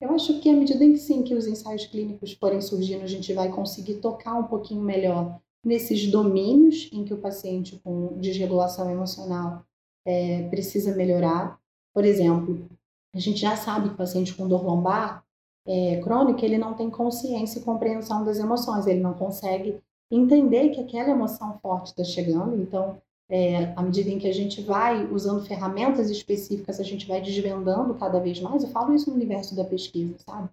eu 0.00 0.10
acho 0.12 0.40
que 0.40 0.48
à 0.48 0.52
medida 0.52 0.84
em 0.84 0.92
que 0.92 0.98
sim, 0.98 1.22
que 1.22 1.34
os 1.34 1.46
ensaios 1.46 1.86
clínicos 1.86 2.32
forem 2.32 2.60
surgindo, 2.60 3.02
a 3.02 3.08
gente 3.08 3.32
vai 3.32 3.50
conseguir 3.50 3.96
tocar 3.96 4.34
um 4.34 4.44
pouquinho 4.44 4.82
melhor 4.82 5.40
nesses 5.64 6.10
domínios 6.10 6.88
em 6.92 7.04
que 7.04 7.14
o 7.14 7.18
paciente 7.18 7.80
com 7.82 8.18
desregulação 8.18 8.90
emocional 8.90 9.64
é, 10.06 10.48
precisa 10.48 10.94
melhorar. 10.94 11.58
Por 11.92 12.04
exemplo, 12.04 12.66
a 13.14 13.18
gente 13.18 13.40
já 13.40 13.56
sabe 13.56 13.88
que 13.88 13.94
o 13.94 13.98
paciente 13.98 14.34
com 14.34 14.48
dor 14.48 14.64
lombar 14.64 15.24
é, 15.66 16.00
crônica, 16.00 16.44
ele 16.44 16.56
não 16.56 16.74
tem 16.74 16.88
consciência 16.88 17.58
e 17.58 17.62
compreensão 17.62 18.24
das 18.24 18.38
emoções, 18.38 18.86
ele 18.86 19.00
não 19.00 19.14
consegue 19.14 19.78
entender 20.10 20.70
que 20.70 20.80
aquela 20.80 21.10
emoção 21.10 21.58
forte 21.60 21.88
está 21.88 22.02
chegando, 22.02 22.56
então 22.56 22.96
é, 23.30 23.74
à 23.76 23.82
medida 23.82 24.08
em 24.08 24.18
que 24.18 24.26
a 24.26 24.32
gente 24.32 24.62
vai 24.62 25.04
usando 25.12 25.44
ferramentas 25.44 26.08
específicas, 26.08 26.80
a 26.80 26.82
gente 26.82 27.06
vai 27.06 27.20
desvendando 27.20 27.94
cada 27.94 28.18
vez 28.18 28.40
mais. 28.40 28.62
Eu 28.62 28.70
falo 28.70 28.94
isso 28.94 29.10
no 29.10 29.16
universo 29.16 29.54
da 29.54 29.64
pesquisa, 29.64 30.14
sabe? 30.26 30.48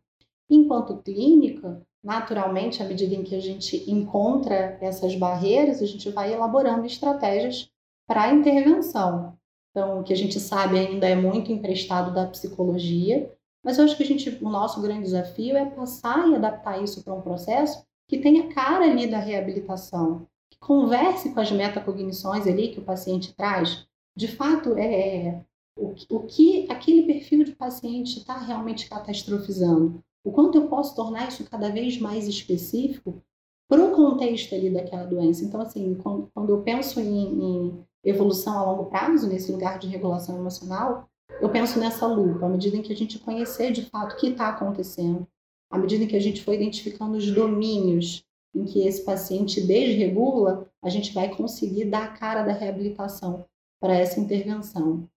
Enquanto 0.49 1.01
clínica, 1.01 1.81
naturalmente, 2.03 2.83
à 2.83 2.85
medida 2.85 3.15
em 3.15 3.23
que 3.23 3.35
a 3.35 3.39
gente 3.39 3.89
encontra 3.89 4.77
essas 4.79 5.15
barreiras, 5.15 5.81
a 5.81 5.85
gente 5.85 6.09
vai 6.11 6.33
elaborando 6.33 6.85
estratégias 6.85 7.69
para 8.07 8.31
intervenção. 8.31 9.37
Então, 9.71 9.99
o 9.99 10.03
que 10.03 10.13
a 10.13 10.17
gente 10.17 10.39
sabe 10.39 10.77
ainda 10.77 11.07
é 11.07 11.15
muito 11.15 11.51
emprestado 11.51 12.13
da 12.13 12.27
psicologia, 12.27 13.31
mas 13.63 13.77
eu 13.77 13.83
acho 13.83 13.97
que 13.97 14.03
a 14.03 14.05
gente, 14.05 14.29
o 14.41 14.49
nosso 14.49 14.79
grande 14.81 15.03
desafio 15.03 15.57
é 15.57 15.65
passar 15.65 16.29
e 16.29 16.35
adaptar 16.35 16.81
isso 16.81 17.03
para 17.03 17.13
um 17.13 17.21
processo 17.21 17.83
que 18.07 18.19
tenha 18.19 18.53
cara 18.53 18.85
ali 18.85 19.07
da 19.07 19.17
reabilitação, 19.17 20.27
converse 20.59 21.33
com 21.33 21.39
as 21.39 21.51
metacognições 21.51 22.47
ali 22.47 22.69
que 22.69 22.79
o 22.79 22.83
paciente 22.83 23.35
traz. 23.35 23.85
De 24.15 24.27
fato, 24.27 24.77
é, 24.77 25.27
é 25.27 25.41
o, 25.77 25.93
o 26.09 26.19
que 26.21 26.65
aquele 26.71 27.03
perfil 27.03 27.43
de 27.43 27.55
paciente 27.55 28.19
está 28.19 28.37
realmente 28.37 28.89
catastrofizando. 28.89 30.03
O 30.25 30.31
quanto 30.31 30.57
eu 30.57 30.67
posso 30.67 30.95
tornar 30.95 31.27
isso 31.27 31.47
cada 31.47 31.69
vez 31.69 31.99
mais 31.99 32.27
específico 32.27 33.21
para 33.69 33.83
o 33.83 33.91
contexto 33.91 34.55
ali 34.55 34.71
daquela 34.71 35.05
doença. 35.05 35.45
Então, 35.45 35.61
assim, 35.61 35.95
quando, 35.95 36.49
eu 36.49 36.61
penso 36.63 36.99
em, 36.99 37.43
em, 37.43 37.85
evolução 38.03 38.57
a 38.57 38.63
longo 38.63 38.85
prazo, 38.85 39.27
nesse 39.27 39.51
lugar 39.51 39.77
de 39.77 39.87
regulação 39.87 40.37
emocional, 40.37 41.07
eu 41.39 41.49
penso 41.49 41.79
nessa 41.79 42.07
lupa, 42.07 42.45
à 42.45 42.49
medida 42.49 42.75
em 42.75 42.81
que 42.81 42.91
a 42.91 42.95
gente 42.95 43.19
conhecer 43.19 43.71
de 43.71 43.83
fato 43.83 44.13
o 44.13 44.17
que 44.17 44.27
está 44.27 44.49
acontecendo, 44.49 45.27
à 45.71 45.77
medida 45.77 46.03
em 46.03 46.07
que 46.07 46.15
a 46.15 46.21
gente 46.21 46.43
for 46.43 46.53
identificando 46.53 47.17
os 47.17 47.31
domínios 47.31 48.23
em 48.53 48.65
que 48.65 48.87
esse 48.87 49.03
paciente 49.03 49.61
desregula, 49.61 50.67
a 50.81 50.89
gente 50.89 51.13
vai 51.13 51.35
conseguir 51.35 51.85
dar 51.85 52.05
a 52.05 52.11
cara 52.11 52.43
da 52.43 52.53
reabilitação 52.53 53.45
para 53.79 53.95
essa 53.95 54.19
intervenção. 54.19 55.07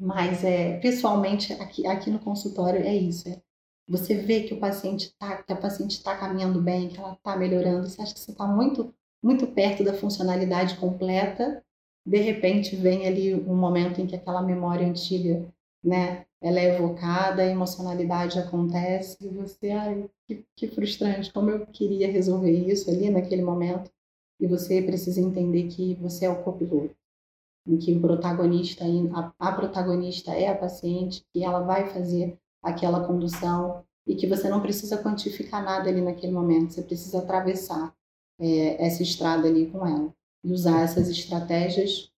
Mas 0.00 0.44
é, 0.44 0.78
pessoalmente 0.78 1.52
aqui, 1.54 1.86
aqui 1.86 2.10
no 2.10 2.18
consultório 2.18 2.80
é 2.80 2.94
isso. 2.94 3.28
É, 3.28 3.40
você 3.88 4.14
vê 4.14 4.42
que 4.42 4.54
o 4.54 4.60
paciente 4.60 5.14
tá, 5.18 5.42
que 5.42 5.52
a 5.52 5.56
paciente 5.56 5.92
está 5.92 6.16
caminhando 6.16 6.60
bem, 6.60 6.88
que 6.88 6.98
ela 6.98 7.12
está 7.12 7.36
melhorando. 7.36 7.88
Você 7.88 8.02
acha 8.02 8.14
que 8.14 8.20
você 8.20 8.32
está 8.32 8.46
muito 8.46 8.92
muito 9.22 9.46
perto 9.48 9.82
da 9.82 9.92
funcionalidade 9.92 10.76
completa. 10.76 11.62
De 12.06 12.18
repente 12.18 12.76
vem 12.76 13.06
ali 13.06 13.34
um 13.34 13.56
momento 13.56 14.00
em 14.00 14.06
que 14.06 14.14
aquela 14.14 14.40
memória 14.40 14.86
antiga, 14.86 15.44
né, 15.82 16.24
ela 16.40 16.60
é 16.60 16.76
evocada, 16.76 17.42
a 17.42 17.46
emocionalidade 17.46 18.38
acontece 18.38 19.16
e 19.20 19.28
você, 19.28 19.70
ai, 19.70 20.08
que, 20.26 20.44
que 20.54 20.68
frustrante, 20.68 21.32
como 21.32 21.50
eu 21.50 21.66
queria 21.66 22.10
resolver 22.10 22.52
isso 22.52 22.88
ali 22.88 23.10
naquele 23.10 23.42
momento. 23.42 23.90
E 24.38 24.46
você 24.46 24.80
precisa 24.82 25.20
entender 25.20 25.66
que 25.68 25.94
você 25.94 26.26
é 26.26 26.30
o 26.30 26.44
copiloto, 26.44 26.94
em 27.66 27.78
que 27.78 27.92
o 27.94 28.00
protagonista, 28.00 28.84
a, 29.40 29.52
protagonista 29.52 30.32
é 30.32 30.48
a 30.48 30.54
paciente, 30.54 31.24
que 31.32 31.42
ela 31.42 31.60
vai 31.60 31.88
fazer 31.88 32.38
aquela 32.68 33.06
condução 33.06 33.84
e 34.06 34.14
que 34.14 34.26
você 34.26 34.48
não 34.48 34.60
precisa 34.60 34.98
quantificar 34.98 35.64
nada 35.64 35.88
ali 35.88 36.00
naquele 36.00 36.32
momento, 36.32 36.72
você 36.72 36.82
precisa 36.82 37.18
atravessar 37.18 37.94
é, 38.38 38.84
essa 38.84 39.02
estrada 39.02 39.48
ali 39.48 39.66
com 39.66 39.86
ela 39.86 40.14
e 40.44 40.52
usar 40.52 40.82
essas 40.82 41.08
estratégias 41.08 42.10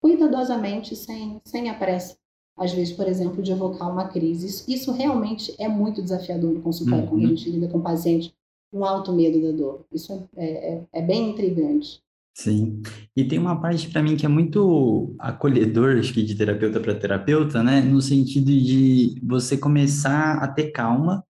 cuidadosamente, 0.00 0.96
sem, 0.96 1.40
sem 1.44 1.70
a 1.70 1.74
pressa 1.74 2.16
às 2.56 2.72
vezes, 2.72 2.94
por 2.94 3.08
exemplo, 3.08 3.42
de 3.42 3.50
evocar 3.50 3.90
uma 3.90 4.08
crise. 4.08 4.46
Isso, 4.46 4.70
isso 4.70 4.92
realmente 4.92 5.54
é 5.58 5.68
muito 5.68 6.02
desafiador 6.02 6.52
no 6.52 6.62
consultório, 6.62 7.04
uhum. 7.04 7.10
quando 7.10 7.24
a 7.24 7.28
uhum. 7.28 7.36
gente 7.36 7.50
lida 7.50 7.68
com 7.68 7.80
paciente 7.80 8.34
com 8.70 8.84
alto 8.84 9.12
medo 9.12 9.40
da 9.42 9.52
dor. 9.52 9.84
Isso 9.92 10.28
é, 10.36 10.44
é, 10.44 10.82
é 10.92 11.02
bem 11.02 11.30
intrigante. 11.30 12.02
Sim. 12.34 12.80
E 13.16 13.24
tem 13.24 13.38
uma 13.38 13.60
parte 13.60 13.88
para 13.90 14.02
mim 14.02 14.16
que 14.16 14.24
é 14.24 14.28
muito 14.28 15.14
acolhedor, 15.18 15.98
acho 15.98 16.14
que 16.14 16.22
de 16.22 16.34
terapeuta 16.34 16.80
para 16.80 16.94
terapeuta, 16.94 17.62
né? 17.62 17.80
No 17.80 18.00
sentido 18.00 18.46
de 18.46 19.20
você 19.22 19.56
começar 19.56 20.42
a 20.42 20.48
ter 20.48 20.70
calma 20.70 21.24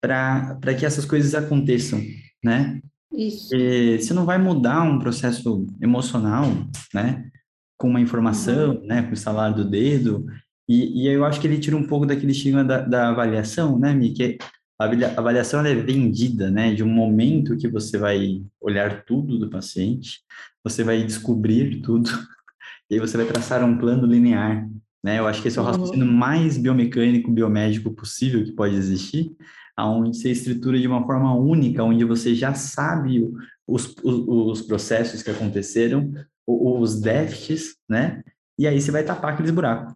para 0.00 0.74
que 0.78 0.86
essas 0.86 1.04
coisas 1.04 1.34
aconteçam, 1.34 2.00
né? 2.42 2.80
Isso. 3.12 3.54
E 3.54 3.98
você 3.98 4.12
não 4.12 4.24
vai 4.24 4.38
mudar 4.38 4.82
um 4.82 4.98
processo 4.98 5.66
emocional, 5.80 6.44
né? 6.92 7.30
com 7.76 7.88
uma 7.88 8.00
informação, 8.00 8.76
uhum. 8.76 8.86
né, 8.86 9.02
com 9.02 9.12
o 9.12 9.16
salário 9.16 9.56
do 9.56 9.68
dedo, 9.68 10.24
e, 10.68 11.02
e 11.02 11.06
eu 11.06 11.24
acho 11.24 11.40
que 11.40 11.46
ele 11.46 11.58
tira 11.58 11.76
um 11.76 11.86
pouco 11.86 12.06
daquele 12.06 12.32
estigma 12.32 12.64
da, 12.64 12.80
da 12.80 13.08
avaliação, 13.10 13.78
né, 13.78 13.92
Mi, 13.92 14.12
que 14.12 14.38
a 14.78 14.86
avaliação 15.16 15.64
é 15.64 15.74
vendida, 15.74 16.50
né, 16.50 16.74
de 16.74 16.82
um 16.82 16.88
momento 16.88 17.56
que 17.56 17.68
você 17.68 17.96
vai 17.96 18.42
olhar 18.60 19.04
tudo 19.04 19.38
do 19.38 19.48
paciente, 19.48 20.20
você 20.62 20.82
vai 20.82 21.02
descobrir 21.04 21.80
tudo, 21.80 22.10
e 22.90 22.94
aí 22.94 23.00
você 23.00 23.16
vai 23.16 23.26
traçar 23.26 23.64
um 23.64 23.78
plano 23.78 24.06
linear, 24.06 24.68
né, 25.02 25.18
eu 25.18 25.26
acho 25.26 25.40
que 25.40 25.48
esse 25.48 25.58
é 25.58 25.62
o 25.62 25.64
uhum. 25.64 25.70
raciocínio 25.70 26.06
mais 26.06 26.58
biomecânico, 26.58 27.30
biomédico 27.30 27.92
possível 27.92 28.44
que 28.44 28.52
pode 28.52 28.74
existir, 28.74 29.36
aonde 29.76 30.16
você 30.16 30.30
estrutura 30.30 30.78
de 30.78 30.86
uma 30.86 31.04
forma 31.04 31.34
única, 31.34 31.82
onde 31.82 32.04
você 32.04 32.34
já 32.34 32.54
sabe 32.54 33.28
os, 33.66 33.94
os, 34.02 34.24
os 34.28 34.62
processos 34.62 35.22
que 35.22 35.30
aconteceram, 35.30 36.12
os 36.46 37.00
déficits, 37.00 37.76
né? 37.88 38.22
E 38.58 38.68
aí 38.68 38.80
você 38.80 38.90
vai 38.90 39.02
tapar 39.02 39.32
aqueles 39.32 39.50
buracos, 39.50 39.94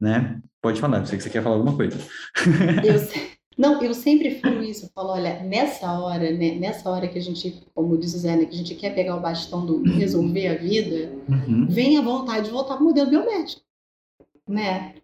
né? 0.00 0.40
Pode 0.60 0.80
falar, 0.80 1.04
sei 1.06 1.18
que 1.18 1.22
você 1.22 1.30
quer 1.30 1.42
falar 1.42 1.56
alguma 1.56 1.76
coisa. 1.76 1.96
Eu, 2.84 2.98
não, 3.56 3.82
eu 3.82 3.94
sempre 3.94 4.38
falo 4.38 4.62
isso, 4.62 4.84
eu 4.84 4.90
falo, 4.90 5.10
olha, 5.10 5.42
nessa 5.42 5.98
hora, 5.98 6.30
né, 6.30 6.56
nessa 6.56 6.90
hora 6.90 7.08
que 7.08 7.18
a 7.18 7.22
gente, 7.22 7.62
como 7.74 7.96
diz 7.96 8.14
o 8.14 8.18
Zé, 8.18 8.36
né, 8.36 8.44
que 8.44 8.54
a 8.54 8.58
gente 8.58 8.74
quer 8.74 8.94
pegar 8.94 9.16
o 9.16 9.20
bastão 9.20 9.64
do 9.64 9.82
resolver 9.82 10.48
a 10.48 10.54
vida, 10.56 11.12
uhum. 11.26 11.66
vem 11.66 11.96
a 11.96 12.02
vontade 12.02 12.46
de 12.46 12.52
voltar 12.52 12.74
para 12.74 12.82
o 12.82 12.86
modelo 12.86 13.08
biomédico, 13.08 13.62
né? 14.46 14.96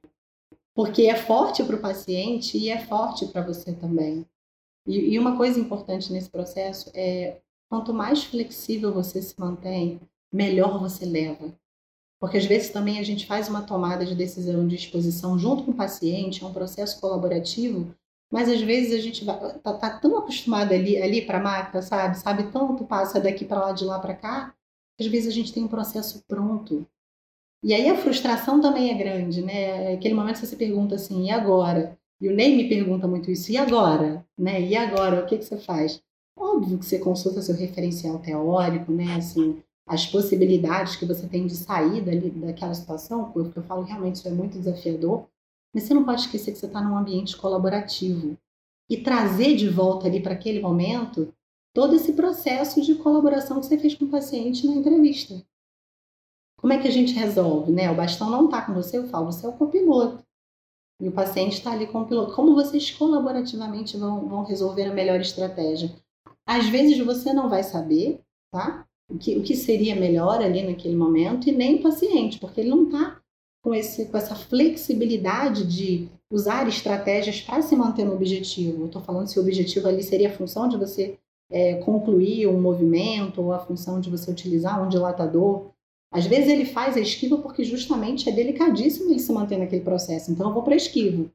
Porque 0.74 1.02
é 1.02 1.16
forte 1.16 1.64
para 1.64 1.76
o 1.76 1.80
paciente 1.80 2.58
e 2.58 2.68
é 2.68 2.78
forte 2.78 3.26
para 3.26 3.40
você 3.40 3.72
também. 3.72 4.26
E, 4.86 5.14
e 5.14 5.18
uma 5.18 5.36
coisa 5.36 5.58
importante 5.58 6.12
nesse 6.12 6.28
processo 6.28 6.90
é 6.94 7.38
quanto 7.70 7.94
mais 7.94 8.24
flexível 8.24 8.92
você 8.92 9.22
se 9.22 9.34
mantém, 9.38 9.98
melhor 10.30 10.78
você 10.78 11.06
leva. 11.06 11.54
Porque 12.20 12.36
às 12.36 12.44
vezes 12.44 12.70
também 12.70 12.98
a 12.98 13.02
gente 13.02 13.26
faz 13.26 13.48
uma 13.48 13.62
tomada 13.62 14.04
de 14.04 14.14
decisão 14.14 14.68
de 14.68 14.76
exposição 14.76 15.38
junto 15.38 15.64
com 15.64 15.70
o 15.70 15.76
paciente, 15.76 16.44
é 16.44 16.46
um 16.46 16.52
processo 16.52 17.00
colaborativo, 17.00 17.94
mas 18.32 18.48
às 18.48 18.62
vezes 18.62 18.94
a 18.94 18.98
gente 18.98 19.24
vai, 19.26 19.58
tá, 19.58 19.74
tá 19.74 19.98
tão 19.98 20.16
acostumado 20.16 20.72
ali, 20.72 20.96
ali 20.96 21.20
para 21.20 21.36
a 21.38 21.42
máquina, 21.42 21.82
sabe? 21.82 22.18
Sabe 22.18 22.44
tanto 22.44 22.84
passa 22.86 23.20
daqui 23.20 23.44
para 23.44 23.60
lá, 23.60 23.72
de 23.72 23.84
lá 23.84 23.98
para 23.98 24.14
cá, 24.14 24.54
às 24.98 25.06
vezes 25.06 25.28
a 25.28 25.32
gente 25.32 25.52
tem 25.52 25.62
um 25.62 25.68
processo 25.68 26.24
pronto. 26.26 26.86
E 27.62 27.74
aí 27.74 27.88
a 27.90 27.96
frustração 27.96 28.58
também 28.58 28.90
é 28.90 28.94
grande, 28.94 29.42
né? 29.42 29.92
Aquele 29.92 30.14
momento 30.14 30.40
que 30.40 30.46
você 30.46 30.56
pergunta 30.56 30.94
assim, 30.94 31.26
e 31.26 31.30
agora? 31.30 31.98
E 32.20 32.28
o 32.28 32.34
Ney 32.34 32.56
me 32.56 32.68
pergunta 32.68 33.06
muito 33.06 33.30
isso, 33.30 33.52
e 33.52 33.58
agora? 33.58 34.24
Né? 34.38 34.62
E 34.62 34.76
agora? 34.76 35.22
O 35.22 35.26
que, 35.26 35.36
que 35.36 35.44
você 35.44 35.58
faz? 35.58 36.02
Óbvio 36.36 36.78
que 36.78 36.86
você 36.86 36.98
consulta 36.98 37.42
seu 37.42 37.54
referencial 37.54 38.18
teórico, 38.18 38.90
né? 38.92 39.14
Assim, 39.16 39.62
as 39.86 40.06
possibilidades 40.06 40.96
que 40.96 41.04
você 41.04 41.26
tem 41.26 41.46
de 41.46 41.54
sair 41.54 42.00
dali, 42.00 42.30
daquela 42.30 42.72
situação, 42.72 43.30
porque 43.30 43.58
eu 43.58 43.62
falo 43.62 43.82
realmente 43.82 44.16
isso 44.16 44.28
é 44.28 44.30
muito 44.30 44.58
desafiador, 44.58 45.26
mas 45.72 45.84
você 45.84 45.94
não 45.94 46.04
pode 46.04 46.22
esquecer 46.22 46.52
que 46.52 46.58
você 46.58 46.66
está 46.66 46.80
num 46.80 46.96
ambiente 46.96 47.36
colaborativo 47.36 48.36
e 48.90 48.96
trazer 48.96 49.56
de 49.56 49.68
volta 49.68 50.06
ali 50.06 50.20
para 50.20 50.34
aquele 50.34 50.60
momento 50.60 51.32
todo 51.74 51.96
esse 51.96 52.12
processo 52.12 52.82
de 52.82 52.94
colaboração 52.96 53.60
que 53.60 53.66
você 53.66 53.78
fez 53.78 53.94
com 53.94 54.04
o 54.04 54.10
paciente 54.10 54.66
na 54.66 54.74
entrevista. 54.74 55.42
Como 56.58 56.72
é 56.72 56.78
que 56.78 56.86
a 56.86 56.92
gente 56.92 57.14
resolve, 57.14 57.72
né? 57.72 57.90
O 57.90 57.96
bastão 57.96 58.30
não 58.30 58.44
está 58.44 58.62
com 58.62 58.74
você, 58.74 58.98
eu 58.98 59.08
falo, 59.08 59.26
você 59.26 59.46
é 59.46 59.48
o 59.48 59.54
copiloto. 59.54 60.22
E 61.00 61.08
o 61.08 61.12
paciente 61.12 61.54
está 61.54 61.72
ali 61.72 61.86
com 61.86 62.02
o 62.02 62.06
piloto. 62.06 62.34
Como 62.34 62.54
vocês 62.54 62.90
colaborativamente 62.92 63.96
vão, 63.96 64.28
vão 64.28 64.44
resolver 64.44 64.84
a 64.84 64.94
melhor 64.94 65.20
estratégia? 65.20 65.92
Às 66.46 66.68
vezes 66.68 66.98
você 67.04 67.32
não 67.32 67.48
vai 67.48 67.64
saber, 67.64 68.20
tá? 68.52 68.86
o 69.12 69.18
que, 69.18 69.36
o 69.36 69.42
que 69.42 69.54
seria 69.54 69.94
melhor 69.94 70.40
ali 70.40 70.62
naquele 70.62 70.96
momento, 70.96 71.48
e 71.48 71.52
nem 71.52 71.76
o 71.76 71.82
paciente, 71.82 72.38
porque 72.38 72.60
ele 72.60 72.70
não 72.70 72.84
está 72.84 73.21
com, 73.62 73.74
esse, 73.74 74.06
com 74.06 74.16
essa 74.16 74.34
flexibilidade 74.34 75.64
de 75.64 76.08
usar 76.30 76.66
estratégias 76.68 77.40
para 77.40 77.62
se 77.62 77.76
manter 77.76 78.04
no 78.04 78.14
objetivo. 78.14 78.86
Estou 78.86 79.00
falando 79.00 79.28
se 79.28 79.38
o 79.38 79.42
objetivo 79.42 79.88
ali 79.88 80.02
seria 80.02 80.28
a 80.28 80.32
função 80.32 80.68
de 80.68 80.76
você 80.76 81.16
é, 81.50 81.74
concluir 81.74 82.48
um 82.48 82.60
movimento 82.60 83.40
ou 83.40 83.52
a 83.52 83.60
função 83.60 84.00
de 84.00 84.10
você 84.10 84.30
utilizar 84.30 84.82
um 84.82 84.88
dilatador. 84.88 85.70
Às 86.10 86.26
vezes 86.26 86.50
ele 86.50 86.64
faz 86.64 86.96
a 86.96 87.00
esquiva 87.00 87.38
porque 87.38 87.62
justamente 87.62 88.28
é 88.28 88.32
delicadíssimo 88.32 89.10
ele 89.10 89.20
se 89.20 89.32
manter 89.32 89.58
naquele 89.58 89.84
processo. 89.84 90.32
Então 90.32 90.48
eu 90.48 90.54
vou 90.54 90.62
para 90.62 90.74
a 90.74 90.76
esquiva. 90.76 91.30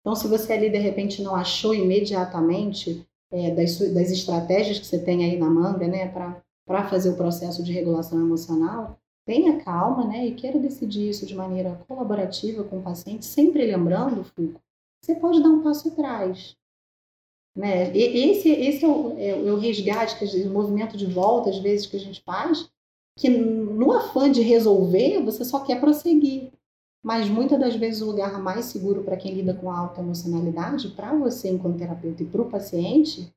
Então 0.00 0.16
se 0.16 0.26
você 0.26 0.52
ali 0.52 0.68
de 0.68 0.78
repente 0.78 1.22
não 1.22 1.36
achou 1.36 1.74
imediatamente 1.74 3.06
é, 3.30 3.50
das, 3.52 3.78
das 3.78 4.10
estratégias 4.10 4.78
que 4.78 4.86
você 4.86 4.98
tem 4.98 5.24
aí 5.24 5.38
na 5.38 5.48
manga, 5.48 5.86
né, 5.86 6.08
para 6.08 6.88
fazer 6.88 7.10
o 7.10 7.16
processo 7.16 7.62
de 7.62 7.72
regulação 7.72 8.20
emocional, 8.20 8.98
tenha 9.24 9.62
calma, 9.62 10.04
né, 10.04 10.26
e 10.26 10.34
queira 10.34 10.58
decidir 10.58 11.08
isso 11.08 11.26
de 11.26 11.34
maneira 11.34 11.80
colaborativa 11.86 12.64
com 12.64 12.78
o 12.78 12.82
paciente, 12.82 13.24
sempre 13.24 13.64
lembrando, 13.64 14.24
Fuco, 14.24 14.60
você 15.00 15.14
pode 15.14 15.42
dar 15.42 15.48
um 15.48 15.62
passo 15.62 15.88
atrás. 15.88 16.56
Né? 17.56 17.94
E 17.94 18.30
esse, 18.30 18.48
esse 18.48 18.84
é 18.84 18.88
o, 18.88 19.18
é, 19.18 19.30
é 19.30 19.52
o 19.52 19.58
resgate, 19.58 20.18
que, 20.18 20.24
o 20.46 20.50
movimento 20.50 20.96
de 20.96 21.06
volta, 21.06 21.50
às 21.50 21.58
vezes, 21.58 21.86
que 21.86 21.96
a 21.96 22.00
gente 22.00 22.22
faz, 22.22 22.70
que 23.18 23.28
no 23.28 23.92
afã 23.92 24.30
de 24.30 24.40
resolver, 24.40 25.22
você 25.22 25.44
só 25.44 25.60
quer 25.60 25.80
prosseguir. 25.80 26.50
Mas 27.04 27.28
muitas 27.28 27.58
das 27.58 27.74
vezes 27.74 28.00
o 28.00 28.06
lugar 28.06 28.40
mais 28.40 28.66
seguro 28.66 29.02
para 29.02 29.16
quem 29.16 29.34
lida 29.34 29.54
com 29.54 29.70
alta 29.70 30.00
emocionalidade, 30.00 30.88
para 30.90 31.12
você 31.14 31.50
enquanto 31.50 31.78
terapeuta 31.78 32.22
e 32.22 32.26
para 32.26 32.42
o 32.42 32.48
paciente, 32.48 33.32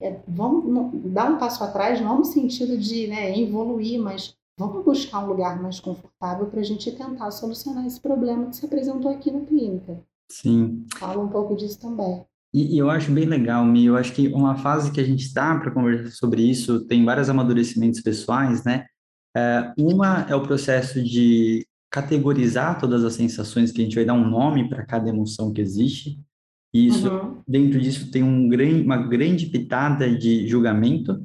é 0.00 0.20
vamos 0.26 0.92
dar 1.12 1.30
um 1.30 1.38
passo 1.38 1.62
atrás, 1.64 2.00
não 2.00 2.18
no 2.18 2.24
sentido 2.24 2.78
de 2.78 3.08
né, 3.08 3.36
evoluir, 3.36 4.00
mas 4.00 4.36
vamos 4.68 4.84
buscar 4.84 5.24
um 5.24 5.28
lugar 5.28 5.60
mais 5.60 5.80
confortável 5.80 6.46
para 6.46 6.60
a 6.60 6.64
gente 6.64 6.90
tentar 6.92 7.30
solucionar 7.30 7.86
esse 7.86 8.00
problema 8.00 8.46
que 8.46 8.56
se 8.56 8.66
apresentou 8.66 9.10
aqui 9.10 9.30
na 9.30 9.40
clínica. 9.40 10.00
Sim. 10.30 10.84
Fala 10.96 11.22
um 11.22 11.28
pouco 11.28 11.56
disso 11.56 11.80
também. 11.80 12.24
E, 12.54 12.74
e 12.74 12.78
eu 12.78 12.90
acho 12.90 13.10
bem 13.10 13.24
legal, 13.24 13.64
Mi, 13.64 13.86
eu 13.86 13.96
acho 13.96 14.12
que 14.12 14.28
uma 14.28 14.56
fase 14.56 14.92
que 14.92 15.00
a 15.00 15.04
gente 15.04 15.24
está 15.24 15.58
para 15.58 15.70
conversar 15.70 16.10
sobre 16.10 16.42
isso 16.42 16.86
tem 16.86 17.04
vários 17.04 17.30
amadurecimentos 17.30 18.00
pessoais, 18.00 18.62
né? 18.64 18.86
É, 19.34 19.72
uma 19.78 20.26
é 20.28 20.34
o 20.34 20.42
processo 20.42 21.02
de 21.02 21.66
categorizar 21.90 22.78
todas 22.78 23.04
as 23.04 23.14
sensações, 23.14 23.70
que 23.70 23.80
a 23.80 23.84
gente 23.84 23.94
vai 23.94 24.04
dar 24.04 24.14
um 24.14 24.28
nome 24.28 24.68
para 24.68 24.84
cada 24.84 25.08
emoção 25.08 25.52
que 25.52 25.60
existe. 25.60 26.18
E 26.74 26.86
isso, 26.86 27.10
uhum. 27.10 27.42
dentro 27.46 27.78
disso, 27.78 28.10
tem 28.10 28.22
um 28.22 28.48
grande, 28.48 28.82
uma 28.82 28.96
grande 28.96 29.46
pitada 29.46 30.10
de 30.10 30.46
julgamento, 30.48 31.22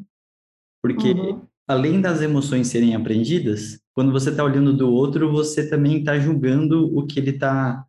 porque 0.82 1.12
uhum. 1.12 1.47
Além 1.68 1.99
das 1.99 2.22
emoções 2.22 2.68
serem 2.68 2.95
aprendidas, 2.95 3.80
quando 3.93 4.11
você 4.11 4.30
está 4.30 4.43
olhando 4.43 4.72
do 4.72 4.91
outro, 4.91 5.32
você 5.32 5.68
também 5.68 5.99
está 5.99 6.18
julgando 6.20 6.97
o 6.97 7.05
que 7.05 7.20
ele 7.20 7.32
está 7.32 7.84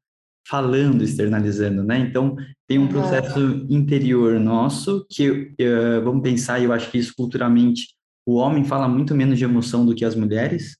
falando, 0.49 1.03
externalizando, 1.03 1.85
né? 1.85 1.99
Então, 1.99 2.35
tem 2.67 2.79
um 2.79 2.83
uhum. 2.83 2.89
processo 2.89 3.67
interior 3.69 4.41
nosso 4.41 5.07
que, 5.11 5.31
uh, 5.31 6.03
vamos 6.03 6.23
pensar, 6.23 6.63
eu 6.63 6.73
acho 6.73 6.91
que 6.91 6.99
isso 6.99 7.13
culturalmente, 7.15 7.89
o 8.27 8.37
homem 8.37 8.65
fala 8.65 8.89
muito 8.89 9.15
menos 9.15 9.39
de 9.39 9.45
emoção 9.45 9.85
do 9.85 9.95
que 9.95 10.05
as 10.05 10.15
mulheres, 10.15 10.77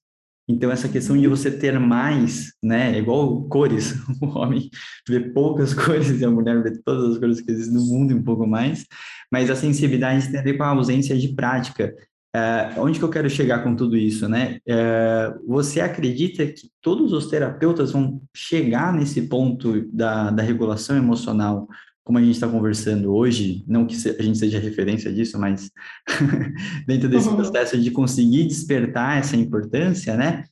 então, 0.49 0.71
essa 0.71 0.89
questão 0.89 1.17
de 1.17 1.29
você 1.29 1.51
ter 1.51 1.79
mais, 1.79 2.55
né, 2.65 2.97
é 2.97 2.99
igual 2.99 3.43
cores, 3.49 3.93
o 4.23 4.39
homem 4.39 4.71
vê 5.07 5.21
poucas 5.21 5.75
cores 5.75 6.19
e 6.19 6.25
a 6.25 6.31
mulher 6.31 6.63
vê 6.63 6.73
todas 6.83 7.13
as 7.13 7.19
cores 7.19 7.41
que 7.43 7.51
existem 7.51 7.75
no 7.75 7.85
mundo 7.85 8.13
e 8.13 8.15
um 8.15 8.23
pouco 8.23 8.47
mais, 8.47 8.87
mas 9.31 9.51
a 9.51 9.55
sensibilidade 9.55 10.31
tem 10.31 10.41
a 10.41 10.43
ver 10.43 10.57
com 10.57 10.63
a 10.63 10.69
ausência 10.69 11.17
de 11.19 11.35
prática. 11.35 11.95
Uh, 12.39 12.81
onde 12.83 12.99
que 12.99 13.05
eu 13.05 13.11
quero 13.11 13.29
chegar 13.29 13.65
com 13.65 13.75
tudo 13.75 13.97
isso, 13.97 14.29
né? 14.29 14.59
Uh, 14.69 15.47
você 15.47 15.81
acredita 15.81 16.47
que 16.47 16.71
todos 16.81 17.13
os 17.13 17.27
terapeutas 17.27 17.93
vão 17.93 18.21
chegar 18.35 18.93
nesse 18.93 19.23
ponto 19.23 19.87
da, 19.93 20.31
da 20.31 20.43
regulação 20.43 20.97
emocional 20.97 21.67
como 22.09 22.17
a 22.17 22.23
gente 22.23 22.37
está 22.37 22.49
conversando 22.49 23.13
hoje, 23.13 23.63
não 23.69 23.87
que 23.87 23.95
a 23.95 24.23
gente 24.23 24.39
seja 24.39 24.59
referência 24.59 25.13
disso, 25.13 25.39
mas 25.39 25.71
dentro 26.89 27.07
desse 27.07 27.29
uhum. 27.29 27.37
processo 27.37 27.79
de 27.79 27.91
conseguir 27.91 28.47
despertar 28.47 29.19
essa 29.19 29.37
importância, 29.37 30.17
né? 30.17 30.45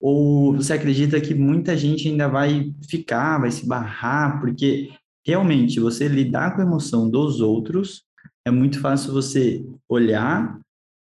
Ou 0.00 0.54
você 0.54 0.72
acredita 0.72 1.20
que 1.20 1.34
muita 1.34 1.76
gente 1.76 2.08
ainda 2.08 2.28
vai 2.28 2.72
ficar, 2.88 3.38
vai 3.38 3.50
se 3.50 3.66
barrar, 3.66 4.40
porque 4.40 4.88
realmente 5.22 5.78
você 5.78 6.08
lidar 6.08 6.56
com 6.56 6.62
a 6.62 6.64
emoção 6.64 7.10
dos 7.10 7.42
outros 7.42 8.04
é 8.46 8.50
muito 8.50 8.80
fácil 8.80 9.12
você 9.12 9.62
olhar, 9.86 10.58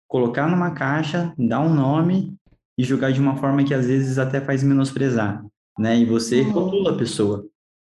colocar 0.07 0.47
numa 0.49 0.71
caixa, 0.71 1.33
dar 1.37 1.61
um 1.61 1.73
nome 1.73 2.33
e 2.77 2.83
julgar 2.83 3.11
de 3.11 3.19
uma 3.19 3.35
forma 3.37 3.63
que 3.63 3.73
às 3.73 3.87
vezes 3.87 4.17
até 4.17 4.41
faz 4.41 4.63
menosprezar, 4.63 5.43
né? 5.77 5.97
E 5.97 6.05
você 6.05 6.41
uhum. 6.41 6.51
rotula 6.51 6.91
a 6.91 6.97
pessoa. 6.97 7.45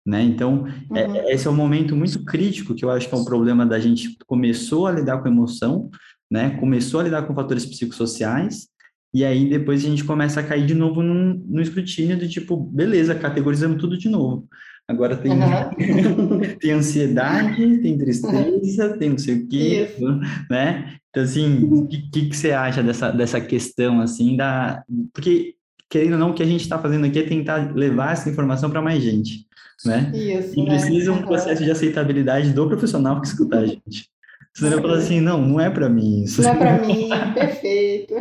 Né? 0.05 0.21
Então, 0.21 0.67
é, 0.93 1.07
uhum. 1.07 1.15
é, 1.15 1.33
esse 1.33 1.47
é 1.47 1.49
um 1.49 1.55
momento 1.55 1.95
muito 1.95 2.23
crítico 2.23 2.75
que 2.75 2.85
eu 2.85 2.91
acho 2.91 3.09
que 3.09 3.15
é 3.15 3.17
um 3.17 3.25
problema 3.25 3.65
da 3.65 3.79
gente 3.79 4.15
começou 4.27 4.85
a 4.85 4.91
lidar 4.91 5.17
com 5.17 5.27
emoção, 5.27 5.89
né? 6.29 6.51
Começou 6.59 6.99
a 6.99 7.03
lidar 7.03 7.23
com 7.23 7.33
fatores 7.33 7.65
psicossociais, 7.65 8.67
e 9.13 9.23
aí 9.23 9.49
depois 9.49 9.83
a 9.83 9.89
gente 9.89 10.03
começa 10.03 10.41
a 10.41 10.43
cair 10.43 10.65
de 10.65 10.75
novo 10.75 11.01
num, 11.01 11.41
no 11.47 11.61
escrutínio 11.61 12.19
do 12.19 12.27
tipo, 12.27 12.57
beleza, 12.57 13.15
categorizamos 13.15 13.79
tudo 13.79 13.97
de 13.97 14.09
novo. 14.09 14.47
Agora 14.87 15.17
tem, 15.17 15.31
uhum. 15.31 16.39
tem 16.59 16.71
ansiedade, 16.71 17.77
tem 17.79 17.97
tristeza, 17.97 18.91
uhum. 18.91 18.97
tem 18.97 19.09
não 19.09 19.17
sei 19.17 19.35
o 19.35 19.47
quê, 19.47 19.89
Isso. 19.89 20.19
né? 20.49 20.97
Então, 21.09 21.23
assim, 21.23 21.63
o 21.63 21.87
que, 21.87 22.09
que, 22.09 22.29
que, 22.29 22.37
você 22.37 22.51
acha 22.51 22.83
dessa, 22.83 23.09
dessa 23.09 23.41
questão, 23.41 24.01
assim, 24.01 24.35
da... 24.35 24.83
Porque, 25.13 25.55
querendo 25.89 26.13
ou 26.13 26.19
não, 26.19 26.31
o 26.31 26.33
que 26.33 26.43
a 26.43 26.45
gente 26.45 26.61
está 26.61 26.77
fazendo 26.77 27.05
aqui 27.05 27.19
é 27.19 27.23
tentar 27.23 27.73
levar 27.73 28.13
essa 28.13 28.29
informação 28.29 28.69
para 28.69 28.81
mais 28.81 29.01
gente 29.01 29.45
né? 29.83 30.11
Isso, 30.13 30.59
e 30.59 30.65
precisa 30.65 31.11
né? 31.11 31.17
um 31.17 31.23
processo 31.23 31.63
de 31.63 31.71
aceitabilidade 31.71 32.53
do 32.53 32.67
profissional 32.67 33.19
que 33.19 33.27
escuta 33.27 33.59
a 33.59 33.65
gente. 33.65 34.09
Senão 34.55 34.71
ele 34.71 34.81
fala 34.81 34.97
assim, 34.97 35.19
não, 35.19 35.41
não 35.41 35.59
é 35.59 35.69
para 35.69 35.89
mim 35.89 36.23
isso. 36.23 36.41
Não 36.41 36.51
é 36.51 36.55
para 36.55 36.85
mim, 36.85 37.09
perfeito. 37.35 38.13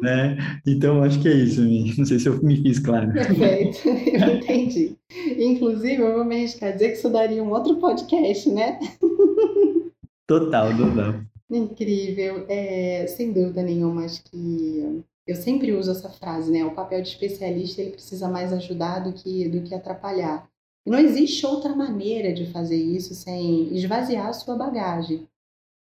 né? 0.00 0.38
Então, 0.64 1.02
acho 1.02 1.20
que 1.20 1.28
é 1.28 1.34
isso, 1.34 1.60
não 1.98 2.06
sei 2.06 2.20
se 2.20 2.28
eu 2.28 2.40
me 2.40 2.56
fiz 2.62 2.78
claro. 2.78 3.12
Perfeito, 3.12 3.78
eu 3.88 4.36
entendi. 4.36 4.96
Inclusive, 5.36 6.00
eu 6.00 6.14
vou 6.14 6.24
me 6.24 6.36
arriscar 6.36 6.68
a 6.68 6.72
dizer 6.72 6.90
que 6.90 6.98
isso 6.98 7.08
daria 7.08 7.42
um 7.42 7.50
outro 7.50 7.76
podcast, 7.76 8.48
né? 8.48 8.78
Total, 10.26 10.76
total. 10.76 11.14
Incrível. 11.50 12.46
É, 12.48 13.06
sem 13.08 13.32
dúvida 13.32 13.62
nenhuma, 13.62 14.04
acho 14.04 14.22
que 14.24 15.02
eu 15.26 15.34
sempre 15.34 15.72
uso 15.72 15.90
essa 15.90 16.08
frase, 16.08 16.50
né? 16.52 16.64
O 16.64 16.74
papel 16.74 17.02
de 17.02 17.08
especialista 17.08 17.82
ele 17.82 17.90
precisa 17.90 18.28
mais 18.28 18.52
ajudar 18.52 19.00
do 19.00 19.12
que, 19.12 19.48
do 19.48 19.62
que 19.62 19.74
atrapalhar. 19.74 20.48
E 20.86 20.90
não 20.90 20.98
existe 20.98 21.44
outra 21.44 21.74
maneira 21.74 22.32
de 22.32 22.46
fazer 22.46 22.76
isso 22.76 23.14
sem 23.14 23.74
esvaziar 23.74 24.28
a 24.28 24.32
sua 24.32 24.56
bagagem. 24.56 25.26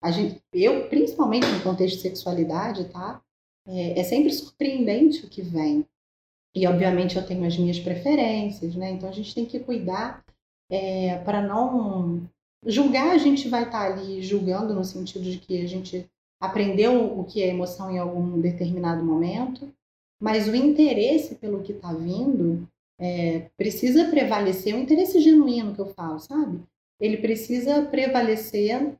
A 0.02 0.10
gente, 0.10 0.40
eu, 0.52 0.88
principalmente 0.88 1.46
no 1.46 1.62
contexto 1.62 1.96
de 1.96 2.02
sexualidade, 2.02 2.84
tá? 2.86 3.20
É, 3.66 4.00
é 4.00 4.04
sempre 4.04 4.32
surpreendente 4.32 5.24
o 5.24 5.28
que 5.28 5.42
vem. 5.42 5.86
E, 6.54 6.66
obviamente, 6.66 7.16
eu 7.16 7.26
tenho 7.26 7.44
as 7.46 7.56
minhas 7.58 7.78
preferências, 7.78 8.74
né? 8.74 8.90
Então, 8.90 9.08
a 9.08 9.12
gente 9.12 9.34
tem 9.34 9.44
que 9.44 9.58
cuidar 9.60 10.24
é, 10.70 11.18
para 11.18 11.42
não 11.42 12.22
julgar. 12.64 13.10
A 13.10 13.18
gente 13.18 13.48
vai 13.48 13.64
estar 13.64 13.86
tá 13.86 13.92
ali 13.92 14.22
julgando 14.22 14.74
no 14.74 14.84
sentido 14.84 15.24
de 15.24 15.38
que 15.38 15.62
a 15.62 15.68
gente 15.68 16.08
aprendeu 16.40 17.18
o 17.18 17.24
que 17.24 17.42
é 17.42 17.48
emoção 17.48 17.90
em 17.90 17.98
algum 17.98 18.40
determinado 18.40 19.04
momento, 19.04 19.72
mas 20.20 20.48
o 20.48 20.54
interesse 20.54 21.34
pelo 21.34 21.62
que 21.62 21.72
está 21.72 21.92
vindo 21.92 22.66
é, 22.98 23.50
precisa 23.56 24.08
prevalecer 24.08 24.74
o 24.74 24.78
interesse 24.78 25.20
genuíno 25.20 25.74
que 25.74 25.80
eu 25.80 25.86
falo, 25.86 26.18
sabe? 26.18 26.60
Ele 27.00 27.16
precisa 27.16 27.82
prevalecer 27.82 28.96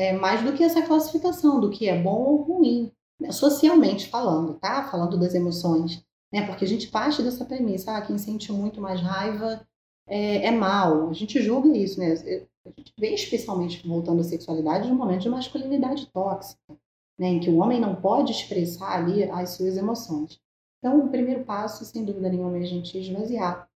é, 0.00 0.12
mais 0.14 0.42
do 0.42 0.54
que 0.54 0.64
essa 0.64 0.80
classificação 0.80 1.60
do 1.60 1.70
que 1.70 1.86
é 1.86 2.00
bom 2.00 2.22
ou 2.22 2.42
ruim, 2.42 2.90
né? 3.20 3.30
socialmente 3.30 4.08
falando, 4.08 4.54
tá? 4.54 4.84
Falando 4.84 5.18
das 5.18 5.34
emoções, 5.34 6.02
né? 6.32 6.46
Porque 6.46 6.64
a 6.64 6.68
gente 6.68 6.88
parte 6.88 7.22
dessa 7.22 7.44
premissa, 7.44 7.94
ah, 7.94 8.00
quem 8.00 8.16
sente 8.16 8.50
muito 8.50 8.80
mais 8.80 9.00
raiva 9.00 9.66
é, 10.08 10.46
é 10.46 10.50
mal. 10.50 11.10
A 11.10 11.12
gente 11.12 11.42
julga 11.42 11.68
isso, 11.76 12.00
né? 12.00 12.12
A 12.12 12.70
gente 12.70 12.94
vê 12.98 13.12
especialmente 13.12 13.86
voltando 13.86 14.20
à 14.20 14.24
sexualidade 14.24 14.88
no 14.88 14.94
momento 14.94 15.22
de 15.22 15.28
masculinidade 15.28 16.06
tóxica, 16.06 16.74
né? 17.18 17.28
Em 17.28 17.40
que 17.40 17.50
o 17.50 17.58
homem 17.58 17.78
não 17.78 17.94
pode 17.94 18.32
expressar 18.32 18.96
ali 18.96 19.24
as 19.24 19.50
suas 19.50 19.76
emoções. 19.76 20.40
Então, 20.78 20.98
o 20.98 21.10
primeiro 21.10 21.44
passo, 21.44 21.84
sem 21.84 22.06
dúvida 22.06 22.30
nenhuma, 22.30 22.56
é 22.56 22.62
a 22.62 22.66
gente 22.66 22.96
esvaziar 22.96 23.68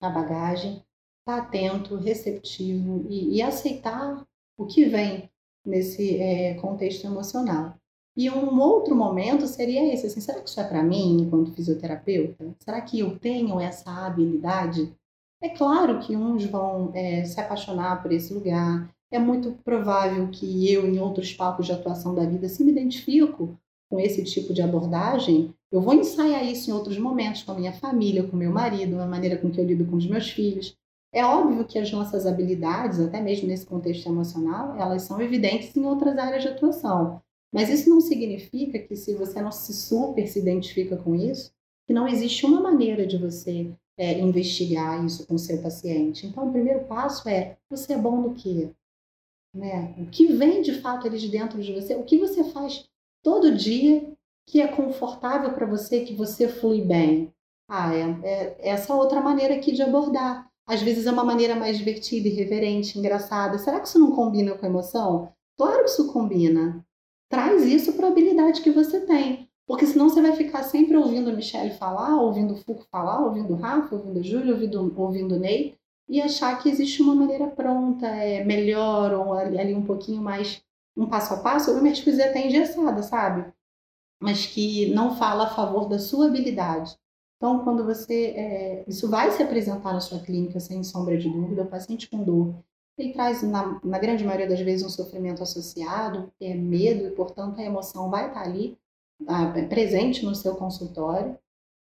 a 0.00 0.10
bagagem, 0.10 0.84
estar 1.20 1.36
tá 1.36 1.42
atento, 1.42 1.94
receptivo 1.94 3.06
e, 3.08 3.36
e, 3.36 3.42
aceitar 3.42 4.26
o 4.58 4.66
que 4.66 4.84
vem 4.86 5.29
nesse 5.64 6.16
é, 6.18 6.54
contexto 6.54 7.06
emocional. 7.06 7.74
E 8.16 8.28
um 8.28 8.60
outro 8.60 8.94
momento 8.94 9.46
seria 9.46 9.92
esse, 9.92 10.06
assim, 10.06 10.20
será 10.20 10.40
que 10.40 10.48
isso 10.48 10.60
é 10.60 10.64
para 10.64 10.82
mim 10.82 11.22
enquanto 11.22 11.52
fisioterapeuta? 11.52 12.54
Será 12.58 12.80
que 12.80 12.98
eu 12.98 13.18
tenho 13.18 13.58
essa 13.60 13.90
habilidade? 14.06 14.92
É 15.42 15.48
claro 15.48 16.00
que 16.00 16.16
uns 16.16 16.44
vão 16.44 16.90
é, 16.94 17.24
se 17.24 17.40
apaixonar 17.40 18.02
por 18.02 18.12
esse 18.12 18.34
lugar. 18.34 18.90
É 19.10 19.18
muito 19.18 19.52
provável 19.64 20.28
que 20.28 20.70
eu, 20.70 20.86
em 20.86 20.98
outros 20.98 21.32
palcos 21.32 21.66
de 21.66 21.72
atuação 21.72 22.14
da 22.14 22.24
vida, 22.24 22.48
se 22.48 22.62
me 22.62 22.72
identifico 22.72 23.56
com 23.88 23.98
esse 23.98 24.22
tipo 24.22 24.52
de 24.52 24.62
abordagem, 24.62 25.52
eu 25.72 25.80
vou 25.80 25.94
ensaiar 25.94 26.44
isso 26.44 26.70
em 26.70 26.72
outros 26.72 26.98
momentos 26.98 27.42
com 27.42 27.52
a 27.52 27.56
minha 27.56 27.72
família, 27.72 28.24
com 28.24 28.36
meu 28.36 28.50
marido, 28.50 29.00
a 29.00 29.06
maneira 29.06 29.36
com 29.36 29.50
que 29.50 29.60
eu 29.60 29.64
lido 29.64 29.84
com 29.84 29.96
os 29.96 30.06
meus 30.06 30.30
filhos. 30.30 30.76
É 31.12 31.24
óbvio 31.24 31.64
que 31.64 31.78
as 31.78 31.90
nossas 31.90 32.24
habilidades, 32.24 33.00
até 33.00 33.20
mesmo 33.20 33.48
nesse 33.48 33.66
contexto 33.66 34.08
emocional, 34.08 34.76
elas 34.76 35.02
são 35.02 35.20
evidentes 35.20 35.76
em 35.76 35.84
outras 35.84 36.16
áreas 36.16 36.42
de 36.42 36.48
atuação. 36.48 37.20
Mas 37.52 37.68
isso 37.68 37.90
não 37.90 38.00
significa 38.00 38.78
que 38.78 38.94
se 38.94 39.14
você 39.14 39.42
não 39.42 39.50
se 39.50 39.72
super 39.72 40.26
se 40.28 40.38
identifica 40.38 40.96
com 40.96 41.16
isso, 41.16 41.52
que 41.86 41.92
não 41.92 42.06
existe 42.06 42.46
uma 42.46 42.60
maneira 42.60 43.04
de 43.04 43.18
você 43.18 43.72
é, 43.98 44.20
investigar 44.20 45.04
isso 45.04 45.26
com 45.26 45.34
o 45.34 45.38
seu 45.38 45.60
paciente. 45.60 46.26
Então, 46.26 46.48
o 46.48 46.52
primeiro 46.52 46.84
passo 46.84 47.28
é: 47.28 47.56
você 47.68 47.94
é 47.94 47.98
bom 47.98 48.20
no 48.20 48.34
quê? 48.34 48.70
Né? 49.52 49.94
O 49.98 50.06
que 50.06 50.26
vem 50.26 50.62
de 50.62 50.80
fato 50.80 51.08
ali 51.08 51.18
de 51.18 51.28
dentro 51.28 51.60
de 51.60 51.72
você? 51.72 51.96
O 51.96 52.04
que 52.04 52.16
você 52.18 52.44
faz 52.44 52.88
todo 53.22 53.56
dia 53.56 54.12
que 54.46 54.60
é 54.60 54.68
confortável 54.68 55.52
para 55.52 55.66
você, 55.66 56.04
que 56.04 56.14
você 56.14 56.48
flui 56.48 56.82
bem? 56.82 57.32
Ah, 57.68 57.94
é, 57.94 58.02
é 58.22 58.68
essa 58.68 58.94
outra 58.94 59.20
maneira 59.20 59.56
aqui 59.56 59.72
de 59.72 59.82
abordar. 59.82 60.49
Às 60.70 60.80
vezes 60.82 61.04
é 61.04 61.10
uma 61.10 61.24
maneira 61.24 61.56
mais 61.56 61.76
divertida, 61.76 62.28
irreverente, 62.28 62.96
engraçada. 62.96 63.58
Será 63.58 63.80
que 63.80 63.88
isso 63.88 63.98
não 63.98 64.12
combina 64.12 64.54
com 64.54 64.64
a 64.64 64.68
emoção? 64.68 65.32
Claro 65.58 65.82
que 65.82 65.90
isso 65.90 66.12
combina. 66.12 66.86
Traz 67.28 67.64
isso 67.64 67.94
para 67.94 68.06
a 68.06 68.10
habilidade 68.10 68.60
que 68.60 68.70
você 68.70 69.00
tem. 69.00 69.48
Porque 69.66 69.84
senão 69.84 70.08
você 70.08 70.22
vai 70.22 70.30
ficar 70.36 70.62
sempre 70.62 70.96
ouvindo 70.96 71.28
a 71.28 71.32
Michelle 71.32 71.74
falar, 71.74 72.16
ouvindo 72.22 72.54
o 72.54 72.56
Foucault 72.56 72.88
falar, 72.88 73.18
ouvindo 73.18 73.52
o 73.52 73.56
Rafa, 73.56 73.96
ouvindo 73.96 74.20
o 74.20 74.22
Júlio, 74.22 74.54
ouvindo, 74.54 74.94
ouvindo 74.96 75.34
o 75.34 75.38
Ney, 75.40 75.76
e 76.08 76.22
achar 76.22 76.56
que 76.62 76.68
existe 76.68 77.02
uma 77.02 77.16
maneira 77.16 77.48
pronta, 77.48 78.06
é 78.06 78.44
melhor, 78.44 79.12
ou 79.12 79.32
ali, 79.32 79.58
ali 79.58 79.74
um 79.74 79.84
pouquinho 79.84 80.22
mais, 80.22 80.62
um 80.96 81.06
passo 81.06 81.34
a 81.34 81.38
passo, 81.38 81.74
mesmo 81.82 82.04
dizer 82.04 82.28
até 82.28 82.46
engessada, 82.46 83.02
sabe? 83.02 83.52
Mas 84.22 84.46
que 84.46 84.94
não 84.94 85.16
fala 85.16 85.46
a 85.46 85.50
favor 85.50 85.88
da 85.88 85.98
sua 85.98 86.26
habilidade. 86.26 86.96
Então, 87.40 87.64
quando 87.64 87.86
você. 87.86 88.34
É, 88.36 88.84
isso 88.86 89.08
vai 89.08 89.30
se 89.30 89.42
apresentar 89.42 89.94
na 89.94 90.00
sua 90.00 90.20
clínica, 90.20 90.60
sem 90.60 90.84
sombra 90.84 91.16
de 91.16 91.26
dúvida, 91.30 91.62
o 91.62 91.66
paciente 91.66 92.06
com 92.06 92.22
dor. 92.22 92.54
Ele 92.98 93.14
traz, 93.14 93.42
na, 93.42 93.80
na 93.82 93.98
grande 93.98 94.22
maioria 94.22 94.46
das 94.46 94.60
vezes, 94.60 94.84
um 94.84 94.90
sofrimento 94.90 95.42
associado, 95.42 96.30
é 96.38 96.52
medo, 96.52 97.06
e, 97.06 97.10
portanto, 97.12 97.58
a 97.58 97.64
emoção 97.64 98.10
vai 98.10 98.28
estar 98.28 98.42
ali 98.42 98.78
é 99.56 99.62
presente 99.62 100.24
no 100.24 100.34
seu 100.34 100.54
consultório. 100.54 101.38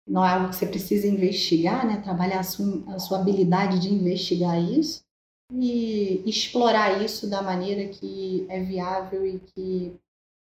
Não 0.07 0.25
é 0.25 0.31
algo 0.31 0.49
que 0.49 0.57
você 0.57 0.67
precisa 0.67 1.07
investigar, 1.07 1.87
né? 1.87 2.01
trabalhar 2.03 2.41
a 2.41 2.45
sua, 2.45 2.83
a 2.95 2.99
sua 2.99 3.19
habilidade 3.19 3.81
de 3.81 3.93
investigar 3.93 4.61
isso 4.61 5.05
e 5.53 6.23
explorar 6.27 7.03
isso 7.05 7.29
da 7.29 7.43
maneira 7.43 7.89
que 7.89 8.47
é 8.49 8.61
viável 8.61 9.25
e 9.25 9.39
que 9.39 9.95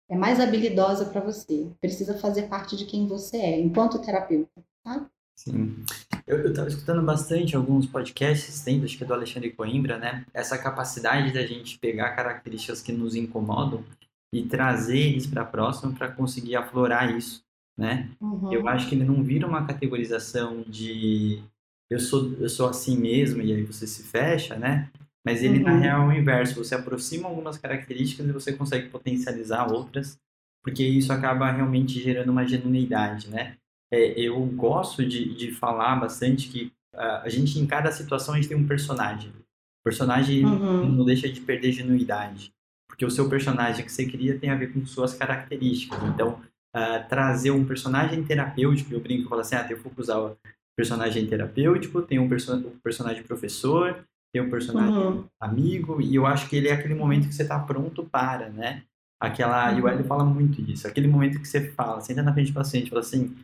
é 0.08 0.16
mais 0.16 0.40
habilidosa 0.40 1.04
para 1.06 1.20
você. 1.20 1.70
Precisa 1.80 2.18
fazer 2.18 2.48
parte 2.48 2.76
de 2.76 2.86
quem 2.86 3.06
você 3.06 3.36
é, 3.36 3.60
enquanto 3.60 4.00
terapeuta. 4.00 4.62
Tá? 4.84 5.08
Sim. 5.34 5.84
Eu 6.26 6.50
estava 6.50 6.68
escutando 6.68 7.02
bastante 7.02 7.56
alguns 7.56 7.86
podcasts, 7.86 8.62
tem, 8.62 8.82
acho 8.84 8.96
que 8.96 9.04
é 9.04 9.06
do 9.06 9.14
Alexandre 9.14 9.50
Coimbra, 9.50 9.98
né? 9.98 10.24
Essa 10.32 10.56
capacidade 10.56 11.32
da 11.32 11.44
gente 11.44 11.78
pegar 11.78 12.14
características 12.14 12.80
que 12.80 12.92
nos 12.92 13.16
incomodam 13.16 13.84
e 14.32 14.42
trazer 14.44 14.98
eles 14.98 15.26
para 15.26 15.44
próximo 15.44 15.94
para 15.94 16.10
conseguir 16.10 16.56
aflorar 16.56 17.16
isso, 17.16 17.42
né? 17.76 18.10
Uhum. 18.20 18.52
Eu 18.52 18.68
acho 18.68 18.88
que 18.88 18.94
ele 18.94 19.04
não 19.04 19.22
vira 19.22 19.46
uma 19.46 19.66
categorização 19.66 20.62
de 20.62 21.42
eu 21.90 21.98
sou 21.98 22.32
eu 22.34 22.48
sou 22.48 22.68
assim 22.68 22.96
mesmo 22.96 23.42
e 23.42 23.52
aí 23.52 23.62
você 23.62 23.86
se 23.86 24.02
fecha, 24.02 24.56
né? 24.56 24.90
Mas 25.24 25.42
ele 25.42 25.58
uhum. 25.58 25.64
na 25.64 25.76
real 25.76 26.10
é 26.10 26.14
o 26.14 26.18
inverso, 26.18 26.62
você 26.62 26.74
aproxima 26.74 27.28
algumas 27.28 27.58
características 27.58 28.26
e 28.26 28.32
você 28.32 28.52
consegue 28.52 28.88
potencializar 28.88 29.70
outras, 29.70 30.18
porque 30.62 30.84
isso 30.84 31.12
acaba 31.12 31.50
realmente 31.50 32.00
gerando 32.00 32.30
uma 32.30 32.46
genuinidade, 32.46 33.28
né? 33.28 33.56
É, 33.92 34.18
eu 34.18 34.40
gosto 34.46 35.04
de, 35.04 35.34
de 35.34 35.52
falar 35.52 35.96
bastante 35.96 36.48
que 36.48 36.72
uh, 36.94 37.22
a 37.22 37.28
gente 37.28 37.58
em 37.58 37.66
cada 37.66 37.92
situação 37.92 38.34
a 38.34 38.38
gente 38.38 38.48
tem 38.48 38.56
um 38.56 38.66
personagem. 38.66 39.30
O 39.30 39.84
personagem 39.84 40.44
uhum. 40.44 40.88
não 40.88 41.04
deixa 41.04 41.28
de 41.28 41.40
perder 41.40 41.72
genuidade 41.72 42.52
porque 42.92 43.06
o 43.06 43.10
seu 43.10 43.28
personagem 43.28 43.84
que 43.84 43.90
você 43.90 44.04
cria 44.04 44.38
tem 44.38 44.50
a 44.50 44.54
ver 44.54 44.72
com 44.72 44.84
suas 44.84 45.14
características. 45.14 45.98
Então, 46.04 46.38
uh, 46.76 47.08
trazer 47.08 47.50
um 47.50 47.64
personagem 47.64 48.22
terapêutico, 48.22 48.92
eu 48.92 49.00
brinco 49.00 49.24
e 49.24 49.28
falo 49.28 49.40
assim, 49.40 49.56
ah, 49.56 49.66
eu 49.68 49.78
vou 49.78 49.90
usar 49.96 50.18
o 50.18 50.36
personagem 50.76 51.26
terapêutico, 51.26 52.02
tem 52.02 52.18
um, 52.18 52.28
perso 52.28 52.60
personagem 52.82 53.22
professor, 53.22 54.04
tem 54.32 54.42
um 54.42 54.50
personagem 54.50 54.94
uhum. 54.94 55.24
amigo, 55.40 56.02
e 56.02 56.14
eu 56.14 56.26
acho 56.26 56.48
que 56.48 56.56
ele 56.56 56.68
é 56.68 56.72
aquele 56.72 56.94
momento 56.94 57.28
que 57.28 57.34
você 57.34 57.42
está 57.42 57.58
pronto 57.58 58.04
para, 58.04 58.50
né? 58.50 58.82
Aquela, 59.18 59.72
uhum. 59.72 59.78
e 59.78 59.82
o 59.82 59.88
Hélio 59.88 60.04
fala 60.04 60.24
muito 60.24 60.62
disso, 60.62 60.86
aquele 60.86 61.08
momento 61.08 61.40
que 61.40 61.48
você 61.48 61.70
fala, 61.72 62.00
senta 62.02 62.22
na 62.22 62.32
frente 62.32 62.52
do 62.52 62.54
paciente 62.54 62.86
e 62.86 62.90
fala 62.90 63.00
assim, 63.00 63.34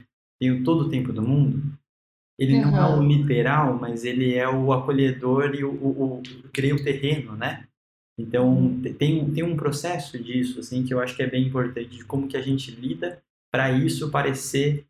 tenho 0.41 0.63
todo 0.65 0.83
o 0.83 0.89
tempo 0.89 1.13
do 1.13 1.23
mundo, 1.23 1.63
ele 2.39 2.57
uhum. 2.57 2.71
não 2.71 2.77
é 2.77 2.97
o 2.97 3.03
literal, 3.03 3.79
mas 3.79 4.05
ele 4.05 4.35
é 4.35 4.49
o 4.49 4.73
acolhedor 4.73 5.55
e 5.55 5.65
o, 5.65 5.73
o, 5.73 6.19
o 6.19 6.23
cria 6.53 6.75
o 6.75 6.83
terreno, 6.83 7.35
né? 7.37 7.65
Então, 8.19 8.81
tem, 8.99 9.31
tem 9.31 9.45
um 9.45 9.57
processo 9.57 10.21
disso, 10.23 10.59
assim, 10.61 10.85
que 10.85 10.93
eu 10.93 11.01
acho 11.01 11.15
que 11.15 11.23
é 11.23 11.27
bem 11.27 11.47
importante, 11.47 11.99
de 11.99 12.05
como 12.05 12.27
que 12.27 12.37
a 12.37 12.43
gente 12.43 12.71
lida 12.71 13.21
para 13.53 13.71
isso 13.73 14.11
parecer 14.11 14.85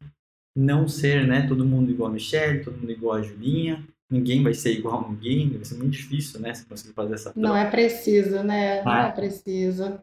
não 0.56 0.88
ser, 0.88 1.26
né, 1.26 1.46
todo 1.46 1.64
mundo 1.64 1.90
igual 1.90 2.10
a 2.10 2.12
Michelle, 2.12 2.64
todo 2.64 2.76
mundo 2.76 2.90
igual 2.90 3.16
a 3.16 3.22
Julinha, 3.22 3.86
ninguém 4.10 4.42
vai 4.42 4.54
ser 4.54 4.72
igual 4.72 5.04
a 5.04 5.08
ninguém, 5.08 5.50
vai 5.50 5.64
ser 5.64 5.76
muito 5.76 5.92
difícil, 5.92 6.40
né, 6.40 6.54
você 6.54 6.64
conseguir 6.64 6.94
fazer 6.94 7.14
essa 7.14 7.32
troca. 7.32 7.48
Não 7.48 7.56
é 7.56 7.70
preciso, 7.70 8.42
né, 8.42 8.82
não 8.82 8.96
é 8.96 9.12
preciso. 9.12 10.00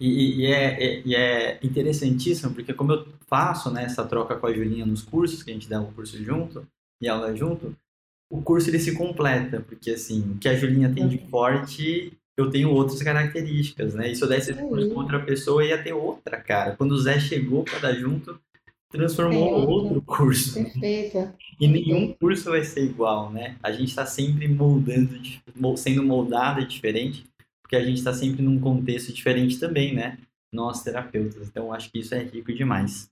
E, 0.00 0.42
e, 0.42 0.46
é, 0.46 0.84
é, 0.84 1.02
e, 1.04 1.14
é, 1.14 1.58
interessantíssimo, 1.62 2.54
porque 2.54 2.72
como 2.72 2.92
eu 2.92 3.06
faço 3.26 3.70
né, 3.70 3.84
essa 3.84 4.04
troca 4.04 4.36
com 4.36 4.46
a 4.46 4.52
Julinha 4.52 4.86
nos 4.86 5.02
cursos, 5.02 5.42
que 5.42 5.50
a 5.50 5.54
gente 5.54 5.68
dá 5.68 5.80
um 5.80 5.92
curso 5.92 6.22
junto, 6.22 6.66
e 7.00 7.08
ela 7.08 7.34
junto, 7.34 7.76
o 8.30 8.40
curso 8.40 8.70
ele 8.70 8.78
se 8.78 8.94
completa, 8.94 9.60
porque 9.60 9.90
assim, 9.90 10.20
o 10.32 10.38
que 10.38 10.48
a 10.48 10.54
Julinha 10.54 10.92
tem 10.92 11.08
de 11.08 11.16
uhum. 11.16 11.28
forte, 11.28 12.12
eu 12.36 12.50
tenho 12.50 12.70
outras 12.70 13.02
características, 13.02 13.94
né? 13.94 14.12
E 14.12 14.14
se 14.14 14.22
eu 14.22 14.28
desse 14.28 14.52
esse 14.52 14.60
curso 14.60 14.88
com 14.90 15.00
outra 15.00 15.18
pessoa, 15.18 15.64
ia 15.64 15.82
ter 15.82 15.92
outra 15.92 16.36
cara. 16.40 16.76
Quando 16.76 16.92
o 16.92 16.98
Zé 16.98 17.18
chegou 17.18 17.64
para 17.64 17.80
dar 17.80 17.94
junto, 17.94 18.40
transformou 18.90 19.48
Perfeito. 19.48 19.70
outro 19.70 20.02
curso. 20.02 20.54
Perfeito. 20.54 21.32
E 21.60 21.66
nenhum 21.66 22.12
curso 22.12 22.50
vai 22.50 22.62
ser 22.62 22.84
igual, 22.84 23.32
né? 23.32 23.56
A 23.62 23.72
gente 23.72 23.88
está 23.88 24.06
sempre 24.06 24.46
moldando, 24.46 25.18
sendo 25.76 26.04
moldado 26.04 26.64
diferente, 26.64 27.24
porque 27.68 27.76
a 27.76 27.84
gente 27.84 27.98
está 27.98 28.14
sempre 28.14 28.40
num 28.40 28.58
contexto 28.58 29.12
diferente 29.12 29.60
também, 29.60 29.94
né? 29.94 30.18
Nós 30.50 30.82
terapeutas. 30.82 31.46
Então, 31.48 31.70
acho 31.70 31.92
que 31.92 31.98
isso 31.98 32.14
é 32.14 32.22
rico 32.22 32.50
demais. 32.54 33.10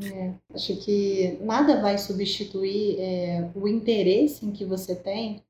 É, 0.00 0.32
acho 0.54 0.76
que 0.84 1.36
nada 1.42 1.82
vai 1.82 1.98
substituir 1.98 3.00
é, 3.00 3.50
o 3.52 3.66
interesse 3.66 4.46
em 4.46 4.52
que 4.52 4.64
você 4.64 4.94
tem 4.94 5.42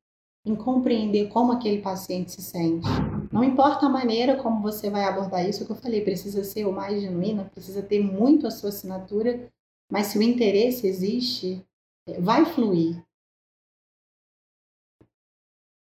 em 0.46 0.56
compreender 0.56 1.28
como 1.28 1.52
aquele 1.52 1.82
paciente 1.82 2.32
se 2.32 2.40
sente. 2.40 2.88
Não 3.30 3.44
importa 3.44 3.84
a 3.84 3.90
maneira 3.90 4.42
como 4.42 4.62
você 4.62 4.88
vai 4.88 5.04
abordar 5.04 5.46
isso, 5.46 5.60
é 5.60 5.64
o 5.64 5.66
que 5.66 5.72
eu 5.72 5.76
falei, 5.76 6.00
precisa 6.00 6.42
ser 6.42 6.64
o 6.64 6.72
mais 6.72 7.02
genuíno, 7.02 7.44
precisa 7.50 7.82
ter 7.82 8.02
muito 8.02 8.46
a 8.46 8.50
sua 8.50 8.70
assinatura, 8.70 9.52
mas 9.92 10.06
se 10.06 10.18
o 10.18 10.22
interesse 10.22 10.86
existe, 10.86 11.62
é, 12.08 12.18
vai 12.18 12.46
fluir. 12.46 13.04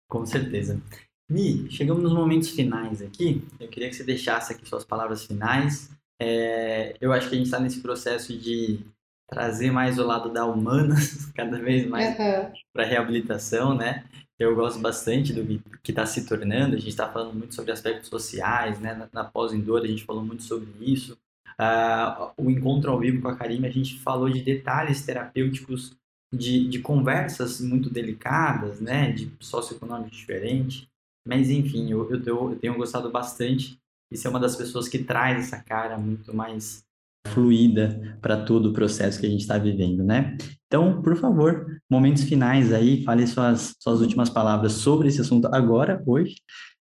Com 0.08 0.24
certeza. 0.24 0.80
Mi, 1.28 1.70
chegamos 1.70 2.02
nos 2.02 2.12
momentos 2.12 2.50
finais 2.50 3.02
aqui. 3.02 3.42
Eu 3.58 3.68
queria 3.68 3.88
que 3.88 3.96
você 3.96 4.04
deixasse 4.04 4.52
aqui 4.52 4.68
suas 4.68 4.84
palavras 4.84 5.24
finais. 5.24 5.90
É, 6.20 6.96
eu 7.00 7.12
acho 7.12 7.28
que 7.28 7.34
a 7.34 7.38
gente 7.38 7.46
está 7.46 7.58
nesse 7.58 7.80
processo 7.80 8.36
de 8.36 8.80
trazer 9.28 9.72
mais 9.72 9.98
o 9.98 10.06
lado 10.06 10.32
da 10.32 10.46
humana, 10.46 10.94
cada 11.34 11.58
vez 11.58 11.86
mais 11.86 12.16
uhum. 12.18 12.52
para 12.72 12.84
reabilitação, 12.84 13.74
né? 13.74 14.04
eu 14.38 14.54
gosto 14.54 14.78
bastante 14.78 15.32
do 15.32 15.44
que 15.82 15.90
está 15.90 16.04
se 16.04 16.26
tornando. 16.26 16.76
A 16.76 16.78
gente 16.78 16.90
está 16.90 17.10
falando 17.10 17.34
muito 17.34 17.54
sobre 17.54 17.72
aspectos 17.72 18.08
sociais, 18.08 18.78
né? 18.78 18.94
Na, 18.94 19.08
na 19.12 19.24
pós-endor 19.24 19.82
a 19.82 19.86
gente 19.86 20.04
falou 20.04 20.24
muito 20.24 20.42
sobre 20.42 20.68
isso. 20.80 21.18
Uh, 21.58 22.30
o 22.36 22.50
encontro 22.50 22.90
ao 22.90 22.98
vivo 22.98 23.22
com 23.22 23.28
a 23.28 23.36
Karime, 23.36 23.66
a 23.66 23.70
gente 23.70 23.98
falou 24.00 24.28
de 24.28 24.42
detalhes 24.42 25.04
terapêuticos, 25.04 25.96
de, 26.32 26.68
de 26.68 26.80
conversas 26.80 27.60
muito 27.60 27.88
delicadas, 27.88 28.80
né? 28.80 29.10
De 29.10 29.32
socioeconômico 29.40 30.10
diferente. 30.10 30.86
Mas, 31.26 31.50
enfim, 31.50 31.90
eu, 31.90 32.08
eu, 32.10 32.50
eu 32.50 32.56
tenho 32.56 32.76
gostado 32.76 33.10
bastante. 33.10 33.78
E 34.10 34.16
ser 34.16 34.28
uma 34.28 34.38
das 34.38 34.54
pessoas 34.54 34.88
que 34.88 35.02
traz 35.02 35.46
essa 35.46 35.60
cara 35.60 35.98
muito 35.98 36.34
mais 36.34 36.84
fluida 37.26 38.16
para 38.22 38.44
todo 38.44 38.66
o 38.66 38.72
processo 38.72 39.18
que 39.18 39.26
a 39.26 39.28
gente 39.28 39.40
está 39.40 39.58
vivendo, 39.58 40.04
né? 40.04 40.36
Então, 40.66 41.02
por 41.02 41.16
favor, 41.16 41.66
momentos 41.90 42.22
finais 42.22 42.72
aí, 42.72 43.02
fale 43.02 43.26
suas, 43.26 43.74
suas 43.80 44.00
últimas 44.00 44.30
palavras 44.30 44.72
sobre 44.72 45.08
esse 45.08 45.20
assunto 45.20 45.48
agora, 45.52 46.00
hoje, 46.06 46.36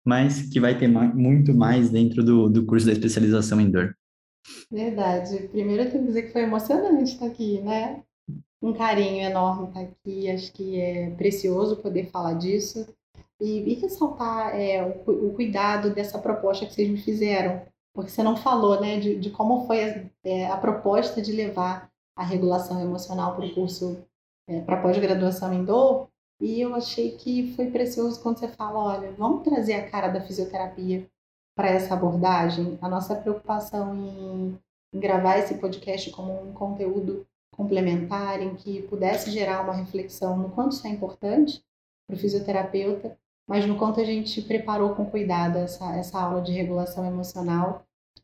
mas 0.03 0.49
que 0.49 0.59
vai 0.59 0.79
ter 0.79 0.89
muito 0.89 1.55
mais 1.55 1.91
dentro 1.91 2.25
do, 2.25 2.49
do 2.49 2.65
curso 2.65 2.87
da 2.87 2.93
especialização 2.93 3.61
em 3.61 3.71
dor. 3.71 3.95
Verdade. 4.71 5.49
Primeiro 5.49 5.83
eu 5.83 5.91
tenho 5.91 6.03
que 6.05 6.09
dizer 6.09 6.23
que 6.23 6.33
foi 6.33 6.43
emocionante 6.43 7.13
estar 7.13 7.27
aqui, 7.27 7.61
né? 7.61 8.03
Um 8.63 8.73
carinho 8.73 9.23
enorme 9.23 9.69
estar 9.69 9.81
aqui, 9.81 10.31
acho 10.31 10.53
que 10.53 10.81
é 10.81 11.11
precioso 11.11 11.77
poder 11.77 12.11
falar 12.11 12.35
disso 12.35 12.87
e, 13.41 13.73
e 13.73 13.75
ressaltar 13.75 14.55
é, 14.55 14.83
o, 15.07 15.29
o 15.29 15.35
cuidado 15.35 15.91
dessa 15.91 16.19
proposta 16.19 16.67
que 16.67 16.75
vocês 16.75 16.89
me 16.89 16.99
fizeram, 16.99 17.63
porque 17.95 18.11
você 18.11 18.23
não 18.23 18.37
falou 18.37 18.81
né, 18.81 19.01
de, 19.01 19.19
de 19.19 19.31
como 19.31 19.67
foi 19.67 19.85
a, 19.85 20.05
é, 20.25 20.47
a, 20.47 20.57
proposta 20.57 21.23
de 21.23 21.33
levar 21.33 21.91
a 22.17 22.23
regulação 22.23 22.81
emocional 22.81 23.35
para 23.35 23.47
o 23.47 23.55
curso, 23.55 24.05
é, 24.49 24.61
para 24.61 24.81
pós-graduação 24.81 25.53
em 25.53 25.65
dor. 25.65 26.09
E 26.41 26.61
eu 26.61 26.75
achei 26.75 27.13
que 27.17 27.55
foi 27.55 27.71
precioso 27.71 28.23
quando 28.23 28.39
você 28.39 28.49
fala, 28.49 28.79
olha, 28.79 29.13
vamos 29.13 29.43
trazer 29.43 29.75
a 29.75 29.91
cara 29.91 30.09
da 30.09 30.21
fisioterapia 30.21 31.07
para 31.55 31.69
essa 31.69 31.95
abordagem. 31.95 32.79
A 32.81 32.89
nossa 32.89 33.15
preocupação 33.15 33.95
em, 33.95 34.59
em 34.93 35.01
gravar 35.01 35.39
esse 35.39 35.55
podcast 35.55 36.11
como 36.11 36.43
um 36.43 36.53
conteúdo 36.53 37.27
complementar, 37.55 38.41
em 38.41 38.55
que 38.55 38.83
pudesse 38.83 39.31
gerar 39.31 39.63
uma 39.63 39.75
reflexão 39.75 40.39
no 40.39 40.51
quanto 40.51 40.73
isso 40.73 40.87
é 40.87 40.91
importante 40.91 41.63
para 42.07 42.17
o 42.17 42.19
fisioterapeuta, 42.19 43.19
mas 43.51 43.67
no 43.67 43.77
quanto 43.77 44.01
a 44.01 44.05
gente 44.05 44.41
preparou 44.43 44.95
com 44.95 45.05
cuidado 45.05 45.59
essa, 45.59 45.97
essa 45.97 46.21
aula 46.21 46.41
de 46.41 46.53
regulação 46.53 47.05
emocional, 47.05 47.83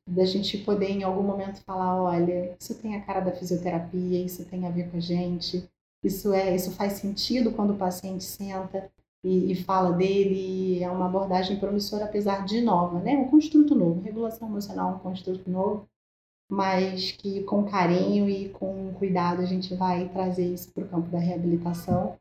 da 0.09 0.25
gente 0.25 0.57
poder 0.59 0.91
em 0.91 1.03
algum 1.03 1.25
momento 1.25 1.61
falar, 1.63 2.01
olha, 2.01 2.57
isso 2.61 2.81
tem 2.81 2.95
a 2.95 3.01
cara 3.01 3.19
da 3.19 3.33
fisioterapia, 3.33 4.25
isso 4.25 4.45
tem 4.45 4.65
a 4.65 4.71
ver 4.71 4.89
com 4.89 4.99
a 4.99 5.01
gente, 5.01 5.69
isso 6.01 6.33
é, 6.33 6.55
isso 6.55 6.71
faz 6.71 6.93
sentido 6.93 7.51
quando 7.51 7.73
o 7.73 7.77
paciente 7.77 8.23
senta 8.23 8.89
e, 9.25 9.51
e 9.51 9.57
fala 9.57 9.91
dele, 9.91 10.81
é 10.81 10.89
uma 10.89 11.07
abordagem 11.07 11.59
promissora 11.59 12.05
apesar 12.05 12.45
de 12.45 12.61
nova, 12.61 13.01
né? 13.01 13.17
Um 13.17 13.29
construto 13.29 13.75
novo, 13.75 14.01
regulação 14.03 14.47
emocional, 14.47 14.95
um 14.95 14.99
construto 15.01 15.51
novo, 15.51 15.89
mas 16.49 17.11
que 17.11 17.43
com 17.43 17.65
carinho 17.65 18.31
e 18.31 18.49
com 18.51 18.95
cuidado 18.95 19.43
a 19.43 19.45
gente 19.45 19.75
vai 19.75 20.09
trazer 20.09 20.55
isso 20.55 20.73
para 20.73 20.85
o 20.85 20.89
campo 20.89 21.09
da 21.11 21.19
reabilitação 21.19 22.17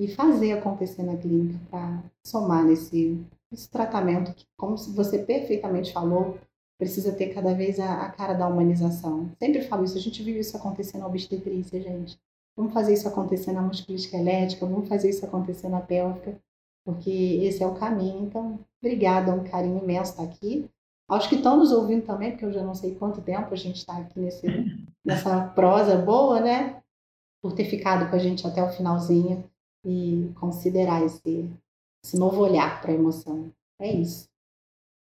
e 0.00 0.08
fazer 0.08 0.52
acontecer 0.52 1.02
na 1.02 1.14
clínica 1.14 1.60
para 1.70 2.02
somar 2.26 2.64
nesse, 2.64 3.22
tratamento 3.70 4.32
que, 4.32 4.46
como 4.56 4.74
você 4.74 5.18
perfeitamente 5.18 5.92
falou, 5.92 6.38
precisa 6.78 7.12
ter 7.12 7.34
cada 7.34 7.52
vez 7.52 7.78
a, 7.78 8.06
a, 8.06 8.10
cara 8.10 8.32
da 8.32 8.48
humanização. 8.48 9.30
Sempre 9.38 9.60
falo 9.60 9.84
isso, 9.84 9.98
a 9.98 10.00
gente 10.00 10.22
viu 10.22 10.40
isso 10.40 10.56
acontecer 10.56 10.96
na 10.96 11.06
obstetrícia, 11.06 11.78
gente. 11.82 12.18
Vamos 12.56 12.72
fazer 12.72 12.94
isso 12.94 13.06
acontecer 13.06 13.52
na 13.52 13.60
musculoesquelética, 13.60 14.64
vamos 14.64 14.88
fazer 14.88 15.10
isso 15.10 15.26
acontecer 15.26 15.68
na 15.68 15.82
pélvica, 15.82 16.34
porque 16.82 17.10
esse 17.42 17.62
é 17.62 17.66
o 17.66 17.74
caminho. 17.74 18.24
Então, 18.24 18.58
obrigada, 18.82 19.34
um 19.34 19.44
carinho 19.44 19.82
imenso 19.82 20.12
estar 20.12 20.22
aqui. 20.22 20.66
Aos 21.06 21.26
que 21.26 21.34
estão 21.34 21.58
nos 21.58 21.72
ouvindo 21.72 22.06
também, 22.06 22.30
porque 22.30 22.46
eu 22.46 22.52
já 22.52 22.62
não 22.62 22.74
sei 22.74 22.94
quanto 22.94 23.20
tempo 23.20 23.52
a 23.52 23.56
gente 23.56 23.76
está 23.76 23.98
aqui 23.98 24.18
nesse, 24.18 24.46
nessa 25.04 25.44
prosa 25.48 25.98
boa, 25.98 26.40
né? 26.40 26.80
Por 27.42 27.52
ter 27.52 27.64
ficado 27.66 28.08
com 28.08 28.16
a 28.16 28.18
gente 28.18 28.46
até 28.46 28.62
o 28.62 28.70
finalzinho 28.70 29.49
e 29.84 30.30
considerar 30.34 31.04
esse, 31.04 31.48
esse 32.04 32.18
novo 32.18 32.40
olhar 32.40 32.80
para 32.80 32.92
a 32.92 32.94
emoção. 32.94 33.50
É 33.80 33.92
isso. 33.92 34.30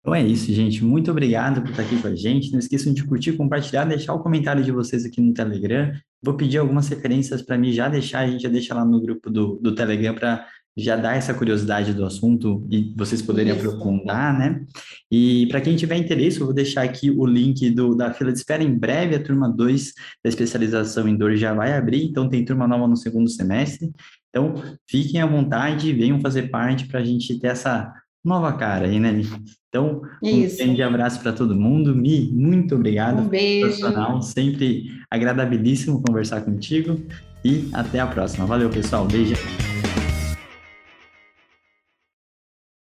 Então 0.01 0.15
é 0.15 0.21
isso, 0.25 0.51
gente. 0.51 0.83
Muito 0.83 1.11
obrigado 1.11 1.61
por 1.61 1.69
estar 1.69 1.83
aqui 1.83 2.01
com 2.01 2.07
a 2.07 2.15
gente. 2.15 2.51
Não 2.51 2.59
esqueçam 2.59 2.91
de 2.91 3.05
curtir, 3.05 3.33
compartilhar, 3.33 3.85
deixar 3.85 4.13
o 4.13 4.23
comentário 4.23 4.63
de 4.63 4.71
vocês 4.71 5.05
aqui 5.05 5.21
no 5.21 5.33
Telegram. 5.33 5.93
Vou 6.23 6.35
pedir 6.35 6.57
algumas 6.57 6.87
referências 6.87 7.41
para 7.41 7.57
mim 7.57 7.71
já 7.71 7.87
deixar, 7.87 8.21
a 8.21 8.27
gente 8.27 8.41
já 8.41 8.49
deixa 8.49 8.73
lá 8.73 8.83
no 8.83 8.99
grupo 8.99 9.29
do, 9.29 9.57
do 9.57 9.75
Telegram 9.75 10.15
para 10.15 10.47
já 10.77 10.95
dar 10.95 11.17
essa 11.17 11.33
curiosidade 11.33 11.93
do 11.93 12.05
assunto 12.05 12.65
e 12.69 12.93
vocês 12.95 13.21
poderem 13.21 13.53
Isso. 13.53 13.67
aprofundar, 13.67 14.37
né? 14.37 14.63
E 15.11 15.45
para 15.47 15.59
quem 15.61 15.75
tiver 15.75 15.97
interesse, 15.97 16.39
eu 16.39 16.45
vou 16.45 16.55
deixar 16.55 16.83
aqui 16.83 17.09
o 17.09 17.25
link 17.25 17.69
do, 17.71 17.95
da 17.95 18.13
fila 18.13 18.31
de 18.31 18.37
espera. 18.37 18.63
Em 18.63 18.73
breve, 18.73 19.15
a 19.15 19.23
turma 19.23 19.49
2 19.49 19.93
da 20.23 20.29
especialização 20.29 21.07
em 21.07 21.15
dor 21.15 21.35
já 21.35 21.53
vai 21.53 21.73
abrir, 21.73 22.03
então 22.05 22.29
tem 22.29 22.45
turma 22.45 22.67
nova 22.67 22.87
no 22.87 22.95
segundo 22.95 23.29
semestre. 23.29 23.91
Então, 24.29 24.53
fiquem 24.89 25.21
à 25.21 25.25
vontade, 25.25 25.91
venham 25.91 26.21
fazer 26.21 26.49
parte 26.49 26.87
para 26.87 27.01
a 27.01 27.03
gente 27.03 27.37
ter 27.37 27.47
essa 27.47 27.91
nova 28.23 28.53
cara 28.53 28.87
aí, 28.87 28.99
né, 28.99 29.21
Então, 29.67 30.01
Isso. 30.23 30.61
um 30.61 30.67
grande 30.67 30.83
abraço 30.83 31.19
para 31.21 31.33
todo 31.33 31.55
mundo. 31.55 31.95
Mi, 31.95 32.31
muito 32.31 32.75
obrigado. 32.75 33.21
Um 33.21 33.27
beijo. 33.27 33.81
Sempre 34.21 34.85
agradabilíssimo 35.09 36.01
conversar 36.01 36.41
contigo. 36.41 37.01
E 37.43 37.67
até 37.73 37.99
a 37.99 38.05
próxima. 38.05 38.45
Valeu, 38.45 38.69
pessoal. 38.69 39.05
Beijo. 39.05 39.35